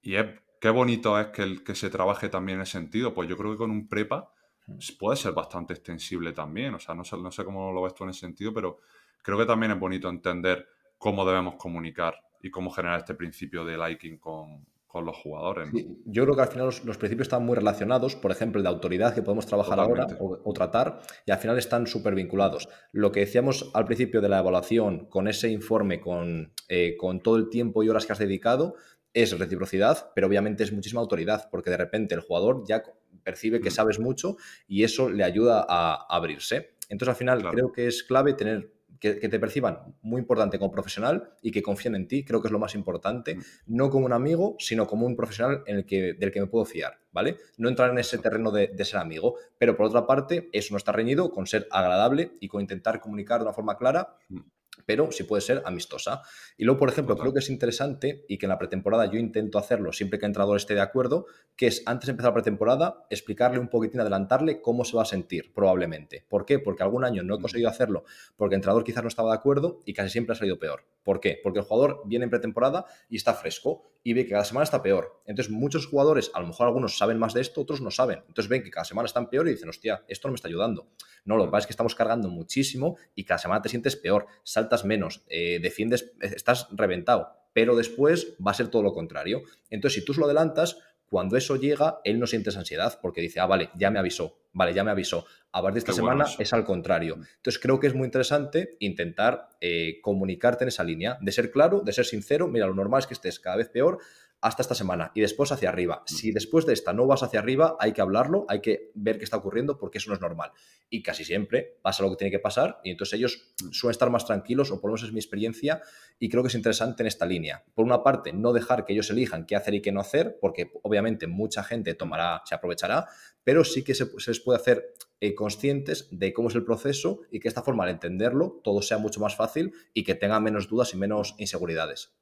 y 0.00 0.16
es, 0.16 0.26
qué 0.58 0.70
bonito 0.70 1.20
es 1.20 1.28
que, 1.28 1.42
el, 1.42 1.62
que 1.62 1.74
se 1.74 1.90
trabaje 1.90 2.30
también 2.30 2.56
en 2.56 2.62
ese 2.62 2.72
sentido, 2.72 3.12
pues 3.12 3.28
yo 3.28 3.36
creo 3.36 3.52
que 3.52 3.58
con 3.58 3.70
un 3.70 3.88
prepa 3.88 4.32
mm. 4.66 4.78
puede 4.98 5.16
ser 5.16 5.32
bastante 5.32 5.74
extensible 5.74 6.32
también, 6.32 6.74
o 6.74 6.78
sea, 6.78 6.94
no 6.94 7.04
sé, 7.04 7.18
no 7.18 7.30
sé 7.30 7.44
cómo 7.44 7.72
lo 7.72 7.82
ves 7.82 7.94
tú 7.94 8.04
en 8.04 8.10
ese 8.10 8.20
sentido, 8.20 8.54
pero 8.54 8.78
creo 9.22 9.36
que 9.36 9.46
también 9.46 9.72
es 9.72 9.78
bonito 9.78 10.08
entender 10.08 10.66
cómo 10.96 11.26
debemos 11.26 11.56
comunicar 11.56 12.14
y 12.40 12.50
cómo 12.50 12.70
generar 12.70 13.00
este 13.00 13.14
principio 13.14 13.64
de 13.64 13.76
liking 13.76 14.18
con, 14.18 14.66
con 14.92 15.06
los 15.06 15.16
jugadores. 15.16 15.70
yo 16.04 16.24
creo 16.24 16.36
que 16.36 16.42
al 16.42 16.48
final 16.48 16.66
los, 16.66 16.98
principios 16.98 17.26
están 17.26 17.46
muy 17.46 17.56
relacionados, 17.56 18.14
por 18.14 18.30
ejemplo, 18.30 18.58
el 18.58 18.64
de 18.64 18.68
autoridad 18.68 19.14
que 19.14 19.22
podemos 19.22 19.46
trabajar 19.46 19.80
ahora 19.80 20.06
o, 20.20 20.52
tratar, 20.52 21.00
y 21.24 21.30
al 21.30 21.38
final 21.38 21.56
están 21.56 21.86
súper 21.86 22.14
vinculados. 22.14 22.68
Lo 22.92 23.10
que 23.10 23.20
decíamos 23.20 23.70
al 23.72 23.86
principio 23.86 24.20
de 24.20 24.28
la 24.28 24.40
evaluación, 24.40 25.06
con 25.06 25.28
ese 25.28 25.48
informe, 25.48 25.98
con, 25.98 26.52
eh, 26.68 26.94
con 26.98 27.22
todo 27.22 27.36
el 27.36 27.48
tiempo 27.48 27.82
y 27.82 27.88
horas 27.88 28.04
que 28.04 28.12
has 28.12 28.18
dedicado, 28.18 28.74
es 29.14 29.38
reciprocidad, 29.38 30.12
pero 30.14 30.26
obviamente 30.26 30.62
es 30.62 30.72
muchísima 30.72 31.00
autoridad, 31.00 31.48
porque 31.50 31.70
de 31.70 31.78
repente 31.78 32.14
el 32.14 32.20
jugador 32.20 32.62
ya 32.68 32.82
percibe 33.24 33.62
que 33.62 33.70
mm. 33.70 33.72
sabes 33.72 33.98
mucho 33.98 34.36
y 34.68 34.84
eso 34.84 35.08
le 35.08 35.24
ayuda 35.24 35.64
a, 35.66 36.06
abrirse. 36.14 36.74
Entonces, 36.90 37.08
al 37.08 37.16
final, 37.16 37.42
creo 37.50 37.72
que 37.72 37.86
es 37.86 38.02
clave 38.02 38.34
tener 38.34 38.70
que, 39.02 39.28
te 39.28 39.40
perciban 39.40 39.96
muy 40.00 40.20
importante 40.20 40.60
como 40.60 40.70
profesional 40.70 41.34
y 41.42 41.50
que 41.50 41.60
confíen 41.60 41.96
en 41.96 42.06
ti, 42.06 42.24
creo 42.24 42.40
que 42.40 42.46
es 42.46 42.52
lo 42.52 42.60
más 42.60 42.76
importante, 42.76 43.34
mm. 43.34 43.40
no 43.66 43.90
como 43.90 44.06
un 44.06 44.12
amigo, 44.12 44.54
sino 44.60 44.86
como 44.86 45.06
un 45.06 45.16
profesional 45.16 45.64
en 45.66 45.78
el 45.78 45.84
que, 45.84 46.14
del 46.14 46.30
que 46.30 46.40
me 46.40 46.46
puedo 46.46 46.64
fiar, 46.64 47.00
¿vale? 47.10 47.36
No 47.56 47.68
entrar 47.68 47.90
en 47.90 47.98
ese 47.98 48.18
terreno 48.18 48.52
de, 48.52 48.68
de 48.68 48.84
ser 48.84 49.00
amigo, 49.00 49.34
pero 49.58 49.76
por 49.76 49.86
otra 49.86 50.06
parte, 50.06 50.48
eso 50.52 50.72
no 50.72 50.78
está 50.78 50.92
reñido 50.92 51.32
con 51.32 51.48
ser 51.48 51.66
agradable 51.72 52.36
y 52.38 52.46
con 52.46 52.60
intentar 52.60 53.00
comunicar 53.00 53.40
de 53.40 53.46
una 53.46 53.54
forma 53.54 53.76
clara 53.76 54.16
mm 54.28 54.40
pero 54.86 55.12
sí 55.12 55.24
puede 55.24 55.42
ser 55.42 55.62
amistosa. 55.64 56.22
Y 56.56 56.64
luego, 56.64 56.80
por 56.80 56.88
ejemplo, 56.88 57.16
creo 57.16 57.32
que 57.32 57.40
es 57.40 57.50
interesante 57.50 58.24
y 58.28 58.38
que 58.38 58.46
en 58.46 58.50
la 58.50 58.58
pretemporada 58.58 59.06
yo 59.06 59.18
intento 59.18 59.58
hacerlo 59.58 59.92
siempre 59.92 60.18
que 60.18 60.26
el 60.26 60.30
entrenador 60.30 60.56
esté 60.56 60.74
de 60.74 60.80
acuerdo, 60.80 61.26
que 61.56 61.66
es 61.66 61.82
antes 61.86 62.06
de 62.06 62.12
empezar 62.12 62.30
la 62.30 62.34
pretemporada 62.34 63.06
explicarle 63.10 63.58
un 63.58 63.68
poquitín, 63.68 64.00
adelantarle 64.00 64.60
cómo 64.60 64.84
se 64.84 64.96
va 64.96 65.02
a 65.02 65.06
sentir, 65.06 65.52
probablemente. 65.52 66.24
¿Por 66.28 66.46
qué? 66.46 66.58
Porque 66.58 66.82
algún 66.82 67.04
año 67.04 67.22
no 67.22 67.36
he 67.36 67.40
conseguido 67.40 67.68
hacerlo 67.68 68.04
porque 68.36 68.54
el 68.54 68.58
entrenador 68.58 68.84
quizás 68.84 69.02
no 69.02 69.08
estaba 69.08 69.30
de 69.30 69.36
acuerdo 69.36 69.80
y 69.84 69.92
casi 69.92 70.10
siempre 70.10 70.32
ha 70.32 70.36
salido 70.36 70.58
peor. 70.58 70.84
¿Por 71.02 71.20
qué? 71.20 71.38
Porque 71.42 71.58
el 71.58 71.64
jugador 71.64 72.02
viene 72.06 72.24
en 72.24 72.30
pretemporada 72.30 72.86
y 73.08 73.16
está 73.16 73.34
fresco 73.34 73.92
y 74.04 74.14
ve 74.14 74.24
que 74.24 74.32
cada 74.32 74.44
semana 74.44 74.64
está 74.64 74.82
peor. 74.82 75.22
Entonces, 75.26 75.52
muchos 75.52 75.86
jugadores, 75.86 76.30
a 76.34 76.40
lo 76.40 76.48
mejor 76.48 76.66
algunos 76.66 76.96
saben 76.96 77.18
más 77.18 77.34
de 77.34 77.40
esto, 77.40 77.60
otros 77.60 77.80
no 77.80 77.90
saben. 77.90 78.20
Entonces 78.26 78.48
ven 78.48 78.62
que 78.62 78.70
cada 78.70 78.84
semana 78.84 79.06
están 79.06 79.28
peor 79.28 79.46
y 79.48 79.52
dicen, 79.52 79.68
hostia, 79.68 80.04
esto 80.08 80.28
no 80.28 80.32
me 80.32 80.36
está 80.36 80.48
ayudando. 80.48 80.88
No, 81.24 81.36
lo 81.36 81.44
que 81.44 81.50
pasa 81.50 81.60
es 81.60 81.66
que 81.66 81.72
estamos 81.72 81.94
cargando 81.94 82.28
muchísimo 82.28 82.96
y 83.14 83.24
cada 83.24 83.38
semana 83.38 83.62
te 83.62 83.68
sientes 83.68 83.96
peor, 83.96 84.26
saltas 84.72 84.84
menos, 84.86 85.22
eh, 85.28 85.58
defiendes, 85.60 86.12
estás 86.20 86.68
reventado. 86.72 87.28
Pero 87.52 87.76
después 87.76 88.34
va 88.44 88.52
a 88.52 88.54
ser 88.54 88.68
todo 88.68 88.82
lo 88.82 88.94
contrario. 88.94 89.42
Entonces, 89.68 90.00
si 90.00 90.04
tú 90.04 90.14
lo 90.14 90.24
adelantas, 90.24 90.78
cuando 91.06 91.36
eso 91.36 91.56
llega, 91.56 92.00
él 92.04 92.18
no 92.18 92.26
siente 92.26 92.48
esa 92.48 92.60
ansiedad 92.60 92.98
porque 93.02 93.20
dice, 93.20 93.38
ah, 93.40 93.46
vale, 93.46 93.68
ya 93.76 93.90
me 93.90 93.98
avisó, 93.98 94.38
vale, 94.54 94.72
ya 94.72 94.82
me 94.82 94.90
avisó. 94.90 95.26
A 95.52 95.60
partir 95.60 95.74
de 95.74 95.78
esta 95.80 95.92
semana 95.92 96.24
es 96.38 96.52
al 96.54 96.64
contrario. 96.64 97.16
Entonces 97.36 97.60
creo 97.60 97.78
que 97.78 97.86
es 97.86 97.94
muy 97.94 98.06
interesante 98.06 98.78
intentar 98.80 99.50
eh, 99.60 100.00
comunicarte 100.00 100.64
en 100.64 100.68
esa 100.68 100.84
línea, 100.84 101.18
de 101.20 101.30
ser 101.30 101.50
claro, 101.50 101.82
de 101.84 101.92
ser 101.92 102.06
sincero. 102.06 102.48
Mira, 102.48 102.66
lo 102.66 102.74
normal 102.74 103.00
es 103.00 103.06
que 103.06 103.12
estés 103.12 103.38
cada 103.38 103.56
vez 103.56 103.68
peor, 103.68 103.98
hasta 104.42 104.60
esta 104.60 104.74
semana 104.74 105.12
y 105.14 105.20
después 105.20 105.52
hacia 105.52 105.68
arriba. 105.68 106.02
Si 106.04 106.32
después 106.32 106.66
de 106.66 106.72
esta 106.72 106.92
no 106.92 107.06
vas 107.06 107.22
hacia 107.22 107.38
arriba, 107.38 107.76
hay 107.78 107.92
que 107.92 108.02
hablarlo, 108.02 108.44
hay 108.48 108.60
que 108.60 108.90
ver 108.94 109.16
qué 109.16 109.24
está 109.24 109.36
ocurriendo 109.36 109.78
porque 109.78 109.98
eso 109.98 110.10
no 110.10 110.14
es 110.14 110.20
normal. 110.20 110.50
Y 110.90 111.02
casi 111.02 111.24
siempre 111.24 111.78
pasa 111.80 112.02
lo 112.02 112.10
que 112.10 112.16
tiene 112.16 112.32
que 112.32 112.40
pasar 112.40 112.80
y 112.82 112.90
entonces 112.90 113.18
ellos 113.18 113.54
suelen 113.70 113.92
estar 113.92 114.10
más 114.10 114.26
tranquilos 114.26 114.72
o 114.72 114.80
por 114.80 114.90
lo 114.90 114.94
menos 114.94 115.06
es 115.06 115.12
mi 115.12 115.20
experiencia 115.20 115.80
y 116.18 116.28
creo 116.28 116.42
que 116.42 116.48
es 116.48 116.54
interesante 116.56 117.04
en 117.04 117.06
esta 117.06 117.24
línea. 117.24 117.64
Por 117.72 117.84
una 117.84 118.02
parte, 118.02 118.32
no 118.32 118.52
dejar 118.52 118.84
que 118.84 118.92
ellos 118.92 119.08
elijan 119.10 119.46
qué 119.46 119.54
hacer 119.54 119.74
y 119.74 119.80
qué 119.80 119.92
no 119.92 120.00
hacer 120.00 120.38
porque 120.40 120.72
obviamente 120.82 121.28
mucha 121.28 121.62
gente 121.62 121.94
tomará, 121.94 122.42
se 122.44 122.56
aprovechará, 122.56 123.06
pero 123.44 123.64
sí 123.64 123.84
que 123.84 123.94
se, 123.94 124.06
les 124.26 124.40
puede 124.40 124.58
hacer 124.58 124.92
eh, 125.20 125.36
conscientes 125.36 126.08
de 126.10 126.32
cómo 126.32 126.48
es 126.48 126.56
el 126.56 126.64
proceso 126.64 127.20
y 127.30 127.38
que 127.38 127.46
esta 127.46 127.62
forma 127.62 127.84
al 127.84 127.90
entenderlo 127.90 128.60
todo 128.64 128.82
sea 128.82 128.98
mucho 128.98 129.20
más 129.20 129.36
fácil 129.36 129.72
y 129.94 130.02
que 130.02 130.16
tengan 130.16 130.42
menos 130.42 130.68
dudas 130.68 130.92
y 130.94 130.96
menos 130.96 131.36
inseguridades. 131.38 132.12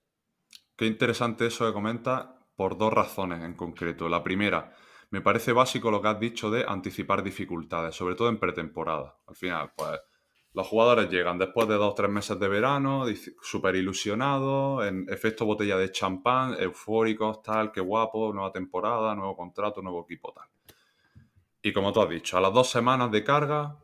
Qué 0.81 0.87
interesante 0.87 1.45
eso 1.45 1.67
que 1.67 1.75
comenta 1.75 2.39
por 2.57 2.79
dos 2.79 2.91
razones 2.91 3.45
en 3.45 3.53
concreto. 3.53 4.09
La 4.09 4.25
primera, 4.25 4.75
me 5.11 5.21
parece 5.21 5.53
básico 5.53 5.91
lo 5.91 6.01
que 6.01 6.09
has 6.09 6.19
dicho 6.19 6.51
de 6.51 6.65
anticipar 6.67 7.23
dificultades, 7.23 7.95
sobre 7.95 8.15
todo 8.15 8.31
en 8.31 8.39
pretemporada. 8.39 9.19
Al 9.27 9.37
final, 9.37 9.73
pues 9.77 10.01
los 10.55 10.67
jugadores 10.67 11.11
llegan 11.11 11.37
después 11.37 11.69
de 11.69 11.75
dos 11.75 11.93
o 11.93 11.95
tres 11.95 12.09
meses 12.09 12.41
de 12.41 12.49
verano, 12.49 13.05
súper 13.43 13.77
ilusionados, 13.77 14.87
en 14.87 15.05
efecto 15.11 15.45
botella 15.45 15.77
de 15.77 15.93
champán, 15.93 16.57
eufóricos, 16.59 17.43
tal, 17.43 17.73
qué 17.73 17.83
guapo, 17.83 18.33
nueva 18.33 18.51
temporada, 18.51 19.15
nuevo 19.15 19.37
contrato, 19.37 19.83
nuevo 19.83 20.05
equipo, 20.05 20.33
tal. 20.33 20.49
Y 21.61 21.75
como 21.75 21.93
tú 21.93 22.01
has 22.01 22.09
dicho, 22.09 22.39
a 22.39 22.41
las 22.41 22.55
dos 22.55 22.71
semanas 22.71 23.11
de 23.11 23.23
carga, 23.23 23.77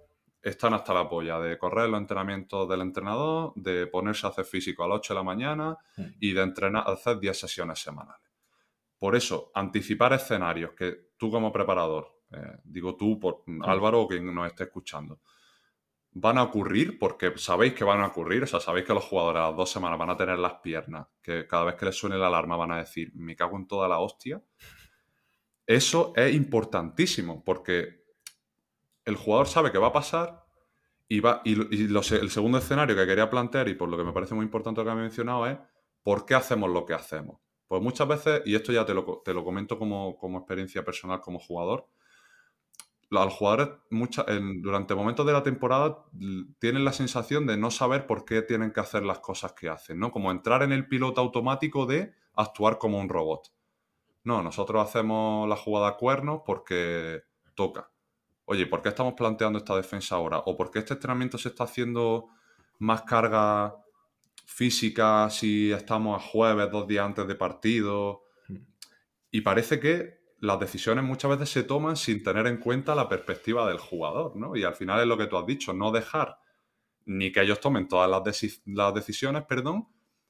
están 0.49 0.75
hasta 0.75 0.95
la 0.95 1.09
polla 1.09 1.41
de 1.41 1.59
correr 1.59 1.89
los 1.89 2.01
entrenamientos 2.01 2.69
del 2.69 2.81
entrenador, 2.81 3.53
de 3.57 3.89
ponerse 3.89 4.27
a 4.27 4.31
hacer 4.31 4.45
físico 4.45 4.85
a 4.85 4.89
las 4.89 4.99
8 4.99 5.15
de 5.15 5.19
la 5.19 5.25
mañana 5.25 5.77
hmm. 5.97 6.03
y 6.21 6.33
de 6.33 6.43
entrenar, 6.43 6.85
hacer 6.87 7.19
10 7.19 7.37
sesiones 7.37 7.81
semanales. 7.81 8.31
Por 8.97 9.17
eso, 9.17 9.51
anticipar 9.55 10.13
escenarios 10.13 10.71
que 10.73 11.11
tú 11.17 11.33
como 11.33 11.53
preparador, 11.53 12.23
eh, 12.31 12.59
digo 12.63 12.97
tú, 12.97 13.19
por 13.19 13.43
hmm. 13.45 13.65
Álvaro 13.65 14.03
o 14.03 14.09
quien 14.09 14.33
nos 14.33 14.47
esté 14.47 14.65
escuchando, 14.65 15.21
van 16.13 16.39
a 16.39 16.45
ocurrir 16.45 16.97
porque 16.97 17.37
sabéis 17.37 17.75
que 17.75 17.83
van 17.83 18.01
a 18.01 18.07
ocurrir, 18.07 18.45
o 18.45 18.47
sea, 18.47 18.61
sabéis 18.61 18.87
que 18.87 18.95
los 18.95 19.05
jugadores 19.05 19.43
a 19.43 19.49
las 19.49 19.57
dos 19.57 19.71
semanas 19.71 19.99
van 19.99 20.11
a 20.11 20.17
tener 20.17 20.39
las 20.39 20.55
piernas, 20.61 21.09
que 21.21 21.45
cada 21.49 21.65
vez 21.65 21.75
que 21.75 21.87
les 21.87 21.97
suene 21.97 22.17
la 22.17 22.29
alarma 22.29 22.57
van 22.57 22.71
a 22.71 22.79
decir, 22.79 23.11
me 23.17 23.35
cago 23.35 23.57
en 23.57 23.67
toda 23.67 23.89
la 23.89 23.99
hostia. 23.99 24.41
Eso 25.67 26.13
es 26.15 26.33
importantísimo 26.33 27.43
porque 27.45 28.06
el 29.07 29.17
jugador 29.17 29.47
sabe 29.47 29.73
que 29.73 29.79
va 29.79 29.87
a 29.89 29.93
pasar 29.93 30.45
y, 31.09 31.21
va, 31.21 31.41
y, 31.45 31.55
el 31.55 32.31
segundo 32.31 32.59
escenario 32.59 32.97
que 32.97 33.07
quería 33.07 33.31
plantear 33.31 33.69
y 33.69 33.75
por 33.75 33.89
lo 33.89 33.97
que 33.97 34.05
me 34.05 34.13
parece 34.13 34.35
muy 34.35 34.45
importante 34.45 34.81
lo 34.81 34.85
que 34.85 34.91
ha 34.91 34.97
mencionado 34.97 35.47
es 35.47 35.57
¿por 36.03 36.27
qué 36.27 36.35
hacemos 36.35 36.69
lo 36.69 36.85
que 36.85 36.95
hacemos? 36.95 37.41
Pues 37.69 37.81
muchas 37.81 38.07
veces, 38.07 38.43
y 38.45 38.55
esto 38.55 38.73
ya 38.73 38.85
te 38.85 38.95
lo, 38.95 39.23
te 39.25 39.33
lo 39.33 39.45
comento 39.45 39.79
como, 39.79 40.19
experiencia 40.39 40.85
personal 40.85 41.21
como 41.21 41.39
jugador, 41.39 41.89
los 43.09 43.33
jugadores 43.35 43.69
durante 44.63 44.95
momentos 44.97 45.25
de 45.25 45.33
la 45.33 45.45
temporada 45.45 46.05
tienen 46.59 46.85
la 46.85 46.93
sensación 46.93 47.47
de 47.47 47.57
no 47.57 47.71
saber 47.71 48.07
por 48.07 48.25
qué 48.25 48.43
tienen 48.43 48.73
que 48.73 48.81
hacer 48.81 49.05
las 49.05 49.21
cosas 49.21 49.53
que 49.53 49.69
hacen, 49.69 50.01
¿no? 50.01 50.11
Como 50.11 50.33
entrar 50.33 50.65
en 50.65 50.73
el 50.73 50.89
piloto 50.89 51.21
automático 51.21 51.87
de 51.87 52.13
actuar 52.35 52.79
como 52.79 52.99
un 52.99 53.09
robot. 53.09 53.53
No, 54.25 54.43
nosotros 54.43 54.85
hacemos 54.85 55.49
la 55.49 55.57
jugada 55.57 55.89
a 55.89 55.97
cuernos 55.97 56.43
porque 56.45 57.23
toca 57.55 57.91
oye, 58.47 58.67
¿por 58.67 58.83
qué 58.83 58.89
estamos 58.89 59.15
planteando 59.15 59.59
esta 59.59 59.77
defensa 59.77 60.17
ahora? 60.17 60.39
¿O 60.39 60.57
por 60.57 60.71
qué 60.71 60.81
este 60.81 60.95
entrenamiento 60.95 61.39
se 61.39 61.51
está 61.51 61.65
haciendo 61.65 62.29
más 62.79 63.03
carga 63.03 63.77
física 64.47 65.29
si 65.31 65.73
estamos 65.73 66.17
a 66.17 66.25
jueves, 66.25 66.71
dos 66.71 66.87
días 66.87 67.05
antes 67.05 67.27
de 67.27 67.35
partido? 67.35 68.23
Hmm. 68.49 68.57
Y 69.31 69.43
parece 69.43 69.79
que 69.79 70.17
las 70.41 70.61
decisiones 70.61 71.05
muchas 71.05 71.31
veces 71.31 71.51
se 71.51 71.63
toman 71.63 71.97
sin 71.97 72.23
tener 72.23 72.47
en 72.47 72.59
cuenta 72.59 72.95
la 72.95 73.09
perspectiva 73.09 73.69
del 73.69 73.79
jugador, 73.79 74.37
¿no? 74.37 74.57
Y 74.57 74.65
al 74.65 74.75
final 74.75 75.01
es 75.01 75.07
lo 75.07 75.19
que 75.19 75.27
tú 75.27 75.37
has 75.37 75.47
dicho, 75.47 75.73
no 75.73 75.91
dejar 75.91 76.39
ni 77.07 77.33
que 77.33 77.41
ellos 77.41 77.61
tomen 77.61 77.89
todas 77.89 78.11
las, 78.11 78.61
las 78.67 78.95
decisiones, 78.95 79.45
perdón, 79.45 79.89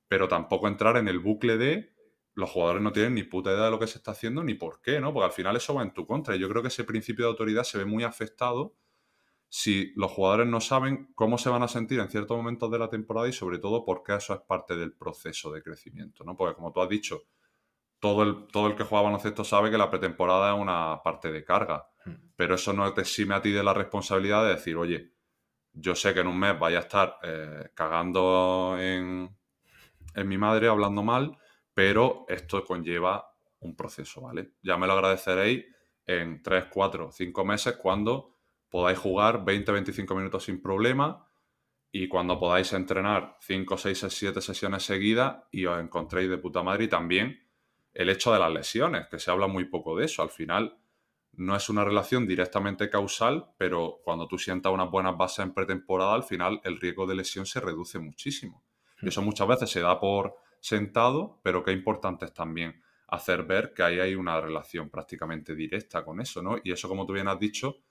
pero 0.08 0.28
tampoco 0.28 0.68
entrar 0.68 0.96
en 0.98 1.08
el 1.08 1.18
bucle 1.18 1.56
de 1.56 1.95
los 2.36 2.50
jugadores 2.50 2.82
no 2.82 2.92
tienen 2.92 3.14
ni 3.14 3.22
puta 3.22 3.50
idea 3.50 3.64
de 3.64 3.70
lo 3.70 3.78
que 3.78 3.86
se 3.86 3.96
está 3.96 4.10
haciendo 4.10 4.44
ni 4.44 4.54
por 4.54 4.82
qué, 4.82 5.00
¿no? 5.00 5.12
Porque 5.12 5.24
al 5.24 5.32
final 5.32 5.56
eso 5.56 5.74
va 5.74 5.82
en 5.82 5.94
tu 5.94 6.06
contra. 6.06 6.36
Y 6.36 6.38
yo 6.38 6.48
creo 6.50 6.60
que 6.60 6.68
ese 6.68 6.84
principio 6.84 7.24
de 7.24 7.30
autoridad 7.30 7.64
se 7.64 7.78
ve 7.78 7.86
muy 7.86 8.04
afectado 8.04 8.76
si 9.48 9.92
los 9.96 10.10
jugadores 10.10 10.46
no 10.46 10.60
saben 10.60 11.12
cómo 11.14 11.38
se 11.38 11.48
van 11.48 11.62
a 11.62 11.68
sentir 11.68 11.98
en 11.98 12.10
ciertos 12.10 12.36
momentos 12.36 12.70
de 12.70 12.78
la 12.78 12.90
temporada 12.90 13.26
y 13.26 13.32
sobre 13.32 13.58
todo 13.58 13.86
porque 13.86 14.14
eso 14.14 14.34
es 14.34 14.40
parte 14.40 14.76
del 14.76 14.92
proceso 14.92 15.50
de 15.50 15.62
crecimiento, 15.62 16.24
¿no? 16.24 16.36
Porque 16.36 16.54
como 16.54 16.72
tú 16.72 16.82
has 16.82 16.90
dicho, 16.90 17.22
todo 18.00 18.22
el, 18.22 18.48
todo 18.48 18.66
el 18.66 18.76
que 18.76 18.84
juega 18.84 19.04
baloncesto 19.04 19.42
sabe 19.42 19.70
que 19.70 19.78
la 19.78 19.88
pretemporada 19.88 20.54
es 20.54 20.60
una 20.60 21.00
parte 21.02 21.32
de 21.32 21.42
carga, 21.42 21.88
hmm. 22.04 22.32
pero 22.36 22.56
eso 22.56 22.74
no 22.74 22.92
te 22.92 23.00
exime 23.00 23.34
a 23.34 23.40
ti 23.40 23.50
de 23.50 23.64
la 23.64 23.72
responsabilidad 23.72 24.44
de 24.44 24.50
decir, 24.50 24.76
oye, 24.76 25.14
yo 25.72 25.94
sé 25.94 26.12
que 26.12 26.20
en 26.20 26.26
un 26.26 26.38
mes 26.38 26.58
vaya 26.58 26.78
a 26.78 26.82
estar 26.82 27.16
eh, 27.22 27.70
cagando 27.74 28.76
en, 28.78 29.34
en 30.14 30.28
mi 30.28 30.36
madre, 30.36 30.68
hablando 30.68 31.02
mal, 31.02 31.38
pero 31.76 32.24
esto 32.26 32.64
conlleva 32.64 33.34
un 33.60 33.76
proceso, 33.76 34.22
¿vale? 34.22 34.52
Ya 34.62 34.78
me 34.78 34.86
lo 34.86 34.94
agradeceréis 34.94 35.66
en 36.06 36.42
3, 36.42 36.68
4, 36.70 37.12
5 37.12 37.44
meses 37.44 37.76
cuando 37.76 38.38
podáis 38.70 38.98
jugar 38.98 39.44
20, 39.44 39.72
25 39.72 40.14
minutos 40.14 40.44
sin 40.44 40.62
problema 40.62 41.28
y 41.92 42.08
cuando 42.08 42.40
podáis 42.40 42.72
entrenar 42.72 43.36
5, 43.42 43.76
6, 43.76 44.06
7 44.08 44.40
sesiones 44.40 44.84
seguidas 44.84 45.42
y 45.50 45.66
os 45.66 45.78
encontréis 45.78 46.30
de 46.30 46.38
puta 46.38 46.62
madre 46.62 46.84
y 46.84 46.88
también 46.88 47.46
el 47.92 48.08
hecho 48.08 48.32
de 48.32 48.38
las 48.38 48.50
lesiones, 48.50 49.08
que 49.10 49.18
se 49.18 49.30
habla 49.30 49.46
muy 49.46 49.66
poco 49.66 49.98
de 49.98 50.06
eso. 50.06 50.22
Al 50.22 50.30
final 50.30 50.78
no 51.32 51.54
es 51.54 51.68
una 51.68 51.84
relación 51.84 52.26
directamente 52.26 52.88
causal, 52.88 53.50
pero 53.58 54.00
cuando 54.02 54.26
tú 54.26 54.38
sientas 54.38 54.72
unas 54.72 54.90
buenas 54.90 55.18
bases 55.18 55.40
en 55.40 55.52
pretemporada, 55.52 56.14
al 56.14 56.24
final 56.24 56.58
el 56.64 56.80
riesgo 56.80 57.06
de 57.06 57.16
lesión 57.16 57.44
se 57.44 57.60
reduce 57.60 57.98
muchísimo. 57.98 58.64
Y 59.02 59.08
eso 59.08 59.20
muchas 59.20 59.46
veces 59.46 59.68
se 59.68 59.82
da 59.82 60.00
por 60.00 60.45
sentado, 60.66 61.40
pero 61.44 61.62
qué 61.62 61.70
importante 61.70 62.24
es 62.24 62.34
también 62.34 62.82
hacer 63.06 63.44
ver 63.44 63.72
que 63.72 63.84
ahí 63.84 64.00
hay 64.00 64.16
una 64.16 64.40
relación 64.40 64.90
prácticamente 64.90 65.54
directa 65.54 66.04
con 66.04 66.20
eso, 66.20 66.42
¿no? 66.42 66.58
Y 66.64 66.72
eso, 66.72 66.88
como 66.88 67.06
tú 67.06 67.12
bien 67.12 67.28
has 67.28 67.38
dicho, 67.38 67.84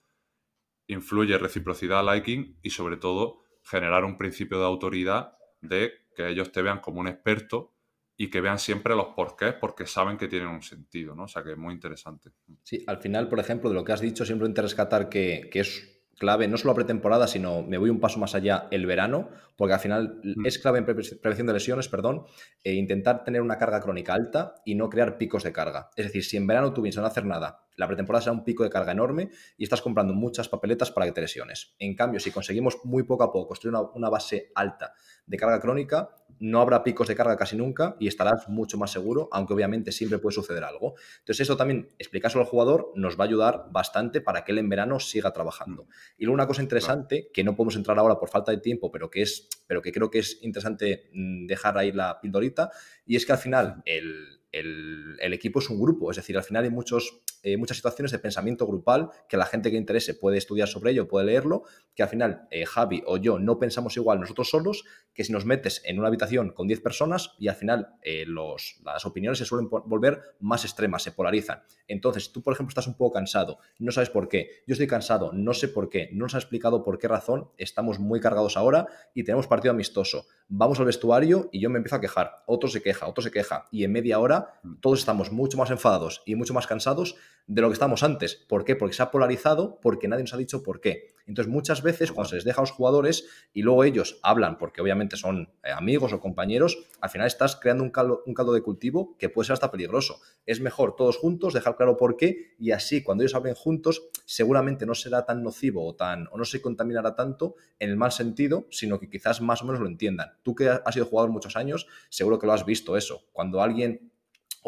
influye 0.86 1.38
reciprocidad, 1.38 2.04
liking 2.04 2.58
y 2.62 2.68
sobre 2.68 2.98
todo 2.98 3.44
generar 3.62 4.04
un 4.04 4.18
principio 4.18 4.58
de 4.58 4.66
autoridad 4.66 5.38
de 5.62 5.90
que 6.14 6.28
ellos 6.28 6.52
te 6.52 6.60
vean 6.60 6.80
como 6.80 7.00
un 7.00 7.08
experto 7.08 7.72
y 8.14 8.28
que 8.28 8.42
vean 8.42 8.58
siempre 8.58 8.94
los 8.94 9.08
porqués 9.08 9.54
porque 9.54 9.86
saben 9.86 10.18
que 10.18 10.28
tienen 10.28 10.48
un 10.48 10.62
sentido, 10.62 11.14
¿no? 11.14 11.24
O 11.24 11.28
sea 11.28 11.42
que 11.42 11.52
es 11.52 11.58
muy 11.58 11.72
interesante. 11.72 12.32
Sí, 12.62 12.84
al 12.86 12.98
final, 12.98 13.28
por 13.28 13.40
ejemplo, 13.40 13.70
de 13.70 13.74
lo 13.74 13.84
que 13.84 13.92
has 13.92 14.00
dicho, 14.02 14.26
simplemente 14.26 14.60
rescatar 14.60 15.08
que, 15.08 15.48
que 15.50 15.60
es 15.60 15.95
clave, 16.18 16.48
no 16.48 16.56
solo 16.56 16.72
a 16.72 16.74
pretemporada, 16.74 17.26
sino 17.26 17.62
me 17.62 17.78
voy 17.78 17.90
un 17.90 18.00
paso 18.00 18.18
más 18.18 18.34
allá 18.34 18.68
el 18.70 18.86
verano, 18.86 19.30
porque 19.56 19.74
al 19.74 19.80
final 19.80 20.20
mm. 20.22 20.46
es 20.46 20.58
clave 20.58 20.78
en 20.78 20.84
prevención 20.84 21.46
de 21.46 21.52
lesiones, 21.52 21.88
perdón, 21.88 22.24
e 22.64 22.74
intentar 22.74 23.24
tener 23.24 23.42
una 23.42 23.58
carga 23.58 23.80
crónica 23.80 24.14
alta 24.14 24.54
y 24.64 24.74
no 24.74 24.88
crear 24.88 25.18
picos 25.18 25.42
de 25.42 25.52
carga. 25.52 25.90
Es 25.96 26.06
decir, 26.06 26.24
si 26.24 26.36
en 26.36 26.46
verano 26.46 26.72
tú 26.72 26.82
vienes 26.82 26.98
a 26.98 27.02
no 27.02 27.06
hacer 27.06 27.24
nada, 27.24 27.65
la 27.76 27.86
pretemporada 27.86 28.22
será 28.22 28.32
un 28.32 28.44
pico 28.44 28.64
de 28.64 28.70
carga 28.70 28.92
enorme 28.92 29.30
y 29.56 29.64
estás 29.64 29.82
comprando 29.82 30.14
muchas 30.14 30.48
papeletas 30.48 30.90
para 30.90 31.06
que 31.06 31.12
te 31.12 31.20
lesiones. 31.20 31.74
En 31.78 31.94
cambio, 31.94 32.20
si 32.20 32.30
conseguimos 32.30 32.78
muy 32.84 33.04
poco 33.04 33.24
a 33.24 33.32
poco 33.32 33.48
construir 33.48 33.76
una 33.94 34.08
base 34.08 34.50
alta 34.54 34.94
de 35.26 35.36
carga 35.36 35.60
crónica, 35.60 36.10
no 36.38 36.60
habrá 36.60 36.82
picos 36.82 37.08
de 37.08 37.14
carga 37.14 37.36
casi 37.36 37.56
nunca 37.56 37.96
y 37.98 38.08
estarás 38.08 38.48
mucho 38.48 38.76
más 38.78 38.90
seguro, 38.90 39.28
aunque 39.32 39.54
obviamente 39.54 39.92
siempre 39.92 40.18
puede 40.18 40.34
suceder 40.34 40.64
algo. 40.64 40.94
Entonces, 41.20 41.40
eso 41.40 41.56
también, 41.56 41.92
explicárselo 41.98 42.42
al 42.42 42.48
jugador, 42.48 42.92
nos 42.94 43.18
va 43.18 43.24
a 43.24 43.26
ayudar 43.26 43.66
bastante 43.70 44.20
para 44.20 44.44
que 44.44 44.52
él 44.52 44.58
en 44.58 44.68
verano 44.68 45.00
siga 45.00 45.32
trabajando. 45.32 45.84
Mm. 45.84 45.88
Y 46.18 46.24
luego 46.24 46.34
una 46.34 46.46
cosa 46.46 46.62
interesante, 46.62 47.30
que 47.32 47.44
no 47.44 47.56
podemos 47.56 47.76
entrar 47.76 47.98
ahora 47.98 48.18
por 48.18 48.28
falta 48.28 48.52
de 48.52 48.58
tiempo, 48.58 48.90
pero 48.90 49.10
que, 49.10 49.22
es, 49.22 49.48
pero 49.66 49.80
que 49.82 49.92
creo 49.92 50.10
que 50.10 50.18
es 50.18 50.38
interesante 50.42 51.10
mm, 51.12 51.46
dejar 51.46 51.78
ahí 51.78 51.92
la 51.92 52.20
pildorita, 52.20 52.70
y 53.06 53.16
es 53.16 53.24
que 53.24 53.32
al 53.32 53.38
final 53.38 53.82
el, 53.84 54.40
el, 54.60 55.32
equipo 55.32 55.58
es 55.58 55.68
un 55.68 55.80
grupo, 55.80 56.10
es 56.10 56.16
decir, 56.16 56.36
al 56.36 56.42
final 56.42 56.64
hay 56.64 56.70
muchos, 56.70 57.20
eh, 57.42 57.56
muchas 57.56 57.76
situaciones 57.76 58.10
de 58.10 58.18
pensamiento 58.18 58.66
grupal 58.66 59.10
que 59.28 59.36
la 59.36 59.44
gente 59.44 59.70
que 59.70 59.76
interese 59.76 60.14
puede 60.14 60.38
estudiar 60.38 60.68
sobre 60.68 60.92
ello, 60.92 61.08
puede 61.08 61.26
leerlo, 61.26 61.64
que 61.94 62.02
al 62.02 62.08
final 62.08 62.46
eh, 62.50 62.64
Javi 62.64 63.02
o 63.06 63.18
yo 63.18 63.38
no 63.38 63.58
pensamos 63.58 63.96
igual 63.96 64.20
nosotros 64.20 64.48
solos, 64.48 64.84
que 65.12 65.24
si 65.24 65.32
nos 65.32 65.44
metes 65.44 65.82
en 65.84 65.98
una 65.98 66.08
habitación 66.08 66.50
con 66.50 66.68
10 66.68 66.80
personas 66.80 67.34
y 67.38 67.48
al 67.48 67.56
final 67.56 67.94
eh, 68.02 68.24
los, 68.26 68.80
las 68.84 69.04
opiniones 69.04 69.38
se 69.38 69.44
suelen 69.44 69.68
volver 69.68 70.20
más 70.40 70.64
extremas, 70.64 71.02
se 71.02 71.12
polarizan. 71.12 71.62
Entonces, 71.88 72.32
tú, 72.32 72.42
por 72.42 72.54
ejemplo, 72.54 72.70
estás 72.70 72.86
un 72.86 72.94
poco 72.94 73.14
cansado, 73.14 73.58
no 73.78 73.92
sabes 73.92 74.10
por 74.10 74.28
qué, 74.28 74.62
yo 74.66 74.72
estoy 74.72 74.86
cansado, 74.86 75.32
no 75.32 75.52
sé 75.54 75.68
por 75.68 75.90
qué, 75.90 76.08
no 76.12 76.24
nos 76.24 76.34
ha 76.34 76.38
explicado 76.38 76.82
por 76.82 76.98
qué 76.98 77.08
razón, 77.08 77.50
estamos 77.58 77.98
muy 77.98 78.20
cargados 78.20 78.56
ahora 78.56 78.86
y 79.14 79.24
tenemos 79.24 79.46
partido 79.46 79.72
amistoso. 79.72 80.26
Vamos 80.48 80.78
al 80.78 80.86
vestuario 80.86 81.48
y 81.52 81.60
yo 81.60 81.70
me 81.70 81.78
empiezo 81.78 81.96
a 81.96 82.00
quejar, 82.00 82.42
otro 82.46 82.68
se 82.68 82.82
queja, 82.82 83.06
otro 83.06 83.22
se 83.22 83.30
queja 83.30 83.66
y 83.70 83.84
en 83.84 83.92
media 83.92 84.18
hora 84.18 84.45
Mm. 84.62 84.74
todos 84.80 84.98
estamos 84.98 85.32
mucho 85.32 85.56
más 85.56 85.70
enfadados 85.70 86.22
y 86.26 86.34
mucho 86.34 86.54
más 86.54 86.66
cansados, 86.66 87.16
de 87.46 87.62
lo 87.62 87.68
que 87.68 87.74
estamos 87.74 88.02
antes. 88.02 88.34
¿Por 88.34 88.64
qué? 88.64 88.74
Porque 88.74 88.94
se 88.94 89.02
ha 89.02 89.10
polarizado, 89.10 89.78
porque 89.80 90.08
nadie 90.08 90.24
nos 90.24 90.34
ha 90.34 90.36
dicho 90.36 90.62
por 90.62 90.80
qué. 90.80 91.14
Entonces, 91.26 91.52
muchas 91.52 91.82
veces 91.82 92.12
cuando 92.12 92.30
se 92.30 92.36
les 92.36 92.44
deja 92.44 92.60
a 92.60 92.62
los 92.62 92.70
jugadores 92.70 93.26
y 93.52 93.62
luego 93.62 93.84
ellos 93.84 94.18
hablan, 94.22 94.58
porque 94.58 94.80
obviamente 94.80 95.16
son 95.16 95.48
eh, 95.62 95.70
amigos 95.70 96.12
o 96.12 96.20
compañeros, 96.20 96.78
al 97.00 97.10
final 97.10 97.26
estás 97.26 97.56
creando 97.56 97.84
un 97.84 97.90
caldo, 97.90 98.22
un 98.26 98.34
caldo 98.34 98.52
de 98.52 98.62
cultivo 98.62 99.16
que 99.16 99.28
puede 99.28 99.46
ser 99.46 99.54
hasta 99.54 99.70
peligroso. 99.70 100.20
Es 100.44 100.60
mejor 100.60 100.96
todos 100.96 101.16
juntos 101.16 101.54
dejar 101.54 101.76
claro 101.76 101.96
por 101.96 102.16
qué 102.16 102.54
y 102.58 102.70
así 102.72 103.02
cuando 103.02 103.22
ellos 103.22 103.34
hablen 103.34 103.54
juntos 103.54 104.08
seguramente 104.24 104.86
no 104.86 104.94
será 104.94 105.24
tan 105.24 105.42
nocivo 105.42 105.86
o, 105.86 105.94
tan, 105.94 106.28
o 106.30 106.38
no 106.38 106.44
se 106.44 106.60
contaminará 106.60 107.14
tanto 107.14 107.54
en 107.78 107.90
el 107.90 107.96
mal 107.96 108.12
sentido, 108.12 108.66
sino 108.70 108.98
que 108.98 109.08
quizás 109.08 109.40
más 109.40 109.62
o 109.62 109.66
menos 109.66 109.80
lo 109.80 109.88
entiendan. 109.88 110.32
Tú 110.42 110.54
que 110.54 110.68
has 110.68 110.94
sido 110.94 111.06
jugador 111.06 111.30
muchos 111.30 111.56
años, 111.56 111.86
seguro 112.08 112.38
que 112.38 112.46
lo 112.46 112.52
has 112.52 112.64
visto 112.64 112.96
eso. 112.96 113.24
Cuando 113.32 113.62
alguien 113.62 114.12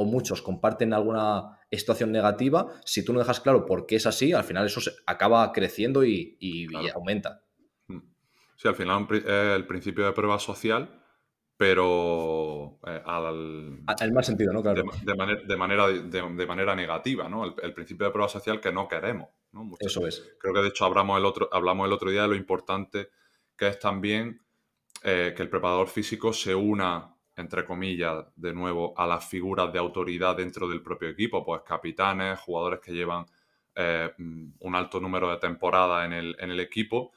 o 0.01 0.05
muchos 0.05 0.43
comparten 0.43 0.93
alguna 0.95 1.59
situación 1.73 2.13
negativa, 2.13 2.69
si 2.85 3.05
tú 3.05 3.13
no 3.13 3.19
dejas 3.19 3.41
claro 3.41 3.67
por 3.67 3.85
qué 3.85 3.97
es 3.97 4.07
así, 4.07 4.33
al 4.33 4.45
final 4.45 4.65
eso 4.65 4.81
se 4.81 4.93
acaba 5.07 5.51
creciendo 5.53 6.05
y, 6.05 6.69
aumenta. 6.95 7.43
Mm. 7.89 7.99
Sí, 8.55 8.69
al 8.69 8.77
final 8.77 9.09
es 9.11 9.25
el 9.27 9.67
principio 9.67 10.07
de 10.07 10.13
prueba 10.13 10.39
social, 10.39 11.03
pero 11.57 12.79
eh, 12.87 13.03
al... 13.05 13.81
El 14.01 14.13
mal 14.13 14.23
sentido, 14.23 14.53
¿no? 14.53 14.63
Claro. 14.63 14.85
De, 15.03 15.17
manera, 15.17 15.89
de, 15.89 16.47
manera, 16.47 16.77
negativa, 16.77 17.29
¿no? 17.29 17.45
El, 17.45 17.75
principio 17.75 18.07
de 18.07 18.13
prueba 18.13 18.29
social 18.29 18.61
que 18.61 18.71
no 18.71 18.87
queremos. 18.87 19.31
¿no? 19.51 19.69
eso 19.81 20.07
es. 20.07 20.37
Creo 20.39 20.55
que 20.55 20.61
de 20.61 20.69
hecho 20.69 20.85
hablamos 20.85 21.19
el, 21.19 21.25
otro, 21.25 21.49
hablamos 21.51 21.89
el 21.89 21.93
otro 21.93 22.11
día 22.11 22.23
de 22.23 22.29
lo 22.29 22.37
importante 22.37 23.11
que 23.57 23.67
es 23.67 23.81
también 23.81 24.43
eh, 25.03 25.35
que 25.37 25.43
el 25.43 25.51
preparador 25.51 25.89
físico 25.89 26.33
se 26.33 26.55
una 26.55 27.18
entre 27.39 27.65
comillas, 27.65 28.27
de 28.35 28.53
nuevo, 28.53 28.93
a 28.97 29.07
las 29.07 29.25
figuras 29.25 29.73
de 29.73 29.79
autoridad 29.79 30.37
dentro 30.37 30.69
del 30.69 30.83
propio 30.83 31.09
equipo, 31.09 31.45
pues 31.45 31.63
capitanes, 31.63 32.41
jugadores 32.41 32.81
que 32.81 32.93
llevan 32.93 33.27
eh, 33.77 34.13
un 34.19 34.75
alto 34.75 34.99
número 34.99 35.31
de 35.31 35.37
temporadas 35.37 36.05
en 36.07 36.13
el, 36.13 36.61
equipo, 36.61 37.13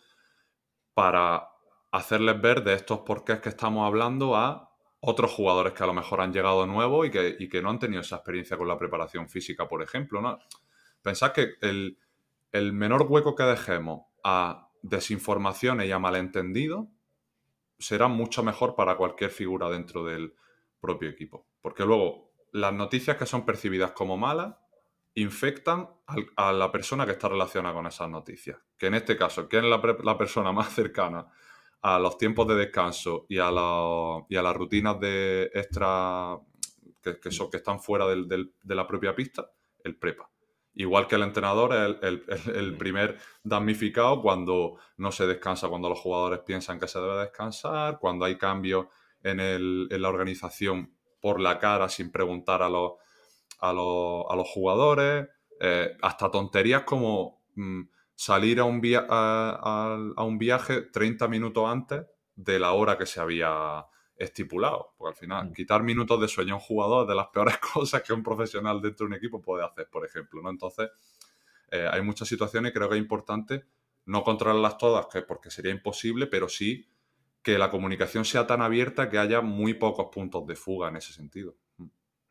para 0.94 1.50
hacerles 1.90 2.40
ver 2.40 2.64
de 2.64 2.76
estos 2.76 3.00
porqués 3.00 3.40
que 3.40 3.50
estamos 3.50 3.88
hablando 3.88 4.36
a 4.36 4.70
otros 5.00 5.32
jugadores 5.32 5.74
que 5.74 5.84
a 5.84 5.88
lo 5.88 5.96
mejor 5.96 6.22
han 6.22 6.32
llegado 6.32 6.68
nuevos 6.68 7.08
y 7.08 7.10
que, 7.10 7.50
que 7.50 7.62
no 7.64 7.72
han 7.72 7.80
tenido 7.80 8.02
esa 8.02 8.18
experiencia 8.18 8.58
con 8.58 8.68
la 8.68 8.78
preparación 8.78 9.28
física, 9.28 9.68
por 9.68 9.82
ejemplo. 9.82 10.22
¿no? 10.22 10.38
Pensad 11.02 11.32
que 11.32 11.56
el, 11.62 11.98
el 12.52 12.74
menor 12.74 13.08
hueco 13.10 13.34
que 13.34 13.42
dejemos 13.42 14.04
a 14.24 14.70
desinformaciones 14.84 15.88
y 15.88 15.92
a 15.92 15.98
malentendidos 15.98 16.86
será 17.82 18.08
mucho 18.08 18.44
mejor 18.44 18.76
para 18.76 18.96
cualquier 18.96 19.32
figura 19.32 19.70
dentro 19.70 20.06
del 20.06 20.34
propio 20.80 21.10
equipo. 21.10 21.48
Porque 21.62 21.84
luego 21.84 22.32
las 22.54 22.74
noticias 22.74 23.18
que 23.18 23.26
son 23.26 23.46
percibidas 23.46 23.92
como 23.92 24.18
malas 24.18 24.56
infectan 25.16 25.90
a 26.38 26.54
la 26.54 26.72
persona 26.72 27.06
que 27.06 27.14
está 27.14 27.28
relacionada 27.28 27.76
con 27.76 27.88
esas 27.88 28.10
noticias. 28.10 28.58
Que 28.78 28.88
en 28.88 28.96
este 28.96 29.18
caso, 29.18 29.48
¿quién 29.50 29.66
es 29.66 29.70
la, 29.70 30.18
persona 30.18 30.52
más 30.54 30.74
cercana 30.74 31.28
a 31.82 32.00
los 32.00 32.18
tiempos 32.18 32.48
de 32.48 32.56
descanso 32.56 33.26
y 33.28 33.40
a, 33.40 33.50
y 34.30 34.36
a 34.36 34.42
las 34.42 34.56
rutinas 34.56 35.00
de 35.00 35.52
extra 35.54 36.40
que, 37.02 37.32
son, 37.32 37.50
que 37.50 37.58
están 37.58 37.80
fuera 37.80 38.06
de 38.08 38.76
la 38.76 38.88
propia 38.88 39.16
pista? 39.16 39.52
El 39.84 39.98
prepa. 39.98 40.30
Igual 40.74 41.08
que 41.08 41.16
el 41.16 41.24
entrenador 41.24 41.74
es 42.02 42.48
el, 42.48 42.78
primer 42.78 43.18
damnificado 43.44 44.22
cuando 44.22 44.78
no 44.98 45.12
se 45.12 45.28
descansa, 45.28 45.68
cuando 45.68 45.90
los 45.90 46.00
jugadores 46.00 46.40
piensan 46.40 46.80
que 46.80 46.88
se 46.88 47.00
debe 47.00 47.20
descansar, 47.20 48.00
cuando 48.00 48.24
hay 48.24 48.38
cambios 48.38 48.88
en, 49.22 49.90
la 49.90 50.10
organización 50.10 50.96
por 51.20 51.42
la 51.42 51.60
cara 51.60 51.90
sin 51.90 52.12
preguntar 52.12 52.64
a 52.64 52.70
los, 52.70 52.94
a 53.60 53.74
los, 53.74 54.48
jugadores, 54.48 55.28
eh, 55.60 55.98
hasta 56.02 56.32
tonterías 56.32 56.84
como 56.84 57.44
mm, 57.56 57.82
salir 58.16 58.62
a 58.62 58.64
un, 58.64 58.82
a 59.10 60.24
un 60.24 60.38
viaje 60.38 60.84
30 60.84 61.28
minutos 61.28 61.70
antes 61.70 62.06
de 62.34 62.60
la 62.60 62.72
hora 62.72 62.98
que 62.98 63.06
se 63.06 63.20
había 63.20 63.86
estipulado. 64.24 64.94
Porque 64.98 65.16
al 65.16 65.20
final, 65.20 65.50
mm. 65.50 65.54
quitar 65.54 65.84
minutos 65.84 66.20
de 66.22 66.28
sueño 66.28 66.54
a 66.54 66.58
un 66.58 66.62
jugador 66.62 67.04
es 67.04 67.10
de 67.10 67.16
las 67.16 67.28
peores 67.28 67.58
cosas 67.74 68.02
que 68.04 68.14
un 68.14 68.24
profesional 68.24 68.82
dentro 68.82 69.06
de 69.06 69.12
un 69.12 69.18
equipo 69.18 69.42
puede 69.42 69.66
hacer, 69.66 69.88
por 69.90 70.06
ejemplo. 70.06 70.42
¿no? 70.42 70.50
Entonces, 70.50 70.90
eh, 71.72 71.88
hay 71.92 72.02
muchas 72.02 72.28
situaciones 72.28 72.74
creo 72.74 72.90
que 72.90 72.96
es 72.96 73.02
importante 73.02 73.66
no 74.06 74.24
controlarlas 74.24 74.78
todas, 74.78 75.08
que, 75.08 75.22
porque 75.22 75.52
sería 75.52 75.72
imposible, 75.72 76.28
pero 76.28 76.50
sí 76.50 76.90
que 77.42 77.58
la 77.58 77.70
comunicación 77.70 78.26
sea 78.26 78.46
tan 78.46 78.62
abierta 78.62 79.10
que 79.10 79.18
haya 79.18 79.42
muy 79.42 79.74
pocos 79.74 80.08
puntos 80.12 80.46
de 80.48 80.56
fuga 80.56 80.90
en 80.90 80.98
ese 80.98 81.14
sentido. 81.14 81.56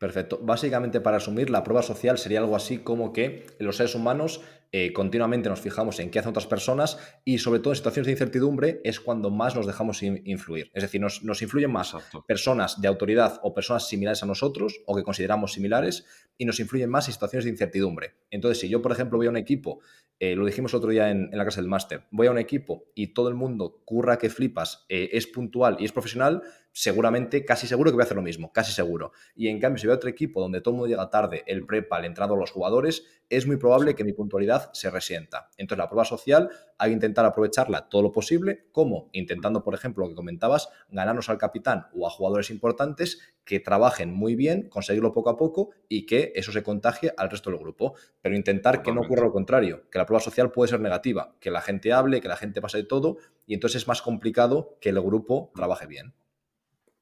Perfecto. 0.01 0.39
Básicamente, 0.41 0.99
para 0.99 1.17
asumir, 1.17 1.51
la 1.51 1.63
prueba 1.63 1.83
social 1.83 2.17
sería 2.17 2.39
algo 2.39 2.55
así 2.55 2.79
como 2.79 3.13
que 3.13 3.45
los 3.59 3.77
seres 3.77 3.93
humanos 3.93 4.41
eh, 4.71 4.93
continuamente 4.93 5.47
nos 5.47 5.61
fijamos 5.61 5.99
en 5.99 6.09
qué 6.09 6.17
hacen 6.17 6.31
otras 6.31 6.47
personas 6.47 6.97
y 7.23 7.37
sobre 7.37 7.59
todo 7.59 7.73
en 7.73 7.75
situaciones 7.75 8.07
de 8.07 8.13
incertidumbre 8.13 8.81
es 8.83 8.99
cuando 8.99 9.29
más 9.29 9.55
nos 9.55 9.67
dejamos 9.67 10.01
influir. 10.01 10.71
Es 10.73 10.81
decir, 10.81 10.99
nos, 11.01 11.41
influyen 11.43 11.71
más 11.71 11.93
personas 12.25 12.81
de 12.81 12.87
autoridad 12.87 13.39
o 13.43 13.53
personas 13.53 13.87
similares 13.89 14.23
a 14.23 14.25
nosotros 14.25 14.81
o 14.87 14.95
que 14.95 15.03
consideramos 15.03 15.53
similares 15.53 16.03
y 16.35 16.45
nos 16.45 16.59
influyen 16.59 16.89
más 16.89 17.07
en 17.07 17.13
situaciones 17.13 17.45
de 17.45 17.51
incertidumbre. 17.51 18.15
Entonces, 18.31 18.59
si 18.59 18.69
yo, 18.69 18.81
por 18.81 18.93
ejemplo, 18.93 19.19
voy 19.19 19.27
a 19.27 19.29
un 19.29 19.37
equipo, 19.37 19.81
eh, 20.19 20.35
lo 20.35 20.47
dijimos 20.47 20.73
otro 20.73 20.89
día 20.89 21.11
en, 21.11 21.29
la 21.31 21.45
casa 21.45 21.61
del 21.61 21.69
máster, 21.69 22.07
voy 22.09 22.25
a 22.25 22.31
un 22.31 22.39
equipo 22.39 22.85
y 22.95 23.13
todo 23.13 23.29
el 23.29 23.35
mundo 23.35 23.83
curra 23.85 24.17
que 24.17 24.31
flipas, 24.31 24.85
eh, 24.89 25.09
es 25.13 25.27
puntual 25.27 25.77
y 25.79 25.85
es 25.85 25.91
profesional, 25.91 26.41
seguramente, 26.71 27.45
casi 27.45 27.67
seguro 27.67 27.91
que 27.91 27.95
voy 27.95 28.03
a 28.03 28.05
hacer 28.05 28.17
lo 28.17 28.23
mismo, 28.23 28.51
casi 28.51 28.71
seguro. 28.71 29.11
Y 29.35 29.47
en 29.47 29.59
cambio, 29.59 29.81
si 29.81 29.87
a 29.87 29.93
otro 29.93 30.09
equipo 30.09 30.41
donde 30.41 30.61
todo 30.61 30.73
el 30.73 30.77
mundo 30.77 30.89
llega 30.89 31.09
tarde, 31.09 31.43
el 31.47 31.65
prepa, 31.65 31.99
el 31.99 32.05
entrado, 32.05 32.35
los 32.35 32.51
jugadores, 32.51 33.05
es 33.29 33.47
muy 33.47 33.57
probable 33.57 33.95
que 33.95 34.03
mi 34.03 34.13
puntualidad 34.13 34.71
se 34.73 34.89
resienta. 34.89 35.49
Entonces, 35.57 35.77
la 35.77 35.89
prueba 35.89 36.05
social 36.05 36.49
hay 36.77 36.89
que 36.89 36.95
intentar 36.95 37.25
aprovecharla 37.25 37.87
todo 37.89 38.01
lo 38.01 38.11
posible, 38.11 38.67
como 38.71 39.09
intentando, 39.13 39.63
por 39.63 39.73
ejemplo, 39.73 40.03
lo 40.03 40.09
que 40.09 40.15
comentabas, 40.15 40.69
ganarnos 40.89 41.29
al 41.29 41.37
capitán 41.37 41.87
o 41.93 42.07
a 42.07 42.09
jugadores 42.09 42.49
importantes 42.49 43.19
que 43.45 43.59
trabajen 43.59 44.13
muy 44.13 44.35
bien, 44.35 44.69
conseguirlo 44.69 45.13
poco 45.13 45.29
a 45.29 45.37
poco 45.37 45.69
y 45.87 46.05
que 46.05 46.31
eso 46.35 46.51
se 46.51 46.63
contagie 46.63 47.13
al 47.17 47.29
resto 47.29 47.49
del 47.49 47.59
grupo. 47.59 47.95
Pero 48.21 48.35
intentar 48.35 48.81
que 48.81 48.91
no 48.91 49.01
ocurra 49.01 49.23
lo 49.23 49.31
contrario, 49.31 49.89
que 49.89 49.97
la 49.97 50.05
prueba 50.05 50.21
social 50.21 50.51
puede 50.51 50.69
ser 50.69 50.79
negativa, 50.79 51.35
que 51.39 51.51
la 51.51 51.61
gente 51.61 51.93
hable, 51.93 52.21
que 52.21 52.27
la 52.27 52.37
gente 52.37 52.61
pase 52.61 52.77
de 52.77 52.83
todo 52.83 53.17
y 53.45 53.53
entonces 53.53 53.83
es 53.83 53.87
más 53.87 54.01
complicado 54.01 54.77
que 54.79 54.89
el 54.89 55.01
grupo 55.01 55.51
trabaje 55.55 55.87
bien. 55.87 56.13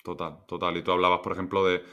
Total, 0.10 0.44
total. 0.48 0.76
Y 0.76 0.82
tú 0.82 0.92
hablabas, 0.92 1.20
por 1.20 1.34
ejemplo, 1.34 1.64
de 1.64 1.84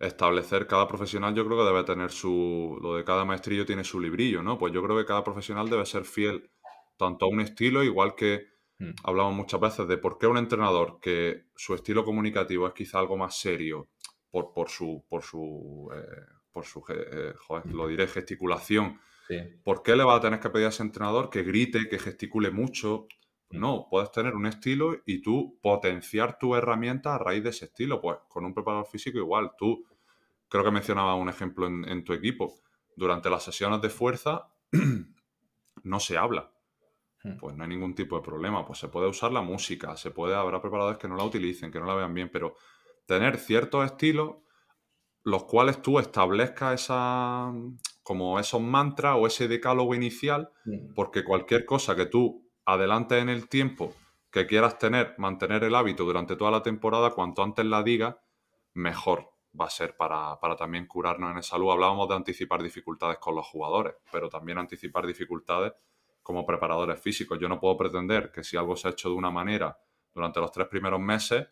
establecer 0.00 0.66
cada 0.66 0.88
profesional, 0.88 1.34
yo 1.34 1.44
creo 1.44 1.58
que 1.58 1.64
debe 1.64 1.84
tener 1.84 2.10
su. 2.10 2.78
Lo 2.80 2.96
de 2.96 3.04
cada 3.04 3.26
maestrillo 3.26 3.66
tiene 3.66 3.84
su 3.84 4.00
librillo, 4.00 4.42
¿no? 4.42 4.56
Pues 4.56 4.72
yo 4.72 4.82
creo 4.82 4.96
que 4.96 5.04
cada 5.04 5.22
profesional 5.22 5.68
debe 5.68 5.84
ser 5.84 6.06
fiel 6.06 6.50
tanto 6.96 7.26
a 7.26 7.28
un 7.28 7.42
estilo, 7.42 7.84
igual 7.84 8.14
que 8.14 8.46
hmm. 8.78 8.92
hablamos 9.04 9.34
muchas 9.34 9.60
veces 9.60 9.86
de 9.88 9.98
por 9.98 10.16
qué 10.16 10.26
un 10.26 10.38
entrenador 10.38 11.00
que 11.02 11.48
su 11.54 11.74
estilo 11.74 12.02
comunicativo 12.02 12.66
es 12.66 12.72
quizá 12.72 12.98
algo 12.98 13.18
más 13.18 13.38
serio 13.38 13.90
por, 14.30 14.54
por 14.54 14.70
su. 14.70 15.04
por 15.06 15.22
su. 15.22 15.90
Eh, 15.94 16.32
por 16.50 16.64
su 16.64 16.82
eh, 16.88 17.34
joder, 17.46 17.66
lo 17.66 17.88
diré, 17.88 18.06
gesticulación. 18.06 18.98
¿Por 19.64 19.82
qué 19.82 19.96
le 19.96 20.04
va 20.04 20.16
a 20.16 20.20
tener 20.22 20.40
que 20.40 20.48
pedir 20.48 20.64
a 20.64 20.68
ese 20.70 20.82
entrenador 20.82 21.28
que 21.28 21.42
grite, 21.42 21.90
que 21.90 21.98
gesticule 21.98 22.50
mucho? 22.50 23.06
No, 23.50 23.86
puedes 23.88 24.10
tener 24.10 24.34
un 24.34 24.46
estilo 24.46 24.96
y 25.06 25.22
tú 25.22 25.58
potenciar 25.62 26.38
tu 26.38 26.54
herramienta 26.54 27.14
a 27.14 27.18
raíz 27.18 27.44
de 27.44 27.50
ese 27.50 27.66
estilo. 27.66 28.00
Pues 28.00 28.18
con 28.28 28.44
un 28.44 28.52
preparador 28.52 28.86
físico 28.86 29.18
igual. 29.18 29.52
Tú, 29.56 29.84
creo 30.48 30.64
que 30.64 30.70
mencionaba 30.70 31.14
un 31.14 31.28
ejemplo 31.28 31.66
en, 31.66 32.04
tu 32.04 32.12
equipo. 32.12 32.54
Durante 32.96 33.30
las 33.30 33.44
sesiones 33.44 33.80
de 33.82 33.88
fuerza 33.88 34.48
no 35.84 36.00
se 36.00 36.18
habla. 36.18 36.50
Hmm. 37.22 37.36
Pues 37.38 37.56
no 37.56 37.62
hay 37.62 37.68
ningún 37.68 37.94
tipo 37.94 38.16
de 38.16 38.22
problema. 38.22 38.66
Pues 38.66 38.78
se 38.78 38.88
puede 38.88 39.08
usar 39.08 39.32
la 39.32 39.42
música, 39.42 39.96
se 39.96 40.10
puede, 40.10 40.34
habrá 40.34 40.60
preparadores 40.60 40.98
que 40.98 41.08
no 41.08 41.16
la 41.16 41.24
utilicen, 41.24 41.70
que 41.70 41.78
no 41.78 41.86
la 41.86 41.94
vean 41.94 42.14
bien, 42.14 42.30
pero 42.32 42.56
tener 43.06 43.38
ciertos 43.38 43.84
estilos 43.84 44.36
los 45.22 45.44
cuales 45.44 45.82
tú 45.82 45.98
establezcas 45.98 46.82
esa 46.82 47.52
como 48.04 48.38
esos 48.38 48.60
mantras 48.60 49.16
o 49.18 49.26
ese 49.26 49.48
decálogo 49.48 49.92
inicial, 49.94 50.50
hmm. 50.64 50.94
porque 50.94 51.24
cualquier 51.24 51.64
cosa 51.64 51.96
que 51.96 52.06
tú 52.06 52.45
adelante 52.66 53.18
en 53.18 53.28
el 53.28 53.48
tiempo 53.48 53.94
que 54.30 54.46
quieras 54.46 54.78
tener, 54.78 55.14
mantener 55.16 55.64
el 55.64 55.74
hábito 55.74 56.04
durante 56.04 56.36
toda 56.36 56.50
la 56.50 56.62
temporada, 56.62 57.12
cuanto 57.12 57.42
antes 57.42 57.64
la 57.64 57.82
diga, 57.82 58.20
mejor 58.74 59.32
va 59.58 59.66
a 59.66 59.70
ser 59.70 59.96
para, 59.96 60.38
también 60.58 60.86
curarnos 60.86 61.34
en 61.34 61.42
salud. 61.42 61.70
Hablábamos 61.70 62.08
de 62.08 62.16
anticipar 62.16 62.62
dificultades 62.62 63.18
con 63.18 63.34
los 63.34 63.46
jugadores, 63.46 63.94
pero 64.12 64.28
también 64.28 64.58
anticipar 64.58 65.06
dificultades 65.06 65.72
como 66.22 66.44
preparadores 66.44 67.00
físicos. 67.00 67.38
Yo 67.38 67.48
no 67.48 67.58
puedo 67.58 67.76
pretender 67.76 68.30
que 68.30 68.44
si 68.44 68.56
algo 68.56 68.76
se 68.76 68.88
ha 68.88 68.90
hecho 68.90 69.08
de 69.08 69.14
una 69.14 69.30
manera 69.30 69.78
durante 70.12 70.40
los 70.40 70.50
tres 70.50 70.66
primeros 70.68 71.00
meses, 71.00 71.46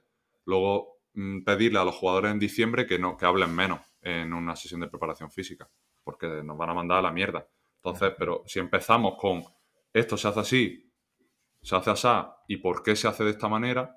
luego 0.44 0.98
mm, 1.14 1.42
pedirle 1.44 1.78
a 1.78 1.84
los 1.84 1.94
jugadores 1.94 2.32
en 2.32 2.38
diciembre 2.38 2.86
que, 2.86 2.98
no, 2.98 3.16
que 3.16 3.24
hablen 3.24 3.54
menos 3.54 3.80
en 4.02 4.34
una 4.34 4.56
sesión 4.56 4.80
de 4.80 4.88
preparación 4.88 5.30
física, 5.30 5.70
porque 6.02 6.26
nos 6.42 6.58
van 6.58 6.70
a 6.70 6.74
mandar 6.74 6.98
a 6.98 7.02
la 7.02 7.12
mierda. 7.12 7.48
Entonces, 7.76 8.12
pero 8.18 8.42
si 8.46 8.58
empezamos 8.58 9.14
con 9.16 9.42
esto 9.94 10.16
se 10.16 10.28
hace 10.28 10.40
así, 10.40 10.83
se 11.64 11.74
hace 11.76 11.90
así 11.90 12.08
y 12.46 12.58
por 12.58 12.82
qué 12.82 12.94
se 12.94 13.08
hace 13.08 13.24
de 13.24 13.30
esta 13.30 13.48
manera, 13.48 13.96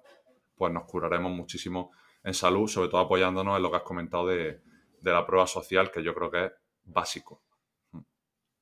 pues 0.56 0.74
nos 0.74 0.86
curaremos 0.86 1.32
muchísimo 1.34 1.92
en 2.24 2.34
salud, 2.34 2.68
sobre 2.68 2.88
todo 2.88 3.02
apoyándonos 3.02 3.58
en 3.58 3.64
lo 3.64 3.70
que 3.70 3.78
has 3.78 3.84
comentado 3.84 4.26
de, 4.28 4.62
la 5.04 5.26
prueba 5.26 5.46
social, 5.48 5.92
que 5.92 6.02
yo 6.02 6.14
creo 6.16 6.32
que 6.32 6.46
es 6.46 6.52
básico. 6.86 7.44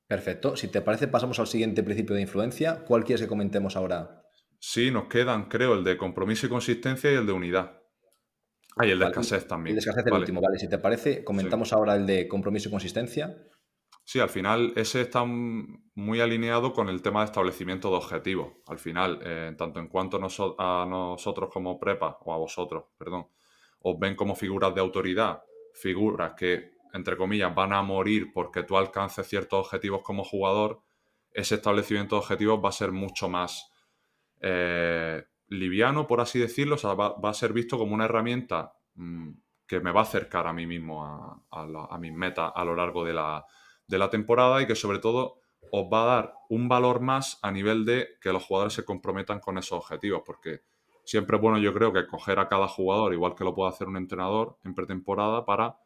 Perfecto. 0.06 0.56
Si 0.56 0.68
te 0.68 0.80
parece, 0.80 1.08
pasamos 1.08 1.38
al 1.40 1.46
siguiente 1.46 1.82
principio 1.82 2.14
de 2.14 2.22
influencia. 2.22 2.84
¿Cuál 2.84 3.04
quieres 3.04 3.22
que 3.22 3.28
comentemos 3.28 3.76
ahora? 3.76 4.22
Sí, 4.58 4.90
nos 4.90 5.08
quedan, 5.08 5.48
creo, 5.48 5.74
el 5.74 5.84
de 5.84 5.96
compromiso 5.96 6.46
y 6.46 6.48
consistencia 6.48 7.10
y 7.10 7.14
el 7.14 7.26
de 7.26 7.32
unidad. 7.32 7.82
Ah, 8.76 8.86
y 8.86 8.90
el 8.90 8.98
de 8.98 9.06
escasez 9.06 9.46
también. 9.46 9.76
El 9.76 9.82
de 9.82 9.88
escasez 9.88 10.06
el 10.06 10.12
último, 10.12 10.40
vale. 10.40 10.58
Si 10.58 10.68
te 10.68 10.78
parece, 10.78 11.24
comentamos 11.24 11.72
ahora 11.72 11.96
el 11.96 12.06
de 12.06 12.28
compromiso 12.28 12.68
y 12.68 12.72
consistencia. 12.72 13.36
Sí, 14.08 14.20
al 14.20 14.28
final 14.28 14.72
ese 14.76 15.00
está 15.00 15.24
muy 15.24 16.20
alineado 16.20 16.72
con 16.72 16.88
el 16.88 17.02
tema 17.02 17.20
de 17.20 17.26
establecimiento 17.26 17.90
de 17.90 17.96
objetivos. 17.96 18.52
Al 18.68 18.78
final, 18.78 19.18
eh, 19.20 19.52
tanto 19.58 19.80
en 19.80 19.88
cuanto 19.88 20.18
a 20.18 20.86
nosotros 20.86 21.50
como 21.52 21.80
prepa, 21.80 22.16
o 22.20 22.32
a 22.32 22.36
vosotros, 22.36 22.84
perdón, 22.96 23.26
os 23.80 23.98
ven 23.98 24.14
como 24.14 24.36
figuras 24.36 24.72
de 24.76 24.80
autoridad, 24.80 25.42
figuras 25.74 26.34
que, 26.36 26.70
entre 26.92 27.16
comillas, 27.16 27.52
van 27.52 27.72
a 27.72 27.82
morir 27.82 28.30
porque 28.32 28.62
tú 28.62 28.76
alcances 28.76 29.26
ciertos 29.26 29.66
objetivos 29.66 30.02
como 30.02 30.22
jugador, 30.22 30.82
ese 31.32 31.56
establecimiento 31.56 32.14
de 32.14 32.20
objetivos 32.20 32.64
va 32.64 32.68
a 32.68 32.72
ser 32.72 32.92
mucho 32.92 33.28
más 33.28 33.72
eh, 34.40 35.24
liviano, 35.48 36.06
por 36.06 36.20
así 36.20 36.38
decirlo, 36.38 36.76
o 36.76 36.78
sea, 36.78 36.94
va, 36.94 37.16
a 37.20 37.34
ser 37.34 37.52
visto 37.52 37.76
como 37.76 37.92
una 37.92 38.04
herramienta 38.04 38.72
mm, 38.94 39.30
que 39.66 39.80
me 39.80 39.90
va 39.90 40.02
a 40.02 40.04
acercar 40.04 40.46
a 40.46 40.52
mí 40.52 40.64
mismo 40.64 41.04
a, 41.04 41.42
a 41.50 41.98
mis 41.98 42.12
metas 42.12 42.52
a 42.54 42.64
lo 42.64 42.76
largo 42.76 43.04
de 43.04 43.12
la 43.12 43.44
de 43.86 43.98
la 43.98 44.10
temporada 44.10 44.60
y 44.62 44.66
que 44.66 44.74
sobre 44.74 44.98
todo 44.98 45.40
os 45.70 45.86
va 45.92 46.02
a 46.02 46.16
dar 46.16 46.34
un 46.48 46.68
valor 46.68 47.00
más 47.00 47.38
a 47.42 47.50
nivel 47.50 47.84
de 47.84 48.08
que 48.20 48.32
los 48.32 48.44
jugadores 48.44 48.74
se 48.74 48.84
comprometan 48.84 49.40
con 49.40 49.58
esos 49.58 49.78
objetivos, 49.78 50.22
porque 50.24 50.62
siempre 51.04 51.36
es 51.36 51.42
bueno 51.42 51.58
yo 51.58 51.72
creo 51.72 51.92
que 51.92 52.06
coger 52.06 52.38
a 52.38 52.48
cada 52.48 52.68
jugador, 52.68 53.12
igual 53.12 53.34
que 53.34 53.44
lo 53.44 53.54
puede 53.54 53.70
hacer 53.70 53.88
un 53.88 53.96
entrenador 53.96 54.58
en 54.64 54.74
pretemporada, 54.74 55.44
para 55.44 55.78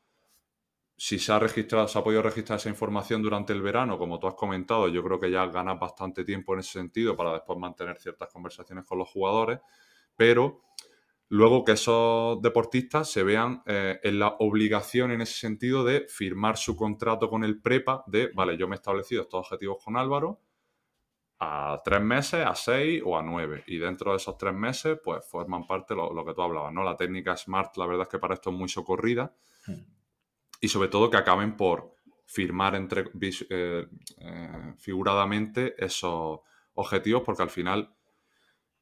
si 0.97 1.19
se 1.19 1.33
ha 1.33 1.39
registrado, 1.39 1.89
se 1.89 1.99
ha 1.99 2.05
podido 2.05 2.21
registrar 2.21 2.59
esa 2.59 2.69
información 2.69 3.23
durante 3.23 3.55
el 3.55 3.63
verano, 3.63 3.97
como 3.97 4.19
tú 4.19 4.27
has 4.27 4.35
comentado, 4.35 4.89
yo 4.89 5.03
creo 5.03 5.19
que 5.19 5.31
ya 5.31 5.47
ganas 5.47 5.79
bastante 5.79 6.25
tiempo 6.25 6.53
en 6.53 6.61
ese 6.61 6.73
sentido 6.73 7.17
para 7.17 7.33
después 7.33 7.59
mantener 7.59 7.99
ciertas 7.99 8.29
conversaciones 8.31 8.85
con 8.85 8.99
los 8.99 9.09
jugadores, 9.09 9.61
pero 10.15 10.61
luego 11.31 11.65
que 11.65 11.73
esos 11.73 12.43
deportistas 12.43 13.11
se 13.11 13.23
vean 13.23 13.63
eh, 13.67 13.99
en 14.03 14.19
la 14.19 14.37
obligación 14.41 15.13
en 15.13 15.21
ese 15.21 15.39
sentido 15.39 15.85
de 15.85 16.07
firmar 16.09 16.57
su 16.57 16.77
contrato 16.77 17.31
con 17.31 17.45
el 17.45 17.61
prepa 17.61 18.05
de, 18.07 18.31
vale, 18.35 18.59
yo 18.59 18.69
me 18.69 18.75
he 18.75 18.79
establecido 18.79 19.23
estos 19.23 19.47
objetivos 19.47 19.83
con 19.83 19.97
Álvaro 19.97 20.41
a 21.39 21.81
tres 21.83 22.03
meses, 22.03 22.45
a 22.45 22.55
seis 22.55 23.01
o 23.05 23.17
a 23.17 23.23
nueve. 23.23 23.65
Y 23.67 23.79
dentro 23.79 24.11
de 24.11 24.19
esos 24.19 24.37
tres 24.37 24.53
meses, 24.53 24.99
pues 25.03 25.25
forman 25.27 25.67
parte 25.67 25.95
lo, 25.95 26.13
lo 26.13 26.25
que 26.25 26.35
tú 26.35 26.43
hablabas, 26.43 26.73
¿no? 26.73 26.83
La 26.83 26.97
técnica 26.97 27.37
SMART, 27.37 27.77
la 27.79 27.87
verdad 27.87 28.03
es 28.03 28.09
que 28.09 28.19
para 28.19 28.35
esto 28.35 28.51
es 28.51 28.57
muy 28.57 28.69
socorrida. 28.69 29.33
Hmm. 29.67 29.85
Y 30.61 30.69
sobre 30.69 30.89
todo 30.89 31.09
que 31.09 31.17
acaben 31.17 31.57
por 31.57 31.95
firmar 32.27 32.75
entre, 32.75 33.05
eh, 33.23 33.87
eh, 34.19 34.75
figuradamente 34.79 35.75
esos 35.83 36.41
objetivos, 36.75 37.23
porque 37.25 37.43
al 37.43 37.51
final 37.51 37.97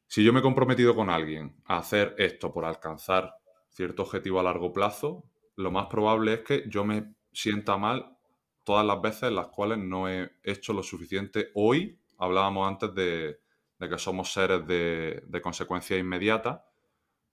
si 0.09 0.25
yo 0.25 0.33
me 0.33 0.41
he 0.41 0.43
comprometido 0.43 0.97
con 0.97 1.11
alguien 1.11 1.55
a 1.67 1.79
hacer 1.79 2.15
esto 2.19 2.51
por 2.53 2.65
alcanzar 2.65 3.35
cierto 3.69 4.03
objetivo 4.03 4.41
a 4.41 4.43
largo 4.43 4.73
plazo, 4.73 5.25
lo 5.55 5.71
más 5.71 5.87
probable 5.87 6.35
es 6.35 6.41
que 6.41 6.65
yo 6.67 6.83
me 6.83 7.15
sienta 7.31 7.77
mal 7.77 8.17
todas 8.65 8.87
las 8.87 9.01
veces 9.03 9.25
en 9.25 9.35
las 9.35 9.49
cuales 9.49 9.79
no 9.79 10.09
he 10.09 10.31
hecho 10.43 10.73
lo 10.73 10.83
suficiente. 10.83 11.51
Hoy 11.55 12.01
hablábamos 12.17 12.67
antes 12.67 12.95
de, 12.95 13.41
que 13.79 13.99
somos 13.99 14.33
seres 14.33 14.67
de, 14.67 15.23
de, 15.27 15.41
consecuencia 15.43 15.97
inmediata, 15.99 16.65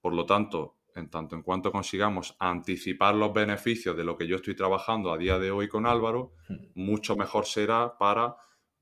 por 0.02 0.14
lo 0.14 0.26
tanto, 0.26 0.76
en 0.96 1.10
tanto 1.10 1.36
en 1.36 1.44
cuanto 1.44 1.72
consigamos 1.72 2.36
anticipar 2.40 3.16
los 3.16 3.34
beneficios 3.34 3.96
de 3.96 4.04
lo 4.04 4.18
que 4.18 4.28
yo 4.28 4.36
estoy 4.36 4.56
trabajando 4.56 5.12
a 5.12 5.18
día 5.18 5.40
de 5.40 5.52
hoy 5.52 5.68
con 5.68 5.86
Álvaro, 5.86 6.34
hmm. 6.50 6.56
mucho 6.76 7.16
mejor 7.16 7.46
será 7.46 7.98
para 7.98 8.36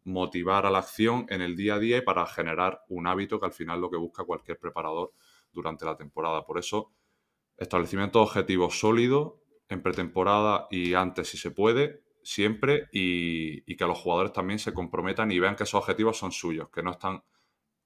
motivar 0.05 0.65
a 0.65 0.71
la 0.71 0.79
acción 0.79 1.25
en 1.29 1.41
el 1.41 1.55
día 1.55 1.75
a 1.75 1.79
día 1.79 1.97
y 1.97 2.01
para 2.01 2.25
generar 2.25 2.81
un 2.89 3.07
hábito 3.07 3.39
que 3.39 3.45
al 3.45 3.53
final 3.53 3.81
lo 3.81 3.89
que 3.89 3.97
busca 3.97 4.23
cualquier 4.23 4.59
preparador 4.59 5.13
durante 5.51 5.85
la 5.85 5.95
temporada. 5.95 6.45
Por 6.45 6.57
eso, 6.57 6.91
establecimiento 7.57 8.19
de 8.19 8.23
objetivos 8.23 8.79
sólidos 8.79 9.33
en 9.69 9.81
pretemporada 9.81 10.67
y 10.69 10.93
antes 10.93 11.29
si 11.29 11.37
se 11.37 11.51
puede, 11.51 12.03
siempre, 12.23 12.89
y, 12.91 13.61
que 13.75 13.85
los 13.85 13.97
jugadores 13.97 14.33
también 14.33 14.59
se 14.59 14.73
comprometan 14.73 15.31
y 15.31 15.39
vean 15.39 15.55
que 15.55 15.63
esos 15.63 15.79
objetivos 15.81 16.17
son 16.17 16.31
suyos, 16.31 16.69
que 16.69 16.83
no 16.83 16.91
están 16.91 17.23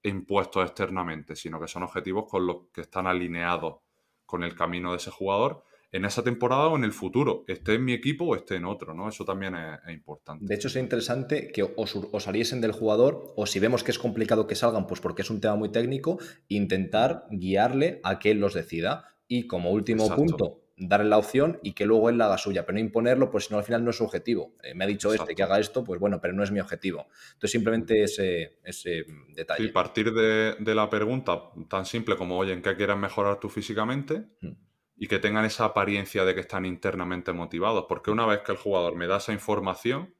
impuestos 0.02 0.64
externamente, 0.64 1.34
sino 1.34 1.60
que 1.60 1.68
son 1.68 1.82
objetivos 1.82 2.28
con 2.28 2.46
los 2.46 2.68
que 2.72 2.82
están 2.82 3.06
alineados 3.06 3.78
con 4.24 4.44
el 4.44 4.54
camino 4.54 4.92
de 4.92 4.98
ese 4.98 5.10
jugador 5.10 5.64
en 5.90 6.04
esa 6.04 6.22
temporada 6.22 6.68
o 6.68 6.76
en 6.76 6.84
el 6.84 6.92
futuro, 6.92 7.44
esté 7.46 7.74
en 7.74 7.84
mi 7.84 7.92
equipo 7.92 8.26
o 8.26 8.36
esté 8.36 8.56
en 8.56 8.66
otro, 8.66 8.94
¿no? 8.94 9.08
Eso 9.08 9.24
también 9.24 9.54
es, 9.54 9.94
importante. 9.94 10.44
De 10.46 10.54
hecho, 10.54 10.68
es 10.68 10.76
interesante 10.76 11.50
que 11.50 11.62
os, 11.62 11.98
saliesen 12.18 12.60
del 12.60 12.72
jugador 12.72 13.32
o 13.36 13.46
si 13.46 13.58
vemos 13.58 13.82
que 13.84 13.90
es 13.90 13.98
complicado 13.98 14.46
que 14.46 14.54
salgan, 14.54 14.86
pues 14.86 15.00
porque 15.00 15.22
es 15.22 15.30
un 15.30 15.40
tema 15.40 15.56
muy 15.56 15.70
técnico, 15.70 16.18
intentar 16.48 17.26
guiarle 17.30 18.00
a 18.04 18.18
que 18.18 18.30
él 18.30 18.38
los 18.38 18.54
decida. 18.54 19.14
Y 19.30 19.46
como 19.46 19.70
último 19.72 20.08
punto, 20.14 20.62
darle 20.78 21.10
la 21.10 21.18
opción 21.18 21.58
y 21.62 21.72
que 21.72 21.84
luego 21.84 22.08
él 22.08 22.16
la 22.16 22.26
haga 22.26 22.38
suya, 22.38 22.64
pero 22.64 22.74
no 22.74 22.80
imponerlo, 22.80 23.30
pues 23.30 23.44
si 23.44 23.52
no 23.52 23.58
al 23.58 23.64
final 23.64 23.84
no 23.84 23.90
es 23.90 23.96
su 23.96 24.04
objetivo. 24.04 24.54
Eh, 24.62 24.74
me 24.74 24.84
ha 24.84 24.86
dicho 24.86 25.12
este 25.12 25.34
que 25.34 25.42
haga 25.42 25.58
esto, 25.58 25.84
pues 25.84 26.00
bueno, 26.00 26.18
pero 26.20 26.32
no 26.32 26.42
es 26.42 26.50
mi 26.50 26.60
objetivo. 26.60 27.08
Entonces 27.34 27.50
simplemente 27.50 28.02
ese, 28.02 28.58
ese 28.64 29.04
detalle. 29.34 29.64
Y 29.64 29.68
partir 29.68 30.12
de, 30.14 30.74
la 30.74 30.88
pregunta 30.88 31.50
tan 31.68 31.84
simple 31.84 32.16
como, 32.16 32.38
oye, 32.38 32.52
¿en 32.52 32.62
qué 32.62 32.74
quieres 32.74 32.96
mejorar 32.96 33.38
tú 33.38 33.48
físicamente? 33.48 34.24
Hmm 34.40 34.67
y 34.98 35.06
que 35.06 35.20
tengan 35.20 35.44
esa 35.44 35.64
apariencia 35.64 36.24
de 36.24 36.34
que 36.34 36.40
están 36.40 36.66
internamente 36.66 37.32
motivados, 37.32 37.86
porque 37.88 38.10
una 38.10 38.26
vez 38.26 38.40
que 38.40 38.52
el 38.52 38.58
jugador 38.58 38.96
me 38.96 39.06
da 39.06 39.18
esa 39.18 39.32
información, 39.32 40.12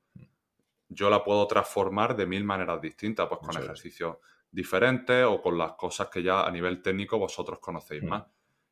yo 0.89 1.11
la 1.11 1.25
puedo 1.25 1.47
transformar 1.49 2.17
de 2.17 2.27
mil 2.27 2.45
maneras 2.45 2.81
distintas, 2.81 3.29
pues 3.29 3.41
con 3.41 3.61
ejercicios 3.61 4.19
diferentes 4.51 5.25
o 5.25 5.43
con 5.43 5.59
las 5.59 5.73
cosas 5.73 6.09
que 6.09 6.23
ya 6.23 6.47
a 6.47 6.51
nivel 6.51 6.81
técnico 6.81 7.19
vosotros 7.19 7.59
conocéis 7.59 8.05
mm. 8.05 8.09
más. 8.09 8.25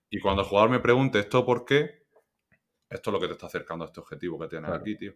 Y 0.08 0.20
cuando 0.20 0.42
el 0.42 0.48
jugador 0.48 0.70
me 0.70 0.78
pregunte 0.78 1.18
esto 1.18 1.44
por 1.44 1.64
qué, 1.64 2.06
esto 2.88 3.10
es 3.10 3.12
lo 3.12 3.20
que 3.20 3.26
te 3.26 3.32
está 3.32 3.46
acercando 3.46 3.84
a 3.84 3.88
este 3.88 4.00
objetivo 4.00 4.38
que 4.38 4.46
tienes 4.46 4.70
aquí, 4.70 4.96
tío. 4.96 5.12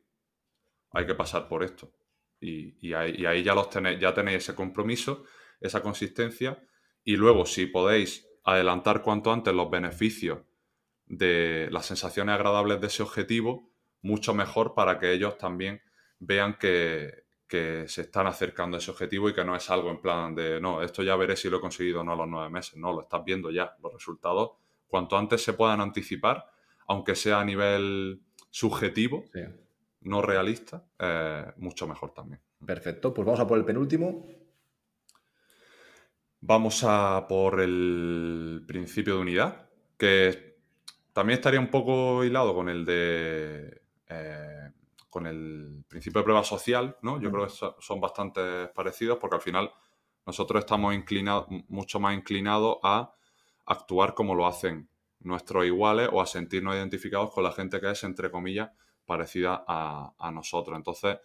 Hay 0.91 1.07
que 1.07 1.15
pasar 1.15 1.47
por 1.47 1.63
esto. 1.63 1.93
Y, 2.41 2.93
ahí, 2.95 3.45
ya, 3.45 3.55
los 3.55 3.71
tenéis, 3.71 4.01
ya 4.01 4.13
tenéis 4.13 4.39
ese 4.39 4.57
compromiso, 4.57 5.25
esa 5.61 5.81
consistencia. 5.81 6.61
Y 7.05 7.15
luego, 7.15 7.47
si 7.47 7.67
podéis 7.67 8.29
adelantar 8.43 9.03
cuanto 9.03 9.33
antes 9.33 9.55
los 9.55 9.71
beneficios 9.71 10.41
de 11.11 11.69
las 11.73 11.87
sensaciones 11.87 12.37
agradables 12.37 12.81
de 12.81 12.87
ese 12.87 13.03
objetivo, 13.03 13.69
mucho 14.01 14.33
mejor 14.33 14.75
para 14.75 14.99
que 15.01 15.13
ellos 15.13 15.37
también 15.39 15.83
vean 16.21 16.57
que, 16.57 17.25
se 17.51 18.03
están 18.03 18.29
acercando 18.29 18.77
a 18.77 18.79
ese 18.79 18.93
objetivo 18.93 19.29
y 19.29 19.35
que 19.35 19.45
no 19.45 19.57
es 19.57 19.69
algo 19.71 19.91
en 19.91 20.01
plan 20.01 20.37
de, 20.37 20.61
no, 20.61 20.83
esto 20.83 21.03
ya 21.03 21.17
veré 21.17 21.35
si 21.35 21.51
lo 21.51 21.57
he 21.57 21.61
conseguido 21.61 22.03
o 22.03 22.05
no 22.05 22.13
a 22.13 22.17
los 22.17 22.29
nueve 22.29 22.49
meses. 22.49 22.77
No, 22.77 22.93
lo 22.93 23.03
estás 23.03 23.25
viendo 23.25 23.51
ya. 23.51 23.75
Los 23.83 23.93
resultados, 23.93 24.53
cuanto 24.87 25.19
antes 25.19 25.43
se 25.43 25.55
puedan 25.55 25.81
anticipar, 25.81 26.47
aunque 26.87 27.17
sea 27.17 27.41
a 27.41 27.45
nivel 27.45 28.21
subjetivo, 28.51 29.25
no 30.03 30.23
realista, 30.23 30.85
eh, 30.97 31.45
mucho 31.57 31.89
mejor 31.89 32.13
también. 32.13 32.41
Perfecto, 32.65 33.13
pues 33.13 33.27
vamos 33.27 33.41
a 33.41 33.49
por 33.49 33.59
el 33.59 33.65
penúltimo. 33.65 34.25
Vamos 36.41 36.85
a 36.85 37.27
por 37.29 37.61
el 37.61 38.63
principio 38.65 39.17
de 39.17 39.21
unidad, 39.23 39.69
que 39.99 40.50
también 41.13 41.39
estaría 41.39 41.61
un 41.61 41.71
poco 41.71 42.25
hilado 42.25 42.55
con 42.55 42.69
el 42.69 42.85
de. 42.85 43.83
Eh, 44.09 44.71
con 45.09 45.27
el 45.27 45.85
principio 45.89 46.21
de 46.21 46.25
prueba 46.25 46.45
social, 46.45 46.97
¿no? 47.03 47.21
Yo 47.21 47.33
creo 47.33 47.47
que 47.47 47.53
son 47.81 48.01
bastante 48.01 48.69
parecidos 48.69 49.19
porque 49.19 49.37
al 49.37 49.43
final 49.43 49.73
nosotros 50.25 50.61
estamos 50.61 50.95
inclinados, 50.95 51.47
mucho 51.69 51.99
más 51.99 52.17
inclinados 52.17 52.79
a 52.85 53.13
actuar 53.67 54.15
como 54.15 54.37
lo 54.37 54.47
hacen 54.47 54.89
nuestros 55.19 55.67
iguales 55.67 56.09
o 56.13 56.21
a 56.21 56.27
sentirnos 56.27 56.77
identificados 56.77 57.33
con 57.33 57.43
la 57.43 57.51
gente 57.51 57.81
que 57.81 57.91
es, 57.91 58.05
entre 58.05 58.31
comillas, 58.31 58.71
parecida 59.05 59.65
a, 59.67 60.15
a 60.17 60.31
nosotros. 60.31 60.77
Entonces, 60.77 61.19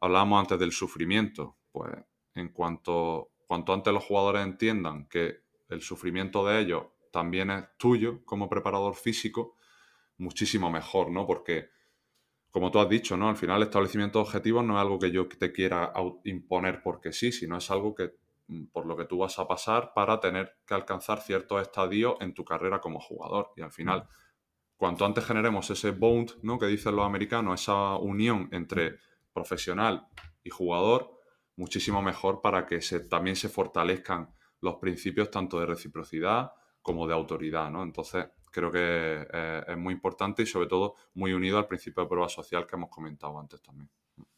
hablábamos 0.00 0.40
antes 0.40 0.58
del 0.58 0.72
sufrimiento. 0.72 1.56
Pues 1.72 1.92
en 2.34 2.50
cuanto, 2.50 3.30
cuanto 3.46 3.72
antes 3.72 3.92
los 3.92 4.04
jugadores 4.04 4.42
entiendan 4.42 5.06
que 5.08 5.40
el 5.68 5.80
sufrimiento 5.82 6.44
de 6.44 6.60
ellos 6.60 6.84
también 7.10 7.50
es 7.50 7.64
tuyo 7.76 8.24
como 8.24 8.48
preparador 8.48 8.94
físico, 8.94 9.56
muchísimo 10.18 10.70
mejor, 10.70 11.10
¿no? 11.10 11.26
Porque, 11.26 11.70
como 12.50 12.70
tú 12.70 12.78
has 12.78 12.88
dicho, 12.88 13.16
¿no? 13.16 13.28
Al 13.28 13.36
final 13.36 13.58
el 13.58 13.64
establecimiento 13.64 14.18
de 14.18 14.24
objetivos 14.24 14.64
no 14.64 14.74
es 14.74 14.80
algo 14.80 14.98
que 14.98 15.10
yo 15.10 15.28
te 15.28 15.52
quiera 15.52 15.92
imponer 16.24 16.82
porque 16.82 17.12
sí, 17.12 17.32
sino 17.32 17.56
es 17.56 17.70
algo 17.70 17.94
que 17.94 18.12
mm, 18.48 18.66
por 18.66 18.86
lo 18.86 18.96
que 18.96 19.04
tú 19.04 19.18
vas 19.18 19.38
a 19.38 19.48
pasar 19.48 19.92
para 19.94 20.20
tener 20.20 20.56
que 20.66 20.74
alcanzar 20.74 21.20
ciertos 21.20 21.62
estadios 21.62 22.16
en 22.20 22.34
tu 22.34 22.44
carrera 22.44 22.80
como 22.80 23.00
jugador. 23.00 23.52
Y 23.56 23.62
al 23.62 23.72
final, 23.72 24.06
cuanto 24.76 25.04
antes 25.04 25.24
generemos 25.24 25.70
ese 25.70 25.90
bond, 25.90 26.32
¿no? 26.42 26.58
Que 26.58 26.66
dicen 26.66 26.96
los 26.96 27.06
americanos, 27.06 27.62
esa 27.62 27.96
unión 27.96 28.48
entre 28.52 28.98
profesional 29.32 30.06
y 30.42 30.50
jugador, 30.50 31.18
muchísimo 31.56 32.02
mejor 32.02 32.40
para 32.40 32.66
que 32.66 32.80
se, 32.80 33.00
también 33.00 33.36
se 33.36 33.48
fortalezcan 33.48 34.34
los 34.60 34.76
principios 34.76 35.30
tanto 35.30 35.58
de 35.60 35.66
reciprocidad 35.66 36.52
como 36.82 37.06
de 37.06 37.14
autoridad, 37.14 37.70
¿no? 37.70 37.82
Entonces, 37.82 38.26
creo 38.50 38.70
que 38.70 39.26
es 39.68 39.76
muy 39.76 39.94
importante 39.94 40.42
y 40.42 40.46
sobre 40.46 40.66
todo 40.66 40.94
muy 41.14 41.32
unido 41.32 41.58
al 41.58 41.68
principio 41.68 42.02
de 42.02 42.08
prueba 42.08 42.28
social 42.28 42.66
que 42.66 42.76
hemos 42.76 42.90
comentado 42.90 43.38
antes 43.38 43.62
también. 43.62 43.88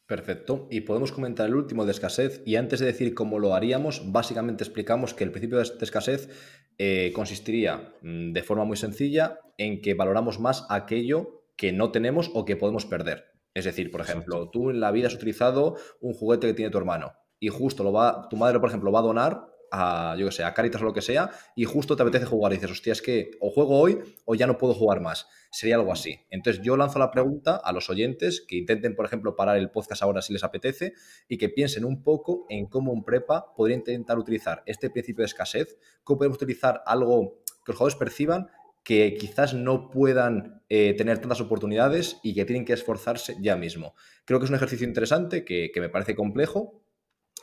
Perfecto. 0.05 0.67
Y 0.69 0.81
podemos 0.81 1.11
comentar 1.11 1.47
el 1.47 1.55
último 1.55 1.85
de 1.85 1.91
escasez. 1.91 2.43
Y 2.45 2.57
antes 2.57 2.79
de 2.79 2.87
decir 2.87 3.13
cómo 3.13 3.39
lo 3.39 3.55
haríamos, 3.55 4.11
básicamente 4.11 4.63
explicamos 4.63 5.13
que 5.13 5.23
el 5.23 5.31
principio 5.31 5.57
de 5.57 5.63
escasez 5.63 6.29
eh, 6.77 7.11
consistiría 7.15 7.95
mm, 8.01 8.31
de 8.33 8.43
forma 8.43 8.65
muy 8.65 8.77
sencilla 8.77 9.39
en 9.57 9.81
que 9.81 9.93
valoramos 9.93 10.39
más 10.39 10.65
aquello 10.69 11.45
que 11.55 11.71
no 11.71 11.91
tenemos 11.91 12.31
o 12.33 12.45
que 12.45 12.57
podemos 12.57 12.85
perder. 12.85 13.31
Es 13.53 13.65
decir, 13.65 13.91
por 13.91 14.01
ejemplo, 14.01 14.49
tú 14.49 14.71
en 14.71 14.79
la 14.79 14.91
vida 14.91 15.07
has 15.07 15.15
utilizado 15.15 15.77
un 16.01 16.13
juguete 16.13 16.47
que 16.47 16.53
tiene 16.53 16.71
tu 16.71 16.79
hermano 16.79 17.13
y 17.39 17.49
justo 17.49 17.83
lo 17.83 17.91
va, 17.91 18.27
tu 18.29 18.35
madre, 18.35 18.59
por 18.59 18.69
ejemplo, 18.69 18.91
va 18.91 18.99
a 18.99 19.03
donar 19.03 19.52
a, 19.73 20.15
yo 20.17 20.27
que 20.27 20.31
sé, 20.31 20.43
a 20.43 20.53
Caritas 20.53 20.81
o 20.81 20.85
lo 20.85 20.93
que 20.93 21.01
sea, 21.01 21.31
y 21.55 21.65
justo 21.65 21.95
te 21.95 22.03
apetece 22.03 22.25
jugar 22.25 22.53
y 22.53 22.55
dices, 22.55 22.71
hostia, 22.71 22.93
es 22.93 23.01
que 23.01 23.31
o 23.41 23.49
juego 23.49 23.79
hoy 23.79 23.99
o 24.25 24.35
ya 24.35 24.45
no 24.45 24.57
puedo 24.57 24.75
jugar 24.75 25.01
más. 25.01 25.27
Sería 25.51 25.75
algo 25.75 25.91
así. 25.91 26.19
Entonces 26.29 26.61
yo 26.63 26.77
lanzo 26.77 26.99
la 26.99 27.09
pregunta 27.09 27.55
a 27.55 27.71
los 27.73 27.89
oyentes 27.89 28.45
que 28.47 28.57
intenten, 28.57 28.95
por 28.95 29.05
ejemplo, 29.05 29.35
parar 29.35 29.57
el 29.57 29.71
podcast 29.71 30.03
ahora 30.03 30.21
si 30.21 30.31
les 30.31 30.43
apetece 30.43 30.93
y 31.27 31.37
que 31.37 31.49
piensen 31.49 31.85
un 31.85 32.03
poco 32.03 32.45
en 32.49 32.67
cómo 32.67 32.91
un 32.91 33.03
prepa 33.03 33.53
podría 33.55 33.77
intentar 33.77 34.19
utilizar 34.19 34.61
este 34.67 34.91
principio 34.91 35.23
de 35.23 35.27
escasez, 35.27 35.77
cómo 36.03 36.19
podemos 36.19 36.37
utilizar 36.37 36.83
algo 36.85 37.39
que 37.65 37.71
los 37.71 37.77
jugadores 37.77 37.97
perciban 37.97 38.49
que 38.83 39.15
quizás 39.17 39.53
no 39.53 39.89
puedan 39.89 40.61
eh, 40.69 40.93
tener 40.93 41.19
tantas 41.19 41.39
oportunidades 41.39 42.19
y 42.21 42.35
que 42.35 42.45
tienen 42.45 42.65
que 42.65 42.73
esforzarse 42.73 43.37
ya 43.39 43.55
mismo. 43.55 43.95
Creo 44.25 44.39
que 44.39 44.45
es 44.45 44.49
un 44.49 44.57
ejercicio 44.57 44.85
interesante 44.85 45.45
que, 45.45 45.71
que 45.73 45.79
me 45.79 45.89
parece 45.89 46.15
complejo, 46.15 46.82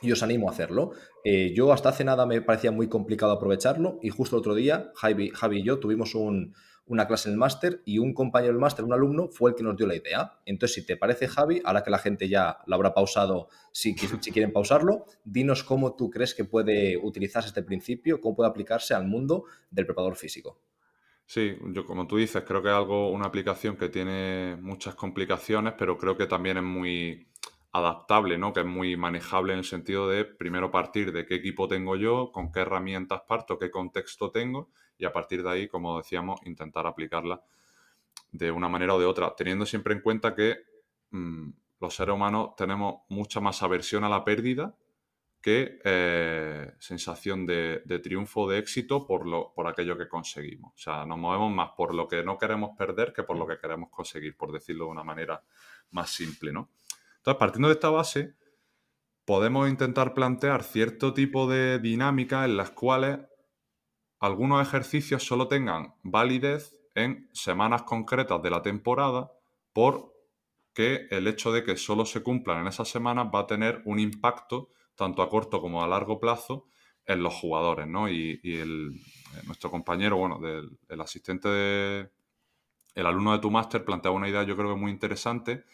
y 0.01 0.11
os 0.11 0.23
animo 0.23 0.49
a 0.49 0.51
hacerlo. 0.51 0.91
Eh, 1.23 1.53
yo 1.55 1.71
hasta 1.71 1.89
hace 1.89 2.03
nada 2.03 2.25
me 2.25 2.41
parecía 2.41 2.71
muy 2.71 2.87
complicado 2.87 3.31
aprovecharlo 3.31 3.99
y 4.01 4.09
justo 4.09 4.35
el 4.35 4.39
otro 4.39 4.55
día 4.55 4.91
Javi, 4.95 5.29
Javi 5.29 5.59
y 5.59 5.63
yo 5.63 5.79
tuvimos 5.79 6.15
una 6.85 7.07
clase 7.07 7.29
en 7.29 7.33
el 7.33 7.39
máster 7.39 7.81
y 7.85 7.99
un 7.99 8.13
compañero 8.13 8.53
del 8.53 8.59
máster, 8.59 8.83
un 8.83 8.93
alumno, 8.93 9.29
fue 9.29 9.51
el 9.51 9.55
que 9.55 9.63
nos 9.63 9.77
dio 9.77 9.87
la 9.87 9.95
idea. 9.95 10.39
Entonces, 10.45 10.75
si 10.75 10.85
te 10.85 10.97
parece, 10.97 11.27
Javi, 11.27 11.61
ahora 11.63 11.83
que 11.83 11.91
la 11.91 11.99
gente 11.99 12.27
ya 12.27 12.57
lo 12.65 12.75
habrá 12.75 12.93
pausado, 12.93 13.47
si, 13.71 13.95
si 13.95 14.31
quieren 14.31 14.51
pausarlo, 14.51 15.05
dinos 15.23 15.63
cómo 15.63 15.95
tú 15.95 16.09
crees 16.09 16.33
que 16.33 16.43
puede 16.43 16.97
utilizarse 16.97 17.49
este 17.49 17.63
principio, 17.63 18.19
cómo 18.19 18.35
puede 18.35 18.49
aplicarse 18.49 18.93
al 18.93 19.07
mundo 19.07 19.45
del 19.69 19.85
preparador 19.85 20.17
físico. 20.17 20.59
Sí, 21.25 21.55
yo 21.71 21.85
como 21.85 22.07
tú 22.07 22.17
dices, 22.17 22.43
creo 22.45 22.61
que 22.61 22.67
es 22.67 22.75
algo, 22.75 23.09
una 23.09 23.27
aplicación 23.27 23.77
que 23.77 23.87
tiene 23.87 24.57
muchas 24.59 24.95
complicaciones, 24.95 25.75
pero 25.77 25.97
creo 25.97 26.17
que 26.17 26.25
también 26.25 26.57
es 26.57 26.63
muy 26.63 27.30
adaptable, 27.71 28.37
¿no? 28.37 28.53
Que 28.53 28.61
es 28.61 28.65
muy 28.65 28.97
manejable 28.97 29.53
en 29.53 29.59
el 29.59 29.65
sentido 29.65 30.09
de 30.09 30.25
primero 30.25 30.71
partir 30.71 31.11
de 31.11 31.25
qué 31.25 31.35
equipo 31.35 31.67
tengo 31.67 31.95
yo, 31.95 32.31
con 32.31 32.51
qué 32.51 32.61
herramientas 32.61 33.21
parto, 33.27 33.57
qué 33.57 33.71
contexto 33.71 34.31
tengo 34.31 34.69
y 34.97 35.05
a 35.05 35.13
partir 35.13 35.41
de 35.41 35.49
ahí, 35.49 35.67
como 35.67 35.97
decíamos, 35.97 36.39
intentar 36.45 36.85
aplicarla 36.85 37.41
de 38.31 38.51
una 38.51 38.69
manera 38.69 38.95
o 38.95 38.99
de 38.99 39.05
otra, 39.05 39.33
teniendo 39.35 39.65
siempre 39.65 39.93
en 39.93 40.01
cuenta 40.01 40.35
que 40.35 40.57
mm, 41.11 41.49
los 41.79 41.95
seres 41.95 42.13
humanos 42.13 42.55
tenemos 42.55 43.01
mucha 43.09 43.39
más 43.39 43.63
aversión 43.63 44.03
a 44.03 44.09
la 44.09 44.23
pérdida 44.23 44.75
que 45.41 45.79
eh, 45.83 46.71
sensación 46.77 47.47
de, 47.47 47.81
triunfo, 48.03 48.47
de 48.47 48.59
éxito 48.59 49.07
por, 49.07 49.25
lo, 49.25 49.51
por 49.55 49.65
aquello 49.65 49.97
que 49.97 50.07
conseguimos. 50.07 50.73
O 50.75 50.77
sea, 50.77 51.03
nos 51.05 51.17
movemos 51.17 51.51
más 51.51 51.71
por 51.75 51.95
lo 51.95 52.07
que 52.07 52.23
no 52.23 52.37
queremos 52.37 52.77
perder 52.77 53.11
que 53.11 53.23
por 53.23 53.37
lo 53.37 53.47
que 53.47 53.57
queremos 53.57 53.89
conseguir, 53.89 54.37
por 54.37 54.51
decirlo 54.51 54.85
de 54.85 54.91
una 54.91 55.03
manera 55.03 55.41
más 55.91 56.11
simple, 56.11 56.51
¿no? 56.53 56.69
Entonces, 57.21 57.39
partiendo 57.39 57.67
de 57.67 57.75
esta 57.75 57.91
base, 57.91 58.35
podemos 59.25 59.69
intentar 59.69 60.15
plantear 60.15 60.63
cierto 60.63 61.13
tipo 61.13 61.47
de 61.47 61.77
dinámicas 61.77 62.45
en 62.45 62.57
las 62.57 62.71
cuales 62.71 63.19
algunos 64.19 64.67
ejercicios 64.67 65.23
solo 65.23 65.47
tengan 65.47 65.93
validez 66.01 66.75
en 66.95 67.29
semanas 67.31 67.83
concretas 67.83 68.41
de 68.41 68.49
la 68.49 68.63
temporada 68.63 69.31
porque 69.71 71.07
el 71.11 71.27
hecho 71.27 71.51
de 71.51 71.63
que 71.63 71.77
solo 71.77 72.05
se 72.05 72.23
cumplan 72.23 72.61
en 72.61 72.67
esas 72.67 72.89
semanas 72.89 73.27
va 73.33 73.41
a 73.41 73.47
tener 73.47 73.83
un 73.85 73.99
impacto 73.99 74.69
tanto 74.95 75.21
a 75.21 75.29
corto 75.29 75.61
como 75.61 75.83
a 75.83 75.87
largo 75.87 76.19
plazo 76.19 76.65
en 77.05 77.21
los 77.21 77.35
jugadores, 77.35 77.85
¿no? 77.85 78.09
Y, 78.09 78.39
el, 78.43 78.99
nuestro 79.45 79.69
compañero, 79.69 80.17
bueno, 80.17 80.39
del, 80.39 80.79
el 80.89 81.01
asistente 81.01 81.47
de, 81.49 82.11
el 82.95 83.05
alumno 83.05 83.33
de 83.33 83.39
tu 83.39 83.51
máster 83.51 83.85
planteaba 83.85 84.17
una 84.17 84.29
idea 84.29 84.43
yo 84.43 84.57
creo 84.57 84.73
que 84.73 84.79
muy 84.79 84.91
interesante 84.91 85.65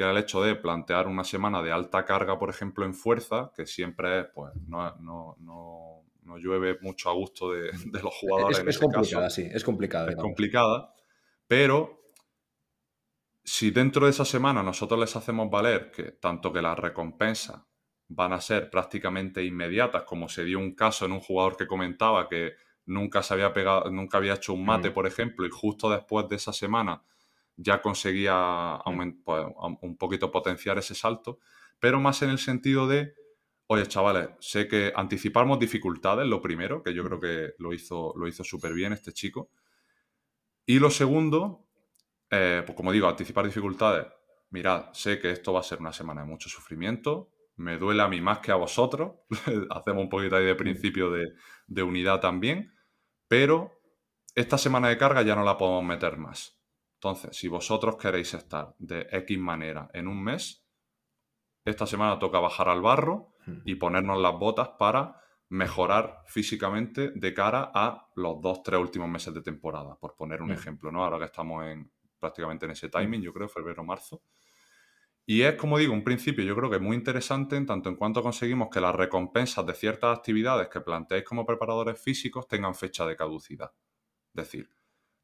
que 0.00 0.04
era 0.04 0.12
el 0.12 0.18
hecho 0.18 0.42
de 0.42 0.54
plantear 0.54 1.08
una 1.08 1.24
semana 1.24 1.60
de 1.60 1.70
alta 1.70 2.06
carga, 2.06 2.38
por 2.38 2.48
ejemplo, 2.48 2.86
en 2.86 2.94
fuerza, 2.94 3.52
que 3.54 3.66
siempre 3.66 4.24
pues, 4.24 4.50
no, 4.66 4.96
no, 4.96 5.36
no, 6.22 6.38
llueve 6.38 6.78
mucho 6.80 7.10
a 7.10 7.12
gusto 7.12 7.52
de, 7.52 7.70
los 8.02 8.14
jugadores. 8.14 8.60
Es, 8.66 8.78
complicada, 8.78 9.28
sí, 9.28 9.46
es 9.52 9.62
complicada. 9.62 10.08
Es 10.08 10.16
complicada, 10.16 10.94
pero 11.46 12.00
si 13.44 13.70
dentro 13.72 14.06
de 14.06 14.12
esa 14.12 14.24
semana 14.24 14.62
nosotros 14.62 14.98
les 14.98 15.14
hacemos 15.16 15.50
valer 15.50 15.90
que 15.90 16.12
tanto 16.12 16.50
que 16.50 16.62
las 16.62 16.78
recompensas 16.78 17.60
van 18.08 18.32
a 18.32 18.40
ser 18.40 18.70
prácticamente 18.70 19.44
inmediatas, 19.44 20.04
como 20.04 20.30
se 20.30 20.44
dio 20.44 20.60
un 20.60 20.74
caso 20.74 21.04
en 21.04 21.12
un 21.12 21.20
jugador 21.20 21.58
que 21.58 21.66
comentaba 21.66 22.26
que 22.26 22.54
nunca 22.86 23.22
se 23.22 23.34
había 23.34 23.52
pegado, 23.52 23.90
nunca 23.90 24.16
había 24.16 24.32
hecho 24.32 24.54
un 24.54 24.64
mate, 24.64 24.88
mm. 24.88 24.94
por 24.94 25.06
ejemplo, 25.06 25.46
y 25.46 25.50
justo 25.50 25.90
después 25.90 26.26
de 26.26 26.36
esa 26.36 26.54
semana 26.54 27.02
ya 27.62 27.82
conseguía 27.82 28.78
un 28.86 29.96
poquito 29.98 30.30
potenciar 30.30 30.78
ese 30.78 30.94
salto, 30.94 31.40
pero 31.78 32.00
más 32.00 32.22
en 32.22 32.30
el 32.30 32.38
sentido 32.38 32.88
de, 32.88 33.14
oye, 33.66 33.86
chavales, 33.86 34.30
sé 34.40 34.66
que 34.66 34.92
anticipamos 34.96 35.58
dificultades, 35.58 36.26
lo 36.26 36.40
primero, 36.40 36.82
que 36.82 36.94
yo 36.94 37.04
creo 37.04 37.20
que 37.20 37.54
lo 37.58 37.74
hizo, 37.74 38.14
lo 38.16 38.26
hizo 38.26 38.44
súper 38.44 38.72
bien 38.72 38.92
este 38.92 39.12
chico. 39.12 39.50
Y 40.64 40.78
lo 40.78 40.90
segundo, 40.90 41.68
eh, 42.30 42.62
pues 42.64 42.74
como 42.76 42.92
digo, 42.92 43.08
anticipar 43.08 43.44
dificultades. 43.44 44.06
Mirad, 44.50 44.92
sé 44.92 45.20
que 45.20 45.30
esto 45.30 45.52
va 45.52 45.60
a 45.60 45.64
ser 45.64 45.80
una 45.80 45.92
semana 45.92 46.22
de 46.22 46.28
mucho 46.28 46.48
sufrimiento, 46.48 47.30
me 47.56 47.76
duele 47.76 48.02
a 48.02 48.08
mí 48.08 48.22
más 48.22 48.38
que 48.38 48.52
a 48.52 48.56
vosotros, 48.56 49.16
hacemos 49.70 50.02
un 50.02 50.08
poquito 50.08 50.36
ahí 50.36 50.46
de 50.46 50.54
principio 50.54 51.10
de, 51.10 51.34
de 51.66 51.82
unidad 51.82 52.20
también, 52.20 52.72
pero 53.28 53.72
esta 54.34 54.56
semana 54.56 54.88
de 54.88 54.96
carga 54.96 55.22
ya 55.22 55.34
no 55.34 55.44
la 55.44 55.58
podemos 55.58 55.84
meter 55.84 56.16
más. 56.16 56.59
Entonces, 57.02 57.34
si 57.34 57.48
vosotros 57.48 57.96
queréis 57.96 58.34
estar 58.34 58.74
de 58.78 59.06
X 59.10 59.38
manera 59.38 59.88
en 59.94 60.06
un 60.06 60.22
mes, 60.22 60.66
esta 61.64 61.86
semana 61.86 62.18
toca 62.18 62.40
bajar 62.40 62.68
al 62.68 62.82
barro 62.82 63.32
hmm. 63.46 63.62
y 63.64 63.76
ponernos 63.76 64.20
las 64.20 64.38
botas 64.38 64.72
para 64.78 65.18
mejorar 65.48 66.22
físicamente 66.26 67.10
de 67.14 67.32
cara 67.32 67.72
a 67.74 68.06
los 68.16 68.42
dos, 68.42 68.62
tres 68.62 68.78
últimos 68.78 69.08
meses 69.08 69.32
de 69.32 69.40
temporada, 69.40 69.96
por 69.98 70.14
poner 70.14 70.42
un 70.42 70.50
hmm. 70.50 70.52
ejemplo, 70.52 70.92
¿no? 70.92 71.02
Ahora 71.02 71.18
que 71.18 71.24
estamos 71.24 71.64
en 71.64 71.90
prácticamente 72.18 72.66
en 72.66 72.72
ese 72.72 72.88
hmm. 72.88 72.90
timing, 72.90 73.22
yo 73.22 73.32
creo, 73.32 73.48
febrero, 73.48 73.82
marzo. 73.82 74.22
Y 75.24 75.40
es, 75.40 75.54
como 75.54 75.78
digo, 75.78 75.94
un 75.94 76.04
principio 76.04 76.44
yo 76.44 76.54
creo 76.54 76.68
que 76.68 76.80
muy 76.80 76.96
interesante 76.96 77.56
en 77.56 77.64
tanto 77.64 77.88
en 77.88 77.96
cuanto 77.96 78.22
conseguimos 78.22 78.68
que 78.70 78.82
las 78.82 78.94
recompensas 78.94 79.64
de 79.64 79.72
ciertas 79.72 80.18
actividades 80.18 80.68
que 80.68 80.82
planteéis 80.82 81.24
como 81.24 81.46
preparadores 81.46 81.98
físicos 81.98 82.46
tengan 82.46 82.74
fecha 82.74 83.06
de 83.06 83.16
caducidad. 83.16 83.72
Es 84.34 84.44
decir, 84.44 84.68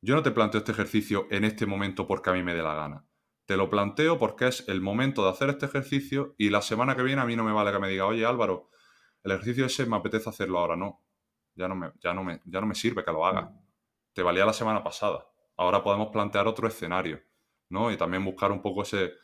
yo 0.01 0.15
no 0.15 0.23
te 0.23 0.31
planteo 0.31 0.59
este 0.59 0.73
ejercicio 0.73 1.27
en 1.31 1.45
este 1.45 1.67
momento 1.67 2.07
porque 2.07 2.31
a 2.31 2.33
mí 2.33 2.43
me 2.43 2.55
dé 2.55 2.63
la 2.63 2.75
gana. 2.75 3.05
Te 3.47 3.57
lo 3.57 3.71
planteo 3.71 4.19
porque 4.19 4.49
es 4.49 4.69
el 4.69 4.81
momento 4.81 5.25
de 5.25 5.31
hacer 5.31 5.51
este 5.51 5.67
ejercicio 5.67 6.35
y 6.37 6.51
la 6.51 6.63
semana 6.63 6.97
que 6.97 7.03
viene 7.03 7.23
a 7.23 7.25
mí 7.25 7.37
no 7.37 7.45
me 7.45 7.53
vale 7.53 7.73
que 7.73 7.79
me 7.79 7.89
diga, 7.89 8.07
oye 8.07 8.27
Álvaro, 8.27 8.71
el 9.23 9.33
ejercicio 9.33 9.67
ese 9.67 9.87
me 9.87 9.97
apetece 9.97 10.29
hacerlo 10.29 10.59
ahora. 10.59 10.77
No, 10.77 11.03
ya 11.55 11.69
no 11.69 11.75
me, 11.75 11.93
ya 12.01 12.13
no 12.13 12.25
me, 12.25 12.41
ya 12.45 12.61
no 12.61 12.67
me 12.67 12.75
sirve 12.75 13.05
que 13.05 13.13
lo 13.13 13.25
haga. 13.25 13.43
Mm. 13.43 13.61
Te 14.13 14.23
valía 14.23 14.45
la 14.45 14.53
semana 14.53 14.83
pasada. 14.83 15.27
Ahora 15.57 15.83
podemos 15.83 16.09
plantear 16.09 16.47
otro 16.47 16.69
escenario, 16.69 17.21
¿no? 17.71 17.91
Y 17.91 17.97
también 17.97 18.25
buscar 18.25 18.53
un 18.53 18.61
poco 18.61 18.83
ese 18.83 19.15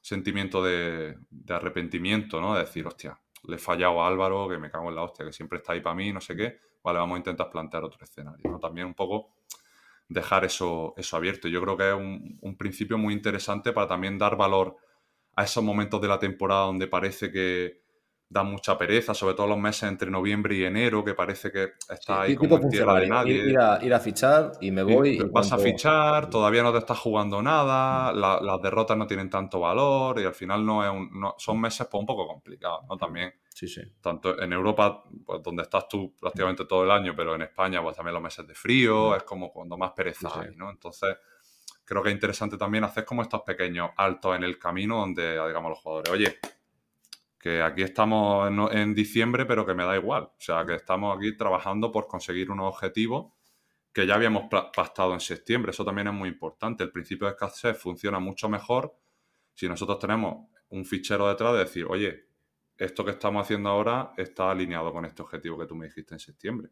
sentimiento 0.00 0.62
de, 0.62 1.16
de 1.30 1.54
arrepentimiento, 1.54 2.40
¿no? 2.40 2.54
De 2.54 2.60
decir, 2.60 2.86
hostia, 2.86 3.20
le 3.44 3.56
he 3.56 3.58
fallado 3.58 4.02
a 4.02 4.08
Álvaro, 4.08 4.48
que 4.48 4.58
me 4.58 4.70
cago 4.70 4.88
en 4.88 4.96
la 4.96 5.02
hostia, 5.02 5.24
que 5.24 5.32
siempre 5.32 5.58
está 5.58 5.72
ahí 5.72 5.80
para 5.80 5.94
mí, 5.94 6.12
no 6.12 6.20
sé 6.20 6.36
qué. 6.36 6.58
Vale, 6.82 6.98
vamos 6.98 7.16
a 7.16 7.18
intentar 7.18 7.50
plantear 7.50 7.84
otro 7.84 8.02
escenario, 8.02 8.50
¿no? 8.50 8.58
También 8.58 8.86
un 8.86 8.94
poco 8.94 9.34
dejar 10.10 10.44
eso, 10.44 10.92
eso 10.96 11.16
abierto. 11.16 11.48
Yo 11.48 11.62
creo 11.62 11.76
que 11.76 11.88
es 11.88 11.94
un, 11.94 12.56
principio 12.58 12.98
muy 12.98 13.14
interesante 13.14 13.72
para 13.72 13.86
también 13.88 14.18
dar 14.18 14.36
valor 14.36 14.76
a 15.36 15.44
esos 15.44 15.64
momentos 15.64 16.00
de 16.02 16.08
la 16.08 16.18
temporada 16.18 16.66
donde 16.66 16.88
parece 16.88 17.30
que 17.30 17.80
da 18.30 18.44
mucha 18.44 18.78
pereza, 18.78 19.12
sobre 19.12 19.34
todo 19.34 19.48
los 19.48 19.58
meses 19.58 19.82
entre 19.82 20.08
noviembre 20.08 20.54
y 20.54 20.64
enero, 20.64 21.04
que 21.04 21.14
parece 21.14 21.50
que 21.50 21.72
está 21.88 22.22
ahí 22.22 22.36
como 22.36 22.56
en 22.58 22.70
tierra 22.70 23.00
de 23.00 23.08
nadie. 23.08 23.34
Ir, 23.82 23.92
a, 23.92 23.98
fichar 23.98 24.52
y 24.60 24.70
me 24.70 24.84
voy. 24.84 25.16
Y 25.16 25.18
vas 25.18 25.52
a 25.52 25.58
fichar, 25.58 26.30
todavía 26.30 26.62
no 26.62 26.72
te 26.72 26.78
estás 26.78 26.98
jugando 26.98 27.42
nada, 27.42 28.12
las 28.12 28.62
derrotas 28.62 28.96
no 28.96 29.06
tienen 29.06 29.28
tanto 29.28 29.58
valor 29.60 30.20
y 30.20 30.24
al 30.24 30.34
final 30.34 30.64
no 30.64 30.84
es 30.84 30.90
un, 30.90 31.10
son 31.38 31.60
meses 31.60 31.88
pues, 31.90 32.00
un 32.00 32.06
poco 32.06 32.28
complicados, 32.28 32.84
¿no? 32.88 32.96
También 32.96 33.34
Sí, 33.52 33.68
sí. 33.68 33.82
Tanto 34.00 34.40
en 34.40 34.52
Europa, 34.52 35.04
pues 35.26 35.42
donde 35.42 35.64
estás 35.64 35.86
tú 35.86 36.14
prácticamente 36.18 36.64
todo 36.64 36.84
el 36.84 36.90
año, 36.90 37.14
pero 37.14 37.34
en 37.34 37.42
España, 37.42 37.82
pues 37.82 37.94
también 37.94 38.14
los 38.14 38.22
meses 38.22 38.46
de 38.46 38.54
frío, 38.54 39.14
es 39.14 39.24
como 39.24 39.52
cuando 39.52 39.76
más 39.76 39.90
pereza 39.90 40.30
hay, 40.40 40.54
¿no? 40.56 40.70
Entonces, 40.70 41.16
creo 41.84 42.02
que 42.02 42.08
es 42.10 42.14
interesante 42.14 42.56
también 42.56 42.84
hacer 42.84 43.04
como 43.04 43.20
estos 43.20 43.42
pequeños 43.42 43.90
altos 43.96 44.36
en 44.36 44.44
el 44.44 44.58
camino 44.58 45.00
donde, 45.00 45.32
digamos, 45.32 45.70
los 45.70 45.78
jugadores, 45.80 46.10
oye, 46.10 46.38
que 47.40 47.62
aquí 47.62 47.82
estamos 47.82 48.48
en, 48.48 48.78
en, 48.78 48.94
diciembre, 48.94 49.46
pero 49.46 49.64
que 49.64 49.72
me 49.72 49.84
da 49.84 49.96
igual. 49.96 50.24
O 50.24 50.34
sea, 50.38 50.64
que 50.66 50.74
estamos 50.74 51.16
aquí 51.16 51.34
trabajando 51.36 51.90
por 51.90 52.06
conseguir 52.06 52.50
unos 52.50 52.68
objetivos 52.74 53.32
que 53.92 54.06
ya 54.06 54.14
habíamos 54.14 54.44
pactado 54.50 55.14
en 55.14 55.20
septiembre. 55.20 55.70
Eso 55.70 55.84
también 55.84 56.08
es 56.08 56.12
muy 56.12 56.28
importante. 56.28 56.84
El 56.84 56.92
principio 56.92 57.26
de 57.26 57.32
escasez 57.32 57.78
funciona 57.78 58.20
mucho 58.20 58.48
mejor 58.48 58.94
si 59.54 59.68
nosotros 59.68 59.98
tenemos 59.98 60.48
un 60.68 60.84
fichero 60.84 61.28
detrás 61.28 61.54
de 61.54 61.58
decir, 61.60 61.86
oye, 61.88 62.26
esto 62.76 63.04
que 63.04 63.12
estamos 63.12 63.42
haciendo 63.42 63.70
ahora 63.70 64.12
está 64.16 64.50
alineado 64.50 64.92
con 64.92 65.04
este 65.06 65.22
objetivo 65.22 65.58
que 65.58 65.66
tú 65.66 65.74
me 65.74 65.86
dijiste 65.86 66.14
en 66.14 66.20
septiembre. 66.20 66.68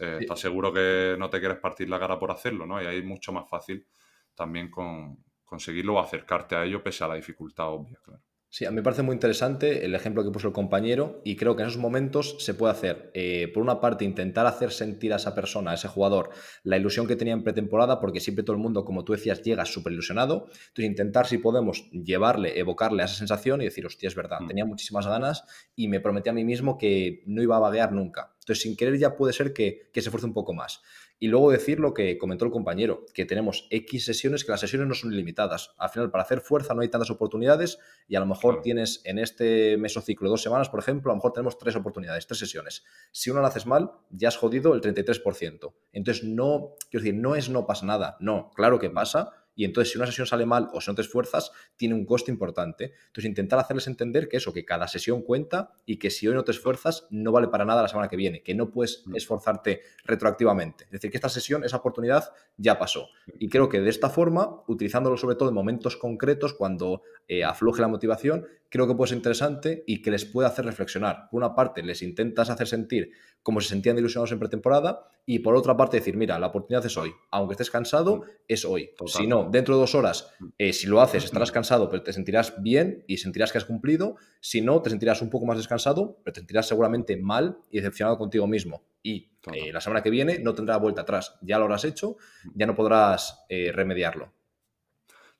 Eh, 0.00 0.18
¿Estás 0.20 0.40
seguro 0.40 0.72
que 0.72 1.16
no 1.18 1.28
te 1.28 1.40
quieres 1.40 1.58
partir 1.58 1.88
la 1.88 1.98
cara 1.98 2.18
por 2.18 2.30
hacerlo? 2.30 2.64
¿no? 2.66 2.80
Y 2.82 2.86
ahí 2.86 2.98
es 2.98 3.04
mucho 3.04 3.32
más 3.32 3.48
fácil 3.48 3.86
también 4.34 4.70
con, 4.70 5.24
conseguirlo 5.44 5.94
o 5.94 6.00
acercarte 6.00 6.56
a 6.56 6.64
ello 6.64 6.82
pese 6.82 7.04
a 7.04 7.08
la 7.08 7.14
dificultad 7.14 7.68
obvia, 7.68 7.98
claro. 8.02 8.22
Sí, 8.52 8.64
a 8.64 8.70
mí 8.70 8.76
me 8.76 8.82
parece 8.82 9.02
muy 9.02 9.14
interesante 9.14 9.84
el 9.84 9.94
ejemplo 9.94 10.24
que 10.24 10.32
puso 10.32 10.48
el 10.48 10.52
compañero 10.52 11.22
y 11.24 11.36
creo 11.36 11.54
que 11.54 11.62
en 11.62 11.68
esos 11.68 11.80
momentos 11.80 12.34
se 12.40 12.52
puede 12.52 12.72
hacer, 12.72 13.12
eh, 13.14 13.48
por 13.54 13.62
una 13.62 13.80
parte, 13.80 14.04
intentar 14.04 14.44
hacer 14.44 14.72
sentir 14.72 15.12
a 15.12 15.16
esa 15.16 15.36
persona, 15.36 15.70
a 15.70 15.74
ese 15.74 15.86
jugador, 15.86 16.30
la 16.64 16.76
ilusión 16.76 17.06
que 17.06 17.14
tenía 17.14 17.32
en 17.32 17.44
pretemporada, 17.44 18.00
porque 18.00 18.18
siempre 18.18 18.42
todo 18.42 18.56
el 18.56 18.62
mundo, 18.62 18.84
como 18.84 19.04
tú 19.04 19.12
decías, 19.12 19.40
llega 19.42 19.64
súper 19.64 19.92
ilusionado. 19.92 20.48
Entonces, 20.48 20.84
intentar 20.84 21.28
si 21.28 21.38
podemos 21.38 21.88
llevarle, 21.92 22.58
evocarle 22.58 23.02
a 23.02 23.04
esa 23.04 23.14
sensación 23.14 23.60
y 23.62 23.66
decir, 23.66 23.86
hostia, 23.86 24.08
es 24.08 24.16
verdad, 24.16 24.40
mm. 24.40 24.48
tenía 24.48 24.64
muchísimas 24.64 25.06
ganas 25.06 25.44
y 25.76 25.86
me 25.86 26.00
prometí 26.00 26.28
a 26.30 26.32
mí 26.32 26.42
mismo 26.42 26.76
que 26.76 27.22
no 27.26 27.42
iba 27.42 27.54
a 27.54 27.60
vaguear 27.60 27.92
nunca. 27.92 28.32
Entonces, 28.40 28.62
sin 28.62 28.76
querer 28.76 28.98
ya 28.98 29.16
puede 29.16 29.32
ser 29.32 29.52
que, 29.52 29.90
que 29.92 30.02
se 30.02 30.08
esfuerce 30.08 30.26
un 30.26 30.34
poco 30.34 30.54
más. 30.54 30.82
Y 31.22 31.28
luego 31.28 31.52
decir 31.52 31.78
lo 31.78 31.92
que 31.92 32.16
comentó 32.16 32.46
el 32.46 32.50
compañero, 32.50 33.04
que 33.12 33.26
tenemos 33.26 33.68
X 33.70 34.06
sesiones, 34.06 34.42
que 34.42 34.52
las 34.52 34.60
sesiones 34.60 34.88
no 34.88 34.94
son 34.94 35.12
ilimitadas. 35.12 35.74
Al 35.76 35.90
final, 35.90 36.10
para 36.10 36.24
hacer 36.24 36.40
fuerza 36.40 36.72
no 36.72 36.80
hay 36.80 36.88
tantas 36.88 37.10
oportunidades 37.10 37.78
y 38.08 38.16
a 38.16 38.20
lo 38.20 38.26
mejor 38.26 38.62
tienes 38.62 39.02
en 39.04 39.18
este 39.18 39.76
mesociclo 39.76 40.30
dos 40.30 40.42
semanas, 40.42 40.70
por 40.70 40.80
ejemplo, 40.80 41.12
a 41.12 41.14
lo 41.14 41.18
mejor 41.18 41.34
tenemos 41.34 41.58
tres 41.58 41.76
oportunidades, 41.76 42.26
tres 42.26 42.38
sesiones. 42.38 42.84
Si 43.12 43.30
una 43.30 43.42
la 43.42 43.48
haces 43.48 43.66
mal, 43.66 43.92
ya 44.08 44.28
has 44.28 44.38
jodido 44.38 44.72
el 44.72 44.80
33%. 44.80 45.74
Entonces, 45.92 46.24
no, 46.24 46.76
quiero 46.90 47.04
decir, 47.04 47.20
no 47.20 47.36
es 47.36 47.50
no 47.50 47.66
pasa 47.66 47.84
nada. 47.84 48.16
No, 48.18 48.50
claro 48.54 48.78
que 48.78 48.88
pasa, 48.88 49.39
y 49.54 49.64
entonces 49.64 49.92
si 49.92 49.98
una 49.98 50.06
sesión 50.06 50.26
sale 50.26 50.46
mal 50.46 50.68
o 50.72 50.80
si 50.80 50.90
no 50.90 50.94
te 50.94 51.02
esfuerzas, 51.02 51.52
tiene 51.76 51.94
un 51.94 52.04
coste 52.04 52.30
importante. 52.30 52.92
Entonces 53.06 53.26
intentar 53.26 53.58
hacerles 53.58 53.86
entender 53.86 54.28
que 54.28 54.38
eso, 54.38 54.52
que 54.52 54.64
cada 54.64 54.88
sesión 54.88 55.22
cuenta 55.22 55.72
y 55.84 55.98
que 55.98 56.10
si 56.10 56.28
hoy 56.28 56.34
no 56.34 56.44
te 56.44 56.52
esfuerzas, 56.52 57.06
no 57.10 57.32
vale 57.32 57.48
para 57.48 57.64
nada 57.64 57.82
la 57.82 57.88
semana 57.88 58.08
que 58.08 58.16
viene, 58.16 58.42
que 58.42 58.54
no 58.54 58.70
puedes 58.70 59.02
mm. 59.06 59.16
esforzarte 59.16 59.82
retroactivamente. 60.04 60.84
Es 60.84 60.90
decir, 60.92 61.10
que 61.10 61.16
esta 61.16 61.28
sesión, 61.28 61.64
esa 61.64 61.78
oportunidad 61.78 62.32
ya 62.56 62.78
pasó. 62.78 63.08
Y 63.38 63.48
creo 63.48 63.68
que 63.68 63.80
de 63.80 63.90
esta 63.90 64.10
forma, 64.10 64.62
utilizándolo 64.66 65.16
sobre 65.16 65.36
todo 65.36 65.48
en 65.48 65.54
momentos 65.54 65.96
concretos, 65.96 66.54
cuando 66.54 67.02
eh, 67.28 67.44
afloje 67.44 67.80
la 67.80 67.88
motivación, 67.88 68.46
creo 68.70 68.86
que 68.86 68.94
puede 68.94 69.08
ser 69.08 69.18
interesante 69.18 69.84
y 69.86 70.00
que 70.00 70.10
les 70.10 70.24
puede 70.24 70.48
hacer 70.48 70.64
reflexionar. 70.64 71.28
Por 71.30 71.38
una 71.38 71.54
parte, 71.54 71.82
les 71.82 72.02
intentas 72.02 72.48
hacer 72.48 72.68
sentir 72.68 73.10
como 73.42 73.60
se 73.60 73.68
sentían 73.68 73.98
ilusionados 73.98 74.32
en 74.32 74.38
pretemporada 74.38 75.08
y 75.26 75.40
por 75.40 75.56
otra 75.56 75.76
parte 75.76 75.98
decir, 75.98 76.16
mira, 76.16 76.38
la 76.38 76.48
oportunidad 76.48 76.84
es 76.86 76.96
hoy. 76.96 77.12
Aunque 77.30 77.54
estés 77.54 77.70
cansado, 77.70 78.18
mm. 78.18 78.22
es 78.48 78.64
hoy. 78.64 78.90
Si 79.06 79.26
no, 79.26 79.48
dentro 79.50 79.74
de 79.74 79.80
dos 79.80 79.94
horas, 79.94 80.32
mm. 80.38 80.46
eh, 80.58 80.72
si 80.72 80.86
lo 80.86 81.00
haces, 81.00 81.24
estarás 81.24 81.52
cansado, 81.52 81.90
pero 81.90 82.02
te 82.02 82.12
sentirás 82.12 82.62
bien 82.62 83.04
y 83.06 83.18
sentirás 83.18 83.52
que 83.52 83.58
has 83.58 83.64
cumplido. 83.64 84.16
Si 84.40 84.60
no, 84.60 84.80
te 84.82 84.90
sentirás 84.90 85.20
un 85.20 85.30
poco 85.30 85.46
más 85.46 85.56
descansado, 85.56 86.18
pero 86.22 86.32
te 86.32 86.40
sentirás 86.40 86.68
seguramente 86.68 87.16
mal 87.16 87.58
y 87.70 87.78
decepcionado 87.78 88.18
contigo 88.18 88.46
mismo. 88.46 88.84
Y 89.02 89.32
eh, 89.52 89.72
la 89.72 89.80
semana 89.80 90.02
que 90.02 90.10
viene 90.10 90.38
no 90.38 90.54
tendrá 90.54 90.76
vuelta 90.76 91.02
atrás. 91.02 91.38
Ya 91.42 91.58
lo 91.58 91.64
habrás 91.64 91.84
hecho, 91.84 92.16
mm. 92.44 92.50
ya 92.54 92.66
no 92.66 92.74
podrás 92.74 93.44
eh, 93.48 93.72
remediarlo. 93.72 94.32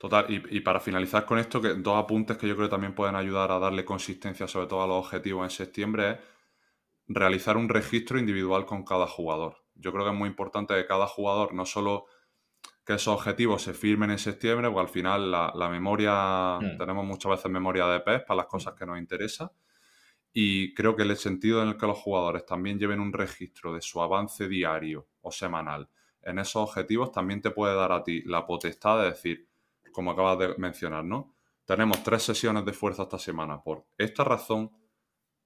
Total, 0.00 0.24
y, 0.28 0.60
para 0.60 0.80
finalizar 0.80 1.26
con 1.26 1.38
esto, 1.38 1.60
que 1.60 1.74
dos 1.74 2.02
apuntes 2.02 2.38
que 2.38 2.48
yo 2.48 2.56
creo 2.56 2.68
que 2.68 2.72
también 2.72 2.94
pueden 2.94 3.16
ayudar 3.16 3.52
a 3.52 3.58
darle 3.58 3.84
consistencia 3.84 4.48
sobre 4.48 4.66
todo 4.66 4.82
a 4.82 4.86
los 4.86 5.04
objetivos 5.04 5.44
en 5.44 5.50
septiembre 5.50 6.10
es 6.12 6.18
realizar 7.06 7.58
un 7.58 7.68
registro 7.68 8.18
individual 8.18 8.64
con 8.64 8.82
cada 8.82 9.06
jugador. 9.06 9.58
Yo 9.74 9.92
creo 9.92 10.04
que 10.04 10.12
es 10.12 10.16
muy 10.16 10.30
importante 10.30 10.74
que 10.74 10.86
cada 10.86 11.06
jugador 11.06 11.52
no 11.52 11.66
solo 11.66 12.06
que 12.82 12.94
esos 12.94 13.14
objetivos 13.14 13.60
se 13.60 13.74
firmen 13.74 14.10
en 14.10 14.18
septiembre, 14.18 14.68
porque 14.68 14.80
al 14.80 14.88
final 14.88 15.30
la, 15.30 15.68
memoria, 15.68 16.58
mm. 16.58 16.78
tenemos 16.78 17.04
muchas 17.04 17.32
veces 17.32 17.50
memoria 17.50 17.86
de 17.86 18.00
PES 18.00 18.22
para 18.22 18.38
las 18.38 18.46
cosas 18.46 18.72
que 18.72 18.86
nos 18.86 18.98
interesan. 18.98 19.50
Y 20.32 20.72
creo 20.72 20.96
que 20.96 21.02
el 21.02 21.14
sentido 21.18 21.62
en 21.62 21.68
el 21.68 21.76
que 21.76 21.86
los 21.86 21.98
jugadores 21.98 22.46
también 22.46 22.78
lleven 22.78 23.00
un 23.00 23.12
registro 23.12 23.74
de 23.74 23.82
su 23.82 24.00
avance 24.00 24.48
diario 24.48 25.08
o 25.20 25.30
semanal 25.30 25.90
en 26.22 26.38
esos 26.38 26.56
objetivos 26.56 27.12
también 27.12 27.40
te 27.40 27.50
puede 27.50 27.74
dar 27.74 27.92
a 27.92 28.02
ti 28.02 28.22
la 28.22 28.46
potestad 28.46 29.00
de 29.00 29.10
decir, 29.10 29.48
como 29.92 30.10
acabas 30.10 30.38
de 30.38 30.54
mencionar, 30.58 31.04
¿no? 31.04 31.36
Tenemos 31.64 32.02
tres 32.02 32.22
sesiones 32.22 32.64
de 32.64 32.72
fuerza 32.72 33.04
esta 33.04 33.18
semana. 33.18 33.62
Por 33.62 33.86
esta 33.96 34.24
razón, 34.24 34.72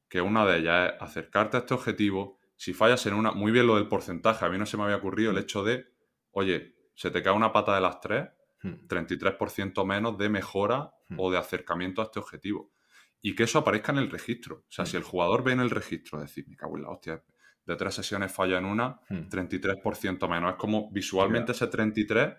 que 0.08 0.20
una 0.20 0.46
de 0.46 0.58
ellas 0.58 0.92
es 0.94 1.02
acercarte 1.02 1.56
a 1.56 1.60
este 1.60 1.74
objetivo. 1.74 2.38
Si 2.56 2.72
fallas 2.72 3.04
en 3.06 3.14
una, 3.14 3.32
muy 3.32 3.52
bien 3.52 3.66
lo 3.66 3.76
del 3.76 3.88
porcentaje, 3.88 4.44
a 4.44 4.48
mí 4.48 4.58
no 4.58 4.66
se 4.66 4.76
me 4.76 4.84
había 4.84 4.96
ocurrido 4.96 5.32
el 5.32 5.38
hecho 5.38 5.64
de, 5.64 5.86
oye, 6.30 6.76
se 6.94 7.10
te 7.10 7.22
cae 7.22 7.32
una 7.32 7.52
pata 7.52 7.74
de 7.74 7.80
las 7.80 8.00
tres, 8.00 8.28
33% 8.62 9.82
hmm. 9.82 9.86
menos 9.86 10.16
de 10.16 10.28
mejora 10.28 10.94
hmm. 11.08 11.18
o 11.18 11.30
de 11.30 11.38
acercamiento 11.38 12.00
a 12.00 12.04
este 12.04 12.20
objetivo. 12.20 12.72
Y 13.20 13.34
que 13.34 13.44
eso 13.44 13.58
aparezca 13.58 13.92
en 13.92 13.98
el 13.98 14.10
registro. 14.10 14.64
O 14.68 14.72
sea, 14.72 14.86
si 14.86 14.96
hmm. 14.96 15.00
el 15.00 15.04
jugador 15.04 15.42
ve 15.42 15.52
en 15.52 15.60
el 15.60 15.70
registro, 15.70 16.20
decir, 16.20 16.46
me 16.48 16.56
cago 16.56 16.76
en 16.76 16.84
la 16.84 16.90
hostia, 16.90 17.22
de 17.66 17.76
tres 17.76 17.94
sesiones 17.94 18.30
falla 18.32 18.58
en 18.58 18.66
una, 18.66 19.00
33% 19.08 20.28
menos. 20.28 20.52
Es 20.52 20.56
como 20.56 20.90
visualmente 20.90 21.52
ese 21.52 21.66
33, 21.66 22.34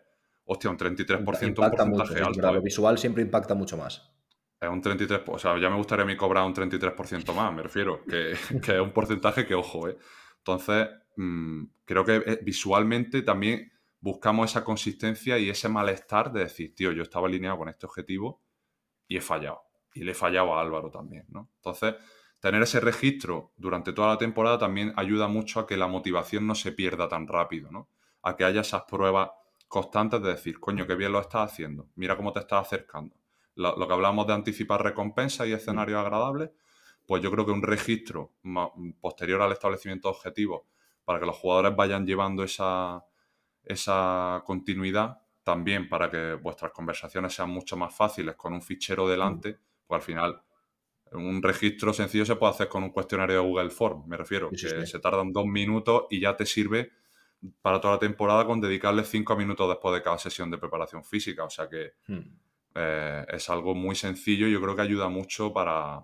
hostia, 0.46 0.70
un 0.70 0.78
33% 0.78 1.20
un 1.20 1.26
porcentaje 1.26 2.22
alto. 2.22 2.54
Lo 2.54 2.62
visual 2.62 2.98
siempre 2.98 3.24
impacta 3.24 3.56
mucho 3.56 3.78
más. 3.78 4.12
Es 4.60 4.70
un 4.70 4.82
33%, 4.82 5.24
o 5.28 5.40
sea, 5.40 5.60
ya 5.60 5.70
me 5.70 5.76
gustaría 5.76 6.04
a 6.04 6.08
mí 6.08 6.16
cobrar 6.16 6.46
un 6.46 6.54
33% 6.54 7.34
más, 7.34 7.54
me 7.54 7.64
refiero, 7.64 8.04
que, 8.06 8.34
que, 8.64 8.76
es 8.76 8.82
un 8.82 8.92
porcentaje 8.92 9.46
que, 9.46 9.54
ojo, 9.54 9.90
¿eh? 9.90 9.98
Entonces, 10.38 10.88
mm, 11.18 11.64
creo 11.84 12.06
que 12.06 12.16
eh, 12.16 12.40
visualmente 12.42 13.22
también 13.22 13.72
buscamos 14.00 14.52
esa 14.52 14.64
consistencia 14.64 15.38
y 15.40 15.50
ese 15.50 15.68
malestar 15.68 16.32
de 16.32 16.42
decir, 16.42 16.76
tío, 16.76 16.92
yo 16.92 17.02
estaba 17.02 17.28
alineado 17.28 17.58
con 17.58 17.70
este 17.70 17.86
objetivo 17.86 18.44
y 19.08 19.18
he 19.18 19.22
fallado. 19.22 19.64
Y 19.94 20.04
le 20.04 20.12
he 20.12 20.16
fallado 20.16 20.54
a 20.54 20.62
Álvaro 20.62 20.92
también, 20.92 21.26
¿no? 21.30 21.50
Entonces, 21.58 21.96
tener 22.40 22.62
ese 22.62 22.80
registro 22.80 23.54
durante 23.58 23.94
toda 23.94 24.10
la 24.10 24.18
temporada 24.18 24.60
también 24.60 24.94
ayuda 24.96 25.28
mucho 25.28 25.60
a 25.60 25.66
que 25.66 25.78
la 25.78 25.88
motivación 25.88 26.46
no 26.46 26.54
se 26.54 26.72
pierda 26.72 27.08
tan 27.08 27.28
rápido, 27.28 27.72
¿no? 27.72 27.90
A 28.22 28.36
que 28.36 28.44
haya 28.44 28.62
esas 28.62 28.84
pruebas 28.84 29.32
constantes 29.76 30.22
de 30.22 30.30
decir, 30.30 30.58
coño, 30.58 30.88
qué 30.88 30.96
bien 30.96 31.12
lo 31.12 31.20
estás 31.20 31.52
haciendo, 31.52 31.90
mira 31.96 32.16
cómo 32.16 32.32
te 32.32 32.40
estás 32.40 32.66
acercando. 32.66 33.14
Lo, 33.56 33.86
que 33.86 33.94
hablamos 33.94 34.26
de 34.26 34.32
anticipar 34.32 34.82
recompensas 34.82 35.48
y 35.48 35.52
escenarios 35.52 36.00
agradables, 36.00 36.52
pues 37.06 37.22
yo 37.22 37.30
creo 37.30 37.46
que 37.46 37.52
un 37.52 37.62
registro 37.62 38.36
posterior 39.02 39.42
al 39.42 39.52
establecimiento 39.52 40.08
de 40.08 40.16
objetivos 40.16 40.62
para 41.04 41.20
que 41.20 41.26
los 41.26 41.36
jugadores 41.36 41.76
vayan 41.76 42.06
llevando 42.06 42.42
esa, 42.44 43.04
esa 43.66 44.44
continuidad 44.46 45.18
también 45.44 45.90
para 45.90 46.10
que 46.10 46.36
vuestras 46.36 46.72
conversaciones 46.72 47.34
sean 47.34 47.50
mucho 47.50 47.76
más 47.76 47.94
fáciles 47.94 48.36
con 48.38 48.54
un 48.54 48.62
fichero 48.62 49.10
delante, 49.10 49.60
pues 49.86 50.00
al 50.00 50.06
final 50.06 50.42
un 51.12 51.44
registro 51.44 51.92
sencillo 51.92 52.24
se 52.24 52.38
puede 52.38 52.54
hacer 52.54 52.70
con 52.70 52.82
un 52.82 52.92
cuestionario 52.92 53.42
de 53.42 53.46
Google 53.46 53.72
Form, 53.72 54.08
me 54.08 54.16
refiero, 54.16 54.50
que 54.52 54.86
se 54.86 55.00
tardan 55.00 55.34
dos 55.34 55.46
minutos 55.46 56.04
y 56.10 56.22
ya 56.22 56.38
te 56.38 56.46
sirve 56.46 56.94
para 57.62 57.80
toda 57.82 57.96
la 57.96 58.00
temporada 58.00 58.46
con 58.46 58.62
dedicarle 58.62 59.04
cinco 59.04 59.36
minutos 59.36 59.68
después 59.70 59.96
de 59.96 60.02
cada 60.02 60.18
sesión 60.18 60.50
de 60.52 60.58
preparación 60.58 61.04
física. 61.04 61.44
O 61.44 61.50
sea 61.50 61.68
que 61.70 61.94
hmm. 62.08 62.20
eh, 62.76 63.26
es 63.30 63.50
algo 63.50 63.76
muy 63.76 63.96
sencillo 63.96 64.48
y 64.48 64.54
yo 64.54 64.62
creo 64.62 64.76
que 64.76 64.82
ayuda 64.82 65.10
mucho 65.10 65.54
para, 65.54 66.02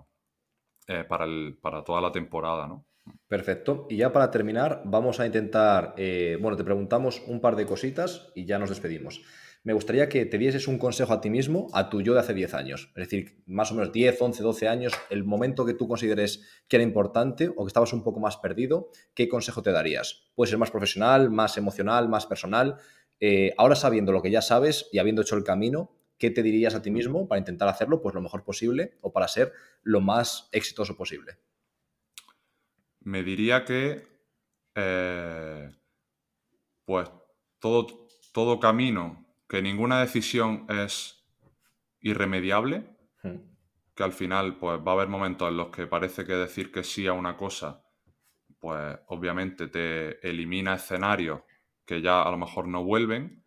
eh, 0.88 1.04
para, 1.08 1.26
para 1.62 1.84
toda 1.84 2.02
la 2.02 2.12
temporada, 2.12 2.68
¿no? 2.68 2.86
Perfecto. 3.28 3.88
Y 3.90 3.98
ya 3.98 4.12
para 4.14 4.30
terminar, 4.30 4.82
vamos 4.86 5.20
a 5.20 5.26
intentar, 5.26 5.94
eh, 5.98 6.38
bueno, 6.40 6.58
te 6.58 6.64
preguntamos 6.64 7.24
un 7.28 7.40
par 7.40 7.56
de 7.56 7.66
cositas 7.66 8.32
y 8.36 8.46
ya 8.46 8.60
nos 8.60 8.70
despedimos. 8.70 9.22
Me 9.64 9.74
gustaría 9.74 10.10
que 10.10 10.26
te 10.26 10.40
dieses 10.40 10.68
un 10.68 10.80
consejo 10.80 11.14
a 11.14 11.22
ti 11.22 11.30
mismo, 11.30 11.68
a 11.74 11.90
tu 11.90 12.02
yo 12.02 12.16
de 12.16 12.20
hace 12.20 12.34
10 12.34 12.56
años. 12.56 12.92
Es 12.96 13.10
decir, 13.10 13.44
más 13.46 13.72
o 13.72 13.76
menos 13.76 13.92
10, 13.92 14.20
11, 14.20 14.42
12 14.42 14.68
años, 14.68 14.94
el 15.12 15.24
momento 15.24 15.66
que 15.66 15.76
tú 15.76 15.88
consideres 15.88 16.42
que 16.68 16.78
era 16.78 16.84
importante 16.84 17.48
o 17.50 17.64
que 17.64 17.68
estabas 17.68 17.94
un 17.94 18.04
poco 18.04 18.20
más 18.20 18.38
perdido, 18.38 18.90
¿qué 19.14 19.30
consejo 19.30 19.62
te 19.62 19.72
darías? 19.72 20.32
Puede 20.34 20.50
ser 20.50 20.58
más 20.58 20.72
profesional, 20.72 21.30
más 21.30 21.58
emocional, 21.58 22.10
más 22.10 22.26
personal. 22.26 22.78
Eh, 23.20 23.54
ahora 23.56 23.76
sabiendo 23.76 24.12
lo 24.12 24.24
que 24.24 24.32
ya 24.32 24.42
sabes 24.42 24.90
y 24.92 24.98
habiendo 24.98 25.22
hecho 25.22 25.36
el 25.36 25.44
camino, 25.44 25.92
¿qué 26.18 26.32
te 26.32 26.42
dirías 26.42 26.74
a 26.74 26.82
ti 26.82 26.90
mismo 26.90 27.28
para 27.28 27.38
intentar 27.38 27.68
hacerlo 27.68 28.02
pues, 28.02 28.16
lo 28.16 28.22
mejor 28.22 28.44
posible 28.44 28.98
o 29.02 29.14
para 29.14 29.28
ser 29.28 29.54
lo 29.84 30.02
más 30.02 30.50
exitoso 30.54 30.98
posible? 30.98 31.38
Me 33.02 33.22
diría 33.22 33.64
que, 33.64 34.08
eh, 34.74 35.70
pues, 36.84 37.12
todo, 37.60 37.86
todo 38.32 38.60
camino, 38.60 39.21
que 39.52 39.62
ninguna 39.62 40.00
decisión 40.00 40.66
es 40.70 41.26
irremediable, 42.00 42.86
hmm. 43.22 43.36
que 43.94 44.04
al 44.04 44.14
final, 44.14 44.56
pues, 44.56 44.80
va 44.80 44.92
a 44.92 44.96
haber 44.96 45.10
momentos 45.10 45.50
en 45.50 45.58
los 45.58 45.68
que 45.68 45.88
parece 45.88 46.24
que 46.24 46.36
decir 46.36 46.72
que 46.72 46.86
sí 46.86 47.06
a 47.06 47.12
una 47.12 47.36
cosa, 47.36 47.84
pues, 48.60 48.98
obviamente 49.08 49.68
te 49.68 50.26
elimina 50.26 50.76
escenarios 50.76 51.42
que 51.84 52.02
ya 52.02 52.22
a 52.22 52.32
lo 52.32 52.38
mejor 52.38 52.70
no 52.70 52.86
vuelven, 52.86 53.44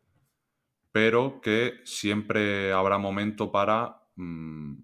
pero 0.92 1.40
que 1.40 1.80
siempre 1.84 2.70
habrá 2.70 2.98
momento 2.98 3.50
para 3.50 4.02
mm, 4.16 4.74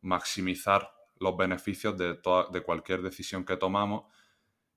maximizar 0.00 0.90
los 1.20 1.36
beneficios 1.36 1.96
de, 1.96 2.18
de 2.52 2.60
cualquier 2.64 3.02
decisión 3.02 3.44
que 3.44 3.56
tomamos 3.56 4.12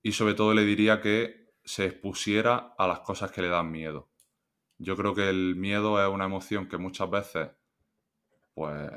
y 0.02 0.12
sobre 0.12 0.34
todo 0.34 0.54
le 0.54 0.64
diría 0.64 1.00
que 1.00 1.50
se 1.64 1.86
expusiera 1.86 2.76
a 2.78 2.86
las 2.86 3.00
cosas 3.00 3.32
que 3.32 3.42
le 3.42 3.48
dan 3.48 3.72
miedo. 3.72 4.08
Yo 4.78 4.96
creo 4.96 5.14
que 5.14 5.28
el 5.28 5.56
miedo 5.56 6.02
es 6.02 6.12
una 6.12 6.24
emoción 6.24 6.68
que 6.68 6.78
muchas 6.78 7.10
veces 7.10 7.50
pues 8.54 8.90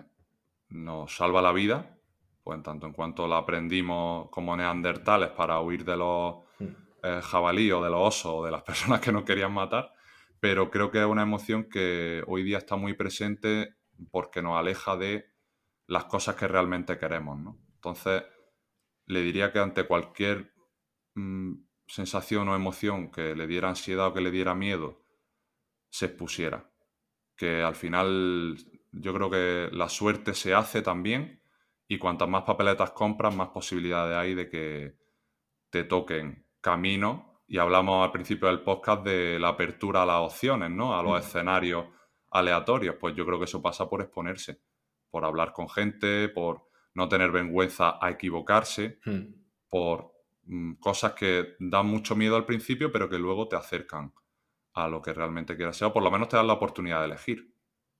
nos 0.69 1.15
salva 1.15 1.41
la 1.41 1.51
vida, 1.51 1.97
pues 2.43 2.57
en 2.57 2.63
tanto 2.63 2.87
en 2.87 2.93
cuanto 2.93 3.27
la 3.27 3.37
aprendimos 3.37 4.29
como 4.29 4.55
neandertales 4.55 5.29
para 5.29 5.59
huir 5.59 5.83
de 5.85 5.97
los 5.97 6.35
hmm. 6.59 6.65
eh, 7.03 7.19
jabalíes 7.21 7.73
o 7.73 7.83
de 7.83 7.89
los 7.89 7.99
osos 8.01 8.31
o 8.33 8.45
de 8.45 8.51
las 8.51 8.63
personas 8.69 9.01
que 9.01 9.11
nos 9.11 9.23
querían 9.23 9.53
matar, 9.53 9.93
pero 10.39 10.71
creo 10.71 10.91
que 10.91 10.99
es 10.99 11.05
una 11.05 11.23
emoción 11.23 11.69
que 11.69 12.23
hoy 12.27 12.43
día 12.43 12.57
está 12.57 12.75
muy 12.75 12.93
presente 12.93 13.75
porque 14.11 14.41
nos 14.41 14.57
aleja 14.57 14.97
de 14.97 15.25
las 15.87 16.05
cosas 16.05 16.35
que 16.35 16.47
realmente 16.47 16.97
queremos, 16.97 17.37
¿no? 17.37 17.59
Entonces, 17.75 18.23
le 19.05 19.21
diría 19.21 19.51
que 19.51 19.59
ante 19.59 19.83
cualquier 19.83 20.53
mm, 21.15 21.53
sensación 21.85 22.47
o 22.47 22.55
emoción 22.55 23.11
que 23.11 23.35
le 23.35 23.45
diera 23.45 23.69
ansiedad 23.69 24.07
o 24.07 24.13
que 24.13 24.21
le 24.21 24.31
diera 24.31 24.55
miedo, 24.55 25.01
se 25.91 26.07
expusiera. 26.07 26.71
Que 27.35 27.61
al 27.61 27.75
final 27.75 28.57
yo 28.91 29.13
creo 29.13 29.29
que 29.29 29.69
la 29.71 29.89
suerte 29.89 30.33
se 30.33 30.55
hace 30.55 30.81
también 30.81 31.41
y 31.87 31.97
cuantas 31.97 32.27
más 32.27 32.43
papeletas 32.43 32.91
compras, 32.91 33.35
más 33.35 33.49
posibilidades 33.49 34.17
hay 34.17 34.33
de 34.33 34.49
que 34.49 34.95
te 35.69 35.83
toquen 35.83 36.47
camino. 36.61 37.43
Y 37.47 37.57
hablamos 37.57 38.05
al 38.05 38.11
principio 38.11 38.47
del 38.47 38.61
podcast 38.61 39.03
de 39.03 39.37
la 39.37 39.49
apertura 39.49 40.03
a 40.03 40.05
las 40.05 40.21
opciones, 40.21 40.71
¿no? 40.71 40.97
A 40.97 41.03
los 41.03 41.13
mm. 41.13 41.17
escenarios 41.17 41.85
aleatorios. 42.29 42.95
Pues 42.97 43.13
yo 43.13 43.25
creo 43.25 43.37
que 43.37 43.45
eso 43.45 43.61
pasa 43.61 43.89
por 43.89 44.01
exponerse, 44.01 44.61
por 45.09 45.25
hablar 45.25 45.51
con 45.51 45.69
gente, 45.69 46.29
por 46.29 46.69
no 46.93 47.09
tener 47.09 47.31
vergüenza 47.31 47.97
a 48.01 48.09
equivocarse, 48.09 48.99
mm. 49.03 49.21
por 49.69 50.13
mm, 50.45 50.75
cosas 50.75 51.11
que 51.11 51.55
dan 51.59 51.87
mucho 51.87 52.15
miedo 52.15 52.37
al 52.37 52.45
principio, 52.45 52.89
pero 52.89 53.09
que 53.09 53.19
luego 53.19 53.49
te 53.49 53.57
acercan 53.57 54.13
a 54.73 54.87
lo 54.87 55.01
que 55.01 55.13
realmente 55.13 55.55
quieras 55.55 55.77
ser, 55.77 55.87
o 55.87 55.93
por 55.93 56.03
lo 56.03 56.11
menos 56.11 56.29
te 56.29 56.37
dan 56.37 56.47
la 56.47 56.53
oportunidad 56.53 56.99
de 56.99 57.05
elegir. 57.05 57.53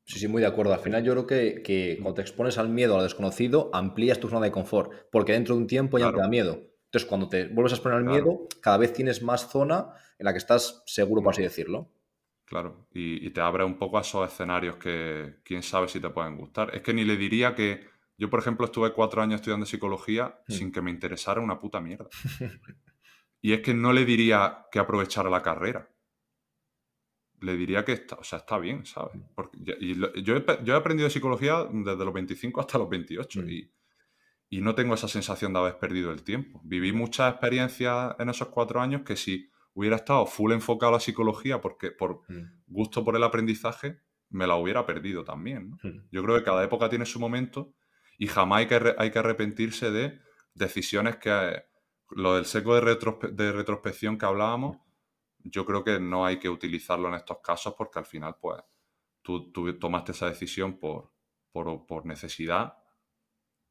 Sí, 0.05 0.19
sí, 0.19 0.28
muy 0.28 0.41
de 0.41 0.47
acuerdo. 0.47 0.74
Al 0.74 0.80
final 0.80 1.03
yo 1.03 1.13
creo 1.13 1.28
que, 1.28 1.97
cuando 2.01 2.15
te 2.15 2.22
expones 2.22 2.57
al 2.57 2.69
miedo, 2.69 2.97
al 2.97 3.03
desconocido, 3.03 3.69
amplías 3.74 4.19
tu 4.19 4.30
zona 4.30 4.45
de 4.45 4.51
confort, 4.51 4.91
porque 5.11 5.34
dentro 5.34 5.55
de 5.55 5.61
un 5.61 5.67
tiempo 5.67 5.99
ya 5.99 6.11
te 6.11 6.17
da 6.17 6.28
miedo. 6.28 6.59
Entonces, 6.86 7.07
cuando 7.07 7.30
te 7.30 7.47
vuelves 7.47 7.74
a 7.74 7.76
exponer 7.76 7.99
al 7.99 8.05
miedo, 8.05 8.47
cada 8.61 8.78
vez 8.78 8.91
tienes 8.91 9.22
más 9.22 9.49
zona 9.49 9.93
en 10.17 10.26
la 10.26 10.34
que 10.34 10.39
estás 10.39 10.84
seguro, 10.86 11.22
por 11.22 11.34
así 11.34 11.41
decirlo. 11.41 11.93
Claro, 12.45 12.88
y, 12.91 13.30
te 13.30 13.39
abre 13.39 13.63
un 13.63 13.78
poco 13.78 13.97
a 13.97 14.01
esos 14.01 14.30
escenarios 14.30 14.76
que 14.76 15.36
quién 15.45 15.63
sabe 15.63 15.88
si 15.88 16.01
te 16.01 16.09
pueden 16.09 16.36
gustar. 16.36 16.76
Es 16.76 16.82
que 16.82 16.93
ni 16.93 17.05
le 17.05 17.15
diría 17.15 17.55
que 17.55 17.88
yo, 18.17 18.30
por 18.30 18.39
ejemplo, 18.39 18.65
estuve 18.65 18.93
cuatro 18.93 19.22
años 19.22 19.36
estudiando 19.36 19.65
psicología 19.65 20.41
hmm. 20.47 20.51
sin 20.51 20.72
que 20.72 20.82
me 20.82 20.91
interesara 20.91 21.39
una 21.39 21.59
puta 21.59 21.80
mierda. 21.80 22.09
y 23.41 23.53
es 23.53 23.61
que 23.61 23.74
no 23.74 23.93
le 23.93 24.03
diría 24.03 24.65
que 24.69 24.80
aprovechara 24.80 25.30
la 25.30 25.41
carrera 25.41 25.89
le 27.41 27.57
diría 27.57 27.83
que 27.83 27.93
está, 27.93 28.15
o 28.15 28.23
sea, 28.23 28.39
está 28.39 28.57
bien, 28.59 28.85
¿sabes? 28.85 29.19
Porque 29.35 29.57
yo, 30.23 30.35
he, 30.37 30.71
aprendido 30.73 31.09
psicología 31.09 31.67
desde 31.71 32.05
los 32.05 32.13
25 32.13 32.61
hasta 32.61 32.77
los 32.77 32.87
28 32.87 33.41
mm. 33.41 33.49
y, 33.49 34.61
no 34.61 34.75
tengo 34.75 34.93
esa 34.93 35.07
sensación 35.07 35.53
de 35.53 35.59
haber 35.59 35.79
perdido 35.79 36.11
el 36.11 36.23
tiempo. 36.23 36.61
Viví 36.63 36.91
muchas 36.91 37.31
experiencias 37.31 38.15
en 38.19 38.29
esos 38.29 38.49
cuatro 38.49 38.79
años 38.79 39.01
que 39.03 39.15
si 39.15 39.49
hubiera 39.73 39.95
estado 39.95 40.25
full 40.25 40.51
enfocado 40.51 40.89
a 40.89 40.93
la 40.93 40.99
psicología 40.99 41.61
porque 41.61 41.91
por 41.91 42.21
mm. 42.29 42.63
gusto 42.67 43.03
por 43.03 43.15
el 43.15 43.23
aprendizaje, 43.23 43.99
me 44.29 44.45
la 44.45 44.55
hubiera 44.55 44.85
perdido 44.85 45.23
también. 45.23 45.71
Mm. 45.81 46.09
Yo 46.11 46.23
creo 46.23 46.37
que 46.37 46.43
cada 46.43 46.63
época 46.63 46.89
tiene 46.89 47.05
su 47.05 47.19
momento 47.19 47.73
y 48.19 48.27
jamás 48.27 48.59
hay 48.59 48.67
que, 48.67 48.95
hay 48.97 49.11
que 49.11 49.19
arrepentirse 49.19 49.91
de 49.91 50.19
decisiones 50.53 51.17
que... 51.17 51.63
Lo 52.13 52.35
del 52.35 52.43
seco 52.43 52.75
de, 52.75 52.81
de 53.31 53.51
retrospección 53.53 54.17
que 54.17 54.25
hablábamos 54.25 54.79
yo 55.43 55.65
creo 55.65 55.83
que 55.83 55.99
no 55.99 56.25
hay 56.25 56.39
que 56.39 56.49
utilizarlo 56.49 57.07
en 57.09 57.15
estos 57.15 57.39
casos 57.39 57.73
porque 57.77 57.99
al 57.99 58.05
final, 58.05 58.35
pues, 58.39 58.61
tú, 59.21 59.51
tomaste 59.79 60.11
esa 60.11 60.27
decisión 60.27 60.79
por, 60.79 61.11
por, 61.51 62.05
necesidad 62.05 62.77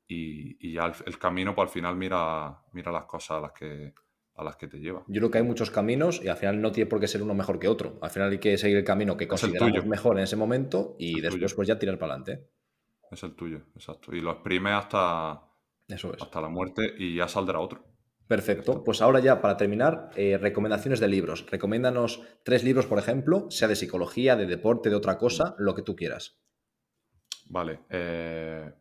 y, 0.06 0.72
ya 0.72 0.92
el, 1.06 1.18
camino, 1.18 1.54
pues 1.54 1.68
al 1.68 1.72
final 1.72 1.96
mira, 1.96 2.62
mira 2.72 2.90
las 2.92 3.04
cosas 3.04 3.38
a 3.38 3.40
las 3.40 3.52
que 3.52 3.94
a 4.36 4.44
las 4.44 4.56
que 4.56 4.68
te 4.68 4.78
lleva. 4.78 5.04
Yo 5.06 5.20
creo 5.20 5.30
que 5.30 5.38
hay 5.38 5.44
muchos 5.44 5.70
caminos 5.70 6.22
y 6.22 6.28
al 6.28 6.36
final 6.36 6.62
no 6.62 6.72
tiene 6.72 6.88
por 6.88 6.98
qué 6.98 7.06
ser 7.06 7.22
uno 7.22 7.34
mejor 7.34 7.58
que 7.58 7.68
otro. 7.68 7.98
Al 8.00 8.10
final 8.10 8.30
hay 8.30 8.38
que 8.38 8.56
seguir 8.56 8.78
el 8.78 8.84
camino 8.84 9.16
que 9.16 9.28
consideramos 9.28 9.84
mejor 9.84 10.16
en 10.16 10.24
ese 10.24 10.36
momento 10.36 10.96
y 10.98 11.20
después 11.20 11.52
pues 11.52 11.68
ya 11.68 11.78
tirar 11.78 11.98
para 11.98 12.14
adelante. 12.14 12.48
Es 13.10 13.22
el 13.22 13.34
tuyo, 13.34 13.66
exacto. 13.74 14.14
Y 14.14 14.20
lo 14.20 14.30
exprime 14.30 14.70
hasta, 14.70 15.42
Eso 15.88 16.12
hasta 16.18 16.40
la 16.40 16.48
muerte 16.48 16.94
y 16.96 17.16
ya 17.16 17.28
saldrá 17.28 17.58
otro. 17.58 17.84
Perfecto. 18.30 18.84
Pues 18.84 19.02
ahora 19.02 19.18
ya 19.18 19.40
para 19.40 19.56
terminar, 19.56 20.10
eh, 20.14 20.38
recomendaciones 20.40 21.00
de 21.00 21.08
libros. 21.08 21.46
Recomiéndanos 21.50 22.22
tres 22.44 22.62
libros, 22.62 22.86
por 22.86 23.00
ejemplo, 23.00 23.50
sea 23.50 23.66
de 23.66 23.74
psicología, 23.74 24.36
de 24.36 24.46
deporte, 24.46 24.88
de 24.88 24.94
otra 24.94 25.18
cosa, 25.18 25.56
lo 25.58 25.74
que 25.74 25.82
tú 25.82 25.96
quieras. 25.96 26.40
Vale. 27.46 27.80
Eh, 27.90 28.72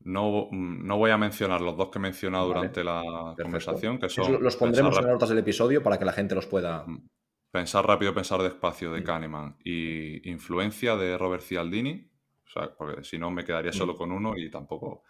no, 0.00 0.48
voy 0.50 1.10
a 1.12 1.16
mencionar 1.16 1.60
los 1.60 1.76
dos 1.76 1.88
que 1.90 2.00
he 2.00 2.02
mencionado 2.02 2.48
durante 2.48 2.82
la 2.82 3.36
conversación, 3.40 3.96
que 3.96 4.08
son... 4.08 4.42
los 4.42 4.56
pondremos 4.56 4.98
en 4.98 5.04
las 5.04 5.12
notas 5.12 5.28
del 5.28 5.38
episodio 5.38 5.80
para 5.80 5.96
que 5.96 6.04
la 6.04 6.12
gente 6.12 6.34
los 6.34 6.46
pueda... 6.46 6.82
Mm. 6.84 7.08
Pensar 7.52 7.86
rápido, 7.86 8.12
pensar 8.12 8.42
despacio 8.42 8.90
de 8.90 9.02
mm. 9.02 9.04
Kahneman 9.04 9.56
y 9.62 10.28
Influencia 10.28 10.96
de 10.96 11.16
Robert 11.16 11.44
Cialdini. 11.44 12.10
O 12.44 12.50
sea, 12.50 12.74
porque 12.76 13.04
si 13.04 13.18
no 13.18 13.30
me 13.30 13.44
quedaría 13.44 13.70
solo 13.70 13.94
mm. 13.94 13.96
con 13.96 14.10
uno 14.10 14.36
y 14.36 14.50
tampoco 14.50 15.04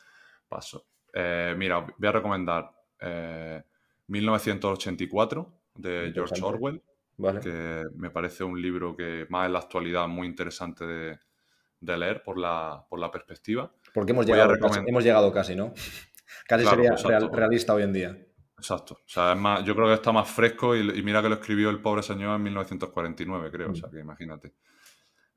paso. 0.47 0.85
Eh, 1.15 1.55
mira, 1.57 1.87
voy 1.97 2.09
a 2.09 2.13
recomendar 2.13 2.78
1984 4.07 5.53
eh, 5.77 5.81
de 5.81 6.13
George 6.13 6.43
Orwell, 6.43 6.83
que 7.43 7.85
me 7.97 8.11
parece 8.11 8.45
un 8.45 8.61
libro 8.61 8.97
que 8.97 9.27
más 9.29 9.47
en 9.47 9.53
la 9.53 9.61
actualidad 9.61 10.09
muy 10.09 10.27
interesante 10.27 10.87
de, 10.87 11.19
leer 11.81 12.23
por 12.23 12.39
la, 12.39 12.85
por 12.89 12.99
la 12.99 13.11
perspectiva. 13.11 13.73
Porque 13.93 14.13
hemos 14.13 14.27
llegado, 14.27 14.59
casi, 14.59 14.81
hemos 14.87 15.05
llegado 15.05 15.33
casi, 15.33 15.55
¿no? 15.57 15.73
Casi 16.47 16.65
sería 16.65 16.95
realista 17.33 17.75
hoy 17.75 17.83
en 17.83 17.93
día. 17.93 18.19
Exacto. 18.59 18.95
O 18.95 19.09
sea, 19.09 19.33
es 19.33 19.39
más, 19.39 19.65
yo 19.65 19.75
creo 19.75 19.87
que 19.87 19.95
está 19.95 20.13
más 20.13 20.29
fresco 20.29 20.77
y, 20.77 21.03
mira 21.03 21.23
que 21.23 21.29
lo 21.29 21.37
escribió 21.37 21.71
el 21.71 21.81
pobre 21.81 22.03
señor 22.03 22.37
en 22.37 22.43
1949, 22.43 23.51
creo. 23.51 23.71
O 23.71 23.75
sea, 23.75 23.89
mm. 23.89 23.93
que 23.93 24.01
imagínate. 24.01 24.55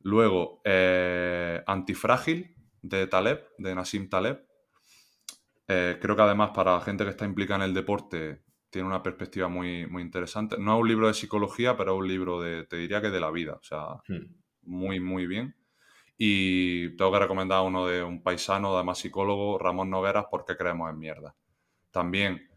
Luego, 0.03 0.61
eh, 0.65 1.61
Antifrágil 1.67 2.55
de 2.81 3.07
Taleb, 3.07 3.47
de 3.57 3.75
Nassim 3.75 4.09
Taleb, 4.09 4.43
eh, 5.73 5.97
creo 6.01 6.17
que 6.17 6.21
además 6.21 6.51
para 6.53 6.73
la 6.73 6.81
gente 6.81 7.05
que 7.05 7.11
está 7.11 7.23
implicada 7.23 7.63
en 7.63 7.69
el 7.69 7.73
deporte 7.73 8.41
tiene 8.69 8.89
una 8.89 9.01
perspectiva 9.01 9.47
muy, 9.47 9.87
muy 9.87 10.01
interesante. 10.01 10.57
No 10.59 10.75
es 10.75 10.81
un 10.81 10.87
libro 10.87 11.07
de 11.07 11.13
psicología, 11.13 11.77
pero 11.77 11.93
es 11.93 11.99
un 11.99 12.07
libro 12.09 12.41
de, 12.41 12.65
te 12.65 12.75
diría 12.75 13.01
que 13.01 13.09
de 13.09 13.21
la 13.21 13.31
vida. 13.31 13.53
O 13.53 13.63
sea, 13.63 14.01
hmm. 14.07 14.35
muy, 14.63 14.99
muy 14.99 15.27
bien. 15.27 15.55
Y 16.17 16.95
tengo 16.97 17.11
que 17.13 17.19
recomendar 17.19 17.63
uno 17.63 17.87
de 17.87 18.03
un 18.03 18.21
paisano, 18.21 18.75
además 18.75 18.99
psicólogo, 18.99 19.57
Ramón 19.57 19.89
Nogueras, 19.89 20.25
porque 20.29 20.57
creemos 20.57 20.89
en 20.89 20.99
mierda. 20.99 21.35
También 21.89 22.49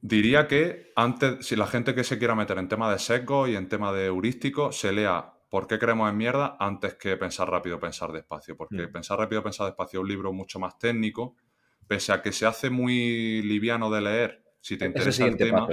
diría 0.00 0.46
que 0.46 0.92
antes, 0.94 1.44
si 1.44 1.56
la 1.56 1.66
gente 1.66 1.94
que 1.94 2.04
se 2.04 2.18
quiera 2.18 2.36
meter 2.36 2.58
en 2.58 2.68
tema 2.68 2.90
de 2.90 3.00
sesgo 3.00 3.48
y 3.48 3.56
en 3.56 3.68
tema 3.68 3.92
de 3.92 4.06
heurístico, 4.06 4.70
se 4.70 4.92
lea 4.92 5.34
¿Por 5.48 5.66
qué 5.66 5.80
creemos 5.80 6.08
en 6.08 6.16
mierda? 6.16 6.56
antes 6.60 6.94
que 6.94 7.16
pensar 7.16 7.50
rápido, 7.50 7.80
pensar 7.80 8.12
despacio. 8.12 8.56
Porque 8.56 8.86
hmm. 8.86 8.92
pensar 8.92 9.18
rápido, 9.18 9.42
pensar 9.42 9.66
despacio 9.66 9.98
es 9.98 10.02
un 10.02 10.08
libro 10.08 10.32
mucho 10.32 10.60
más 10.60 10.78
técnico 10.78 11.34
pese 11.90 12.12
a 12.12 12.22
que 12.22 12.30
se 12.30 12.46
hace 12.46 12.70
muy 12.70 13.42
liviano 13.42 13.90
de 13.90 14.00
leer, 14.00 14.44
si 14.60 14.76
te 14.76 14.86
interesa 14.86 15.26
el, 15.26 15.36
tema, 15.36 15.66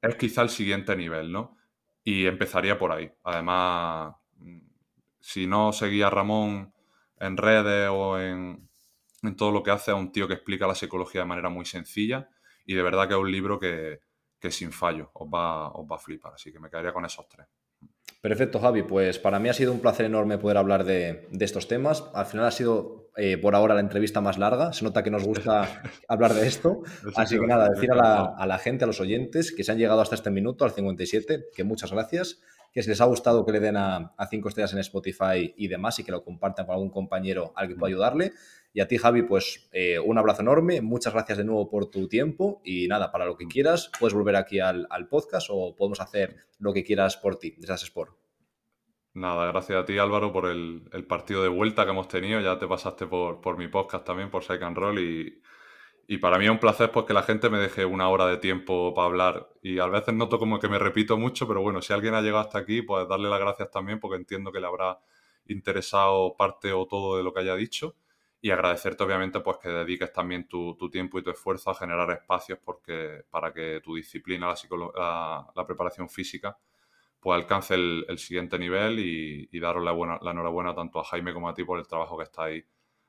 es 0.00 0.14
quizá 0.14 0.42
el 0.42 0.48
siguiente 0.48 0.94
nivel, 0.94 1.32
¿no? 1.32 1.56
Y 2.04 2.26
empezaría 2.26 2.78
por 2.78 2.92
ahí. 2.92 3.10
Además, 3.24 4.14
si 5.18 5.48
no 5.48 5.72
seguía 5.72 6.06
a 6.06 6.10
Ramón 6.10 6.72
en 7.18 7.36
redes 7.36 7.88
o 7.90 8.20
en, 8.20 8.68
todo 9.36 9.50
lo 9.50 9.64
que 9.64 9.72
hace, 9.72 9.90
es 9.90 9.96
un 9.96 10.12
tío 10.12 10.28
que 10.28 10.34
explica 10.34 10.68
la 10.68 10.76
psicología 10.76 11.22
de 11.22 11.26
manera 11.26 11.48
muy 11.48 11.64
sencilla 11.64 12.28
y 12.64 12.74
de 12.74 12.82
verdad 12.82 13.08
que 13.08 13.14
es 13.14 13.20
un 13.20 13.32
libro 13.32 13.58
que, 13.58 14.02
que 14.38 14.52
sin 14.52 14.70
fallo 14.70 15.10
os 15.14 15.26
va, 15.26 15.72
os 15.72 15.84
va 15.84 15.96
a 15.96 15.98
flipar. 15.98 16.34
Así 16.34 16.52
que 16.52 16.60
me 16.60 16.70
quedaría 16.70 16.92
con 16.92 17.04
esos 17.06 17.28
tres. 17.28 17.48
Perfecto, 18.24 18.58
Javi. 18.58 18.82
Pues 18.82 19.18
para 19.18 19.38
mí 19.38 19.50
ha 19.50 19.52
sido 19.52 19.70
un 19.70 19.80
placer 19.80 20.06
enorme 20.06 20.38
poder 20.38 20.56
hablar 20.56 20.84
de, 20.84 21.28
estos 21.40 21.68
temas. 21.68 22.04
Al 22.14 22.24
final 22.24 22.46
ha 22.46 22.50
sido 22.50 23.10
eh, 23.18 23.36
por 23.36 23.54
ahora 23.54 23.74
la 23.74 23.80
entrevista 23.80 24.22
más 24.22 24.38
larga. 24.38 24.72
Se 24.72 24.82
nota 24.82 25.02
que 25.02 25.10
nos 25.10 25.24
gusta 25.24 25.82
hablar 26.08 26.32
de 26.32 26.46
esto. 26.46 26.84
Así 27.16 27.38
que 27.38 27.46
nada, 27.46 27.68
decir 27.68 27.92
a 27.92 28.46
la, 28.46 28.58
gente, 28.58 28.84
a 28.84 28.86
los 28.86 28.98
oyentes 28.98 29.52
que 29.52 29.62
se 29.62 29.72
han 29.72 29.76
llegado 29.78 30.00
hasta 30.00 30.14
este 30.14 30.30
minuto, 30.30 30.64
al 30.64 30.70
57, 30.70 31.48
que 31.54 31.64
muchas 31.64 31.92
gracias. 31.92 32.40
Que 32.72 32.82
si 32.82 32.88
les 32.88 33.02
ha 33.02 33.04
gustado 33.04 33.44
que 33.44 33.52
le 33.52 33.60
den 33.60 33.76
a, 33.76 34.14
cinco 34.30 34.48
estrellas 34.48 34.72
en 34.72 34.78
Spotify 34.78 35.52
y 35.54 35.68
demás 35.68 35.98
y 35.98 36.04
que 36.04 36.10
lo 36.10 36.24
compartan 36.24 36.64
con 36.64 36.76
algún 36.76 36.88
compañero 36.88 37.52
al 37.54 37.68
que 37.68 37.74
pueda 37.76 37.90
ayudarle. 37.90 38.32
Y 38.76 38.80
a 38.80 38.88
ti, 38.88 38.98
Javi, 38.98 39.22
pues 39.22 39.68
eh, 39.70 40.00
un 40.00 40.18
abrazo 40.18 40.42
enorme. 40.42 40.80
Muchas 40.80 41.12
gracias 41.12 41.38
de 41.38 41.44
nuevo 41.44 41.70
por 41.70 41.86
tu 41.86 42.08
tiempo. 42.08 42.60
Y 42.64 42.88
nada, 42.88 43.12
para 43.12 43.24
lo 43.24 43.36
que 43.36 43.46
quieras, 43.46 43.88
puedes 44.00 44.14
volver 44.14 44.34
aquí 44.34 44.58
al, 44.58 44.88
podcast 45.08 45.46
o 45.48 45.76
podemos 45.76 46.00
hacer 46.00 46.48
lo 46.58 46.72
que 46.72 46.82
quieras 46.82 47.16
por 47.16 47.38
ti, 47.38 47.54
desde 47.56 47.74
Sport. 47.74 48.16
Nada, 49.12 49.46
gracias 49.46 49.80
a 49.80 49.84
ti 49.84 49.96
Álvaro 49.96 50.32
por 50.32 50.46
el, 50.48 50.90
partido 51.08 51.44
de 51.44 51.48
vuelta 51.48 51.84
que 51.84 51.92
hemos 51.92 52.08
tenido. 52.08 52.40
Ya 52.40 52.58
te 52.58 52.66
pasaste 52.66 53.06
por, 53.06 53.56
mi 53.56 53.68
podcast 53.68 54.04
también, 54.04 54.28
por 54.28 54.42
Psych 54.42 54.60
and 54.60 54.76
Roll. 54.76 54.98
Y, 54.98 56.18
para 56.18 56.36
mí 56.36 56.46
es 56.46 56.50
un 56.50 56.58
placer 56.58 56.90
pues, 56.90 57.06
que 57.06 57.14
la 57.14 57.22
gente 57.22 57.48
me 57.50 57.58
deje 57.58 57.84
una 57.84 58.08
hora 58.08 58.26
de 58.26 58.38
tiempo 58.38 58.92
para 58.92 59.06
hablar. 59.06 59.50
Y 59.62 59.78
a 59.78 59.86
veces 59.86 60.14
noto 60.14 60.40
como 60.40 60.58
que 60.58 60.68
me 60.68 60.80
repito 60.80 61.16
mucho, 61.16 61.46
pero 61.46 61.62
bueno, 61.62 61.80
si 61.80 61.92
alguien 61.92 62.14
ha 62.14 62.22
llegado 62.22 62.40
hasta 62.40 62.58
aquí, 62.58 62.82
pues 62.82 63.06
darle 63.06 63.28
las 63.28 63.38
gracias 63.38 63.70
también 63.70 64.00
porque 64.00 64.16
entiendo 64.16 64.50
que 64.50 64.58
le 64.58 64.66
habrá 64.66 64.98
interesado 65.46 66.34
parte 66.36 66.72
o 66.72 66.86
todo 66.86 67.16
de 67.18 67.22
lo 67.22 67.32
que 67.32 67.38
haya 67.38 67.54
dicho. 67.54 67.94
Y 68.44 68.50
agradecerte 68.50 69.02
obviamente 69.02 69.40
pues 69.40 69.56
que 69.56 69.70
dediques 69.70 70.12
también 70.12 70.46
tu, 70.46 70.76
tiempo 70.90 71.18
y 71.18 71.22
tu 71.22 71.30
esfuerzo 71.30 71.70
a 71.70 71.74
generar 71.74 72.10
espacios 72.10 72.58
porque, 72.62 73.24
para 73.30 73.54
que 73.54 73.80
tu 73.82 73.94
disciplina, 73.94 74.52
la, 74.98 75.46
la, 75.56 75.66
preparación 75.66 76.10
física, 76.10 76.54
pues 77.18 77.36
alcance 77.36 77.72
el, 77.72 78.18
siguiente 78.18 78.58
nivel 78.58 78.98
y, 78.98 79.48
y 79.50 79.60
daros 79.60 79.82
la, 79.82 79.92
buena, 79.92 80.18
la 80.20 80.32
enhorabuena 80.32 80.74
tanto 80.74 81.00
a 81.00 81.04
Jaime 81.04 81.32
como 81.32 81.48
a 81.48 81.54
ti 81.54 81.64
por 81.64 81.78
el 81.78 81.86
trabajo 81.86 82.18
que 82.18 82.24
estáis 82.24 82.66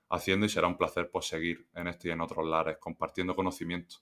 haciendo 0.07 0.45
y 0.45 0.49
será 0.49 0.67
un 0.67 0.77
placer 0.77 1.09
pues 1.11 1.25
seguir 1.25 1.67
en 1.75 1.89
este 1.89 2.07
y 2.07 2.11
en 2.11 2.21
otros 2.21 2.47
lares 2.47 2.77
compartiendo 2.77 3.35
conocimiento. 3.35 3.97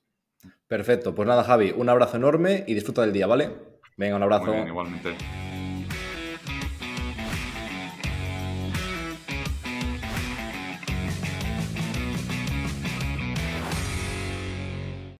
Perfecto, 0.67 1.15
pues 1.15 1.27
nada 1.27 1.43
Javi, 1.43 1.73
un 1.75 1.89
abrazo 1.89 2.17
enorme 2.17 2.63
y 2.67 2.75
disfruta 2.75 3.01
del 3.01 3.11
día, 3.11 3.25
¿vale? 3.25 3.49
Venga, 3.97 4.17
un 4.17 4.21
abrazo. 4.21 4.55
igualmente. 4.55 5.15